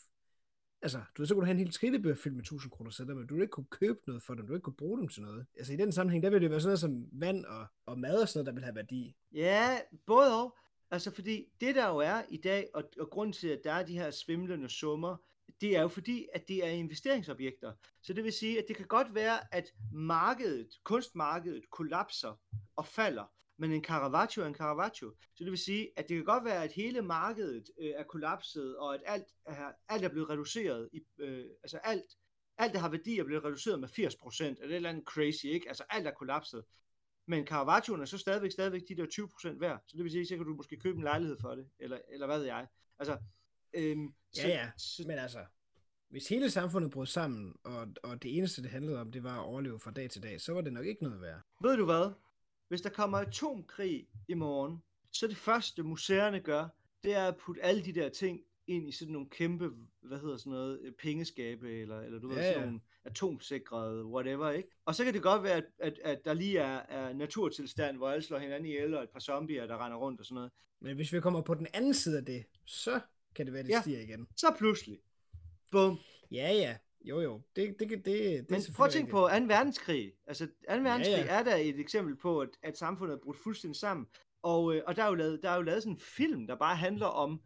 [0.82, 3.15] altså du ved, så kunne du have en helt trillebør fyldt med 1000 kroner sætter,
[3.15, 5.09] men du ville ikke kunne købe noget for dem, du ville ikke kunne bruge dem
[5.09, 5.47] til noget.
[5.59, 8.23] Altså i den sammenhæng, der ville det være sådan noget som vand og, og mad
[8.23, 9.16] og sådan noget, der vil have værdi.
[9.32, 10.57] Ja, både og.
[10.90, 13.86] Altså fordi det der jo er i dag, og, og grunden til, at der er
[13.86, 15.16] de her svimlende summer,
[15.61, 17.73] det er jo fordi, at det er investeringsobjekter.
[18.02, 22.40] Så det vil sige, at det kan godt være, at markedet, kunstmarkedet kollapser
[22.77, 23.24] og falder,
[23.61, 25.15] men en Caravaggio er en Caravaggio.
[25.35, 28.77] Så det vil sige, at det kan godt være, at hele markedet øh, er kollapset,
[28.77, 30.89] og at alt er, alt er blevet reduceret.
[30.93, 32.05] I, øh, altså alt,
[32.59, 35.45] alt, der har værdi, er blevet reduceret med 80%, eller det et eller andet crazy,
[35.45, 35.69] ikke?
[35.69, 36.65] Altså alt er kollapset.
[37.27, 39.07] Men Caravagioen er så stadigvæk, stadigvæk de der
[39.53, 39.82] 20% værd.
[39.87, 42.27] Så det vil sige, så kan du måske købe en lejlighed for det, eller, eller
[42.27, 42.66] hvad ved jeg.
[42.99, 43.19] Altså,
[43.74, 45.45] øhm, ja, så, ja, så, men altså,
[46.11, 49.45] hvis hele samfundet brød sammen, og, og det eneste, det handlede om, det var at
[49.45, 51.41] overleve fra dag til dag, så var det nok ikke noget værd.
[51.62, 52.12] Ved du hvad?
[52.70, 54.82] Hvis der kommer atomkrig i morgen,
[55.12, 56.68] så det første museerne gør,
[57.05, 59.70] det er at putte alle de der ting ind i sådan nogle kæmpe,
[60.02, 62.64] hvad hedder sådan noget, øh, pengeskabe, eller, eller du ja, ved, sådan ja.
[62.66, 64.68] nogle atomsikrede, whatever, ikke?
[64.84, 68.10] Og så kan det godt være, at, at, at der lige er, er naturtilstand, hvor
[68.10, 70.52] alle slår hinanden ihjel, og et par zombier, der render rundt og sådan noget.
[70.80, 73.01] Men hvis vi kommer på den anden side af det, så
[73.34, 73.80] kan det være, det Ja.
[73.80, 74.26] stiger igen.
[74.36, 74.98] Så pludselig.
[75.70, 75.98] Bum.
[76.30, 76.76] Ja, ja.
[77.05, 77.40] Jo, jo.
[77.56, 79.44] Det, det, det, det, Men prøv at tænke på 2.
[79.47, 80.12] verdenskrig.
[80.27, 80.52] Altså, 2.
[80.68, 81.39] verdenskrig ja.
[81.39, 84.06] er der et eksempel på, at, at samfundet er brudt fuldstændig sammen.
[84.43, 86.55] Og, øh, og der, er jo lavet, der er jo lavet sådan en film, der
[86.56, 87.40] bare handler om,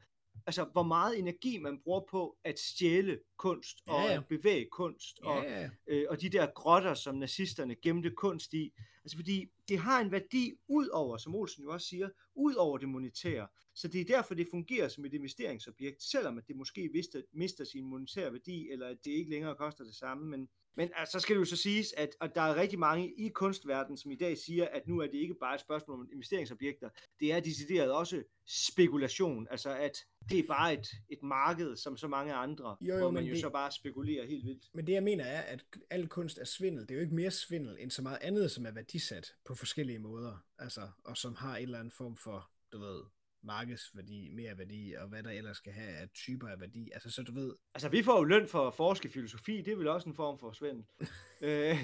[0.46, 4.16] altså, hvor meget energi man bruger på at stjæle kunst, og Ja, ja.
[4.16, 5.70] at bevæge kunst, Ja, og, ja.
[5.86, 8.72] øh, og de der grotter, som nazisterne gemte kunst i.
[9.04, 12.78] Altså, fordi det har en værdi ud over, som Olsen jo også siger, ud over
[12.78, 13.48] det monetære.
[13.74, 17.64] Så det er derfor, det fungerer som et investeringsobjekt, selvom at det måske mister, mister
[17.64, 20.26] sin monetære værdi, eller at det ikke længere koster det samme.
[20.26, 23.14] Men, men altså, så skal det jo så siges, at, at der er rigtig mange
[23.14, 26.08] i kunstverdenen, som i dag siger, at nu er det ikke bare et spørgsmål om
[26.12, 26.88] investeringsobjekter,
[27.20, 28.22] det er decideret også
[28.68, 29.46] spekulation.
[29.50, 29.98] Altså, at
[30.30, 33.32] det er bare et, et marked, som så mange andre, Jo, jo, hvor man jo
[33.32, 34.64] det- så bare spekulerer helt vildt.
[34.74, 36.82] Men det jeg mener er, at al kunst er svindel.
[36.82, 39.98] Det er jo ikke mere svindel end så meget andet, som er værdisat på forskellige
[39.98, 40.44] måder.
[40.58, 43.00] Altså, og som har en eller anden form for, du ved,
[43.44, 46.90] markedsværdi, mere værdi, og hvad der ellers skal have af typer af værdi.
[46.94, 47.54] Altså, så du ved...
[47.74, 50.38] Altså, vi får jo løn for at forske filosofi, det er vel også en form
[50.38, 50.84] for svindel.
[51.42, 51.76] øh,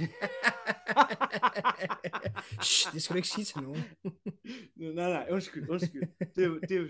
[2.63, 3.83] Shh, det skal du ikke sige til nogen.
[4.97, 6.03] nej, nej, undskyld, undskyld.
[6.37, 6.89] Det er jo, det er jo,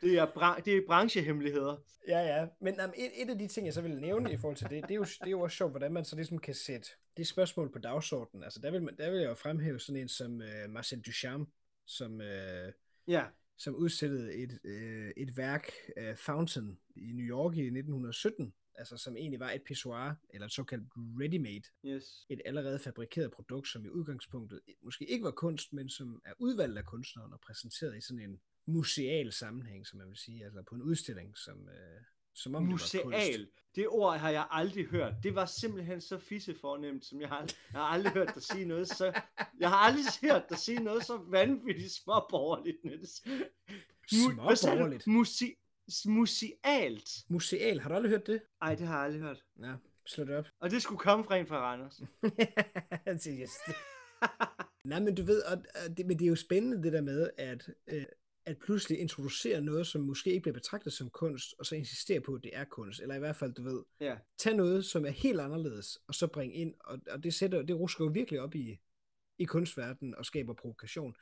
[0.00, 1.76] det er, bra- det er branchehemmeligheder.
[2.08, 2.46] Ja, ja.
[2.60, 4.82] Men jamen, et, et af de ting, jeg så vil nævne i forhold til det,
[4.82, 7.26] det er jo, det er jo også sjovt, hvordan man så ligesom kan sætte det
[7.26, 8.44] spørgsmål på dagsordenen.
[8.44, 11.50] Altså, der vil, man, der vil jeg jo fremhæve sådan en som uh, Marcel Duchamp,
[11.86, 12.72] som, uh,
[13.08, 13.24] Ja,
[13.58, 19.16] som udstillede et, uh, et værk, uh, Fountain, i New York i 1917, altså som
[19.16, 22.26] egentlig var et pissoir, eller et såkaldt ready-made, yes.
[22.28, 26.78] et allerede fabrikeret produkt, som i udgangspunktet måske ikke var kunst, men som er udvalgt
[26.78, 30.74] af kunstneren og præsenteret i sådan en museal sammenhæng, som man vil sige, altså på
[30.74, 32.00] en udstilling, som, øh,
[32.38, 33.04] som om det var kunst.
[33.04, 33.48] Museal.
[33.74, 35.14] Det ord har jeg aldrig hørt.
[35.22, 37.40] Det var simpelthen så fissefornemt, som jeg har,
[37.72, 39.20] jeg har aldrig hørt dig sige noget så...
[39.60, 43.22] Jeg har aldrig hørt dig sige noget så vanvittigt småborgerligt, Niels.
[44.10, 45.06] Småborgerligt.
[45.06, 45.54] Musi
[46.06, 47.10] musealt.
[47.28, 48.40] Museal, har du aldrig hørt det?
[48.62, 49.44] Ej, det har jeg aldrig hørt.
[49.62, 49.74] Ja,
[50.06, 50.46] slå det op.
[50.60, 52.00] Og det skulle komme fra en fra Randers.
[53.06, 53.12] Er
[53.66, 53.76] det.
[54.84, 55.64] Nej, men du ved, og
[55.96, 58.04] det, men det er jo spændende det der med, at, øh,
[58.48, 62.34] at pludselig introducere noget, som måske ikke bliver betragtet som kunst, og så insistere på,
[62.34, 63.00] at det er kunst.
[63.00, 64.16] Eller i hvert fald, du ved, Ja.
[64.38, 67.76] tag noget, som er helt anderledes, og så bring ind, og, og det, sætter, det
[67.76, 68.80] rusker jo virkelig op i,
[69.38, 71.14] i kunstverdenen og skaber provokation.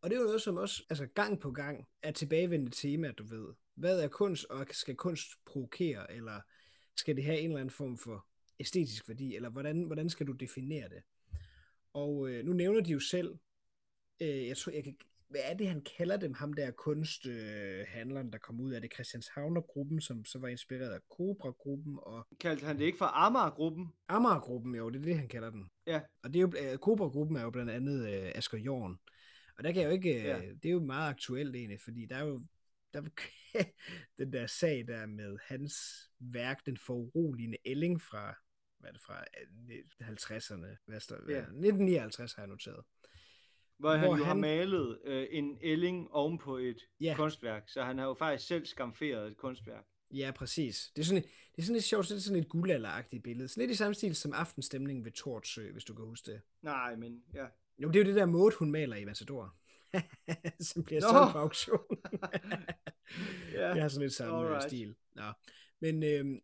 [0.00, 3.24] Og det er jo noget, som også altså gang på gang er tilbagevendende tema, du
[3.24, 3.54] ved.
[3.74, 6.40] Hvad er kunst, og skal kunst provokere, eller
[6.96, 8.26] skal det have en eller anden form for
[8.60, 11.02] æstetisk værdi, eller hvordan, hvordan skal du definere det?
[11.92, 13.38] Og øh, nu nævner de jo selv,
[14.20, 14.96] øh, jeg tror, jeg kan,
[15.28, 18.94] hvad er det, han kalder dem, ham der kunsthandleren, øh, der kom ud af det,
[18.94, 23.92] Christianshavner-gruppen, som så var inspireret af Cobra-gruppen, og Kaldte han det ikke for Amager-gruppen?
[24.08, 25.70] Amager-gruppen, jo, det er det, han kalder den.
[25.86, 26.00] Ja.
[26.22, 28.98] Og det er jo, øh, Cobra-gruppen er jo blandt andet øh, Asger Jorn.
[29.58, 30.40] Og der kan jeg jo ikke, øh, Ja.
[30.62, 32.40] det er jo meget aktuelt egentlig, fordi der er jo
[32.94, 33.02] der,
[34.18, 35.74] den der sag der med hans
[36.20, 38.34] værk, den foruroligende ælling fra,
[38.78, 39.24] hvad er det fra,
[39.70, 41.34] øh, 50'erne, hvad står, Ja.
[41.34, 41.40] ja.
[41.40, 42.84] 1959 har jeg noteret.
[43.78, 47.14] Hvor, hvor han jo har han- malet øh, en ælling oven på et Ja.
[47.16, 47.68] kunstværk.
[47.68, 49.84] Så han har jo faktisk selv skamferet et kunstværk.
[50.10, 50.90] Ja, præcis.
[50.96, 53.48] Det er sådan, et- det er sådan lidt sjovt, det er sådan et guldalderagtigt billede.
[53.48, 56.40] Sådan lidt i samme stil som aftenstemningen ved Tortsø, hvis du kan huske det.
[56.62, 57.46] Nej, men ja.
[57.78, 59.54] Jo, det er jo det der måde, hun maler i Matador.
[60.72, 61.08] som bliver Nå!
[61.08, 61.80] solgt på auktion.
[63.52, 64.50] Ja, Det har sådan lidt samme alright.
[64.54, 64.70] Alright.
[64.70, 64.94] stil.
[65.14, 65.22] Nå.
[65.80, 66.40] Men øhm,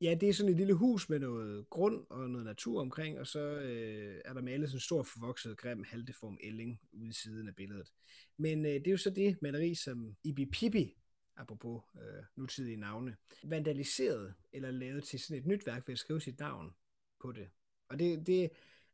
[0.00, 3.26] ja, det er sådan et lille hus med noget grund og noget natur omkring, og
[3.26, 7.48] så øh, er der malet sådan en stor forvokset, grim, halteform ælling ude i siden
[7.48, 7.92] af billedet.
[8.36, 10.94] Men øh, det er jo så det maleri, som Ibi Pippi,
[11.36, 16.20] apropos øh, nutidige navne, vandaliseret eller lavet til sådan et nyt værk ved at skrive
[16.20, 16.74] sit navn
[17.20, 17.48] på det.
[17.88, 18.50] Og det, det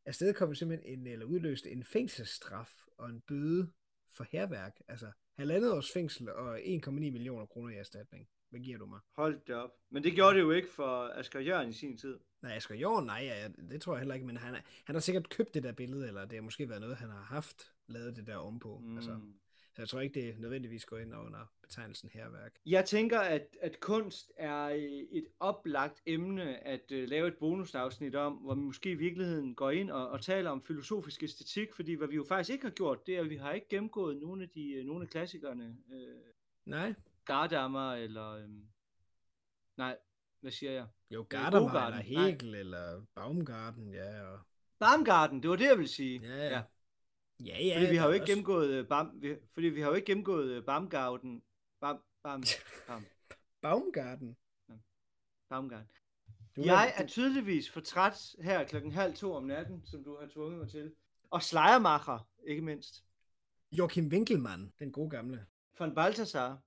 [0.07, 3.71] afstedkom simpelthen en, eller udløste en fængselsstraf og en bøde
[4.17, 4.81] for herværk.
[4.89, 8.29] Altså halvandet års fængsel og 1,9 millioner kroner i erstatning.
[8.55, 9.01] Hvad giver du mig?
[9.13, 9.71] Hold det op.
[9.91, 12.19] Men det gjorde det jo ikke for Asger Jørgen i sin tid.
[12.43, 15.29] Nej, Asger Jorn, nej, ja, det tror jeg heller ikke, men han, han har sikkert
[15.29, 18.27] købt det der billede, eller det har måske været noget, han har haft lavet det
[18.27, 18.79] der ovenpå.
[18.79, 18.97] Mm.
[18.97, 19.21] Altså,
[19.75, 22.59] så jeg tror ikke, det nødvendigvis går ind under betegnelsen herværk.
[22.67, 28.15] Jeg tænker, at, at kunst er øh, et oplagt emne at uh, lave et bonusafsnit
[28.15, 31.95] om, hvor vi måske i virkeligheden går ind og, og taler om filosofisk æstetik, fordi
[31.95, 34.43] hvad vi jo faktisk ikke har gjort, det er, at vi har ikke gennemgået nogle
[34.43, 35.77] af, de, øh, nogle af klassikerne.
[35.93, 36.35] Øh,
[36.67, 36.95] Nej,
[37.25, 38.31] Gardammer eller...
[38.31, 38.69] øhm,
[39.77, 39.97] nej,
[40.41, 40.87] hvad siger jeg?
[41.11, 42.03] jo, Øh, Bogarten, eller nej.
[42.03, 44.41] Hegel eller Baumgarten, ja, og...
[44.79, 46.21] Baumgarten, det var det, jeg ville sige.
[46.21, 46.63] Ja, ja.
[47.45, 47.77] Ja, ja.
[47.81, 49.95] Fordi vi har jo er ikke også- gennemgået øh, Bam, vi, fordi vi har jo
[49.95, 51.43] ikke gennemgået øh, Baumgarten.
[51.81, 52.43] Bam, bam,
[52.89, 53.05] bam,
[53.63, 54.37] Baumgarten.
[55.49, 55.89] Baumgarten.
[56.57, 60.27] Du Jeg er tydeligvis for træt her klokken halv to om natten, som du har
[60.29, 60.95] tvunget mig til.
[61.31, 63.05] Og Schleiermacher, ikke mindst.
[63.73, 65.47] Joachim Winkelmann, den gode gamle.
[65.79, 66.63] Von Balthasar.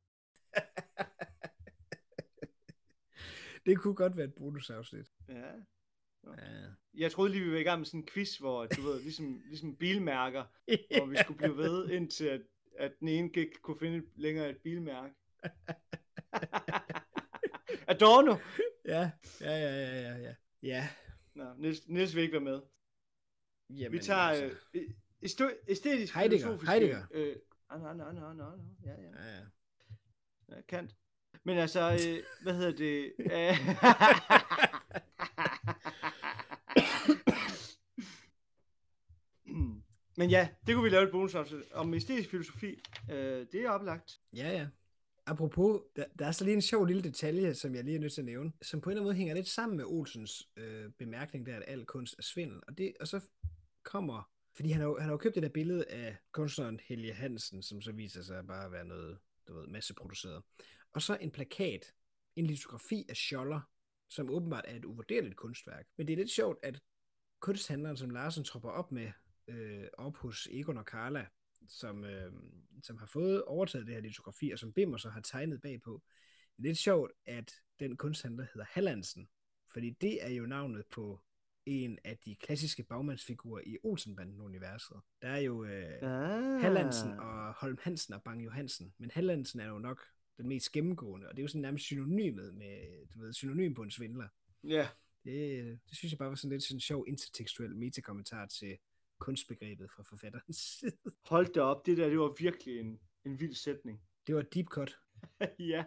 [3.65, 5.07] det kunne godt være et bonusafsnit.
[5.29, 5.51] Ja.
[6.27, 6.69] Ja.
[6.93, 9.41] Jeg troede lige, vi var i gang med sådan en quiz, hvor du ved, ligesom,
[9.45, 10.43] ligesom bilmærker,
[10.97, 12.41] hvor vi skulle blive ved, indtil at,
[12.77, 15.15] at den ene ikke kunne finde længere et bilmærke.
[17.87, 18.35] Adorno!
[18.85, 19.11] ja,
[19.41, 20.35] ja, ja, ja, ja, ja.
[20.61, 20.89] Ja,
[21.33, 22.61] Nå, Niels, Niels vil ikke være med.
[23.69, 24.89] jamen, Vi tager altså, øh,
[25.67, 26.71] æstetisk Heidegger, filosofiske...
[26.71, 27.05] Heidegger.
[27.11, 27.35] Øh,
[27.69, 28.47] ah, nej, nej, nej, nej,
[28.85, 29.41] ja, ja, ja, ja.
[30.49, 30.95] Ja, Kant.
[31.43, 33.13] Men altså, øh, hvad hedder det?
[40.19, 42.81] Men ja, det kunne vi lave et bonusafsnit om æstetisk filosofi.
[43.11, 44.19] Øh, det er oplagt.
[44.33, 44.67] Ja, ja.
[45.25, 48.13] Apropos, der, der er så lige en sjov lille detalje, som jeg lige er nødt
[48.13, 50.91] til at nævne, som på en eller anden måde hænger lidt sammen med Olsens øh,
[50.99, 52.59] bemærkning der, at al kunst er svindel.
[52.67, 53.19] Og, det, og så
[53.83, 57.63] kommer, fordi han har, han har jo købt det der billede af kunstneren Helge Hansen,
[57.63, 59.17] som så viser sig bare at være noget,
[59.47, 60.43] du ved, masseproduceret.
[60.93, 61.93] Og så en plakat,
[62.35, 63.61] en litografi af Scholler,
[64.09, 65.87] som åbenbart er et uvurderligt kunstværk.
[65.97, 66.81] Men det er lidt sjovt, at
[67.39, 69.11] kunsthandleren, som Larsen tropper op med,
[69.47, 71.27] øh, op hos Egon og Carla,
[71.67, 72.33] som, øh,
[72.83, 76.01] som har fået overtaget det her litografi, og som Bimmer så har tegnet bagpå.
[76.57, 79.29] Det er lidt sjovt, at den kunsthandler hedder Hallandsen,
[79.73, 81.21] fordi det er jo navnet på
[81.67, 84.97] en af de klassiske bagmandsfigurer i Olsenbanden-universet.
[85.21, 86.61] Der er jo øh, Ah.
[86.61, 90.05] Hallandsen og Holm Hansen og Bang Johansen, men Hallandsen er jo nok
[90.37, 93.83] den mest gennemgående, og det er jo sådan nærmest synonymet med, du ved, synonym på
[93.83, 94.27] en svindler.
[94.63, 94.87] Ja,
[95.23, 98.77] Det, det synes jeg bare var sådan lidt sådan en sjov intertekstuel metakommentar til
[99.19, 100.91] kunstbegrebet fra forfatterens side.
[101.25, 101.85] hold da op.
[101.85, 104.01] Det der, det var virkelig en, en vild sætning.
[104.27, 104.97] Det var deep cut.
[105.59, 105.83] ja,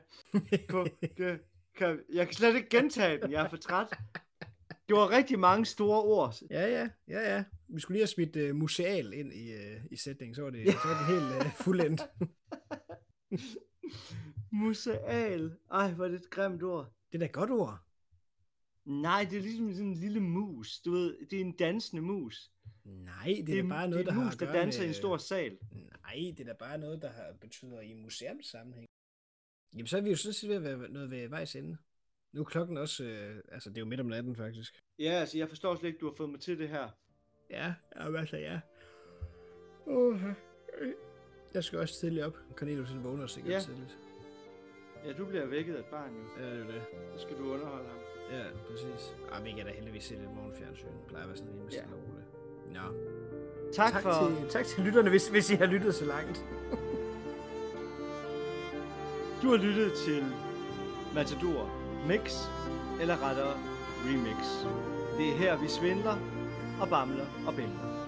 [0.71, 0.87] på,
[1.19, 1.41] det
[1.75, 3.31] kan, jeg kan slet ikke gentage den.
[3.33, 3.99] Jeg er for træt.
[4.91, 6.35] Det var rigtig mange store ord.
[6.51, 7.45] Ja, ja, ja, ja.
[7.69, 10.73] Vi skulle lige have smidt uh, museal ind i, uh, i sætningen, så var det,
[10.73, 12.03] så var det helt uh, fuldendt.
[14.63, 15.57] Museal.
[15.71, 16.93] Ej, hvor er det et grimt ord.
[17.13, 17.79] det er da et godt ord.
[18.85, 20.81] Nej, det er ligesom sådan en lille mus.
[20.81, 22.51] Du ved, det er en dansende mus.
[22.85, 24.81] Nej, det er, det da bare noget, det der er en har mus, der danser
[24.81, 24.87] med...
[24.87, 25.59] i en stor sal.
[25.73, 28.87] Nej, det er da bare noget, der har, betyder i museumssammenhæng.
[29.73, 31.77] Jamen, så er vi jo sådan set ved at være noget ved vejs ende.
[32.33, 34.83] Nu er klokken også, øh, altså det er jo midt om natten faktisk.
[34.99, 36.89] Ja, altså, jeg forstår slet ikke, du har fået mig til det her.
[37.51, 38.61] Ja, ja, altså ja.
[39.87, 40.23] Uh,
[41.55, 42.37] jeg skal også tidligt op.
[42.57, 43.61] Cornelius han vågner sikkert Ja.
[43.61, 43.99] tidligt.
[45.05, 46.43] Ja, du bliver vækket af et barn, jo.
[46.45, 46.83] Ja, det er jo det.
[47.15, 47.99] Så skal du underholde ham.
[48.33, 49.17] Ja, præcis.
[49.33, 50.87] Ej, vi kan da heldigvis se lidt morgenfjernsyn.
[50.87, 51.79] Det plejer at være sådan rimelig Ja.
[51.81, 52.27] stille og roligt.
[52.73, 53.73] Nå.
[53.73, 54.13] Tak, Tak, for...
[54.41, 56.45] til, tak til lytterne, hvis, hvis I har lyttet så langt.
[59.43, 60.25] Du har lyttet til
[61.15, 62.49] Matador Mix,
[63.01, 63.55] eller rettere
[64.05, 64.67] Remix.
[65.19, 66.17] Det er her, vi svindler
[66.81, 68.00] og bamler og bæmler.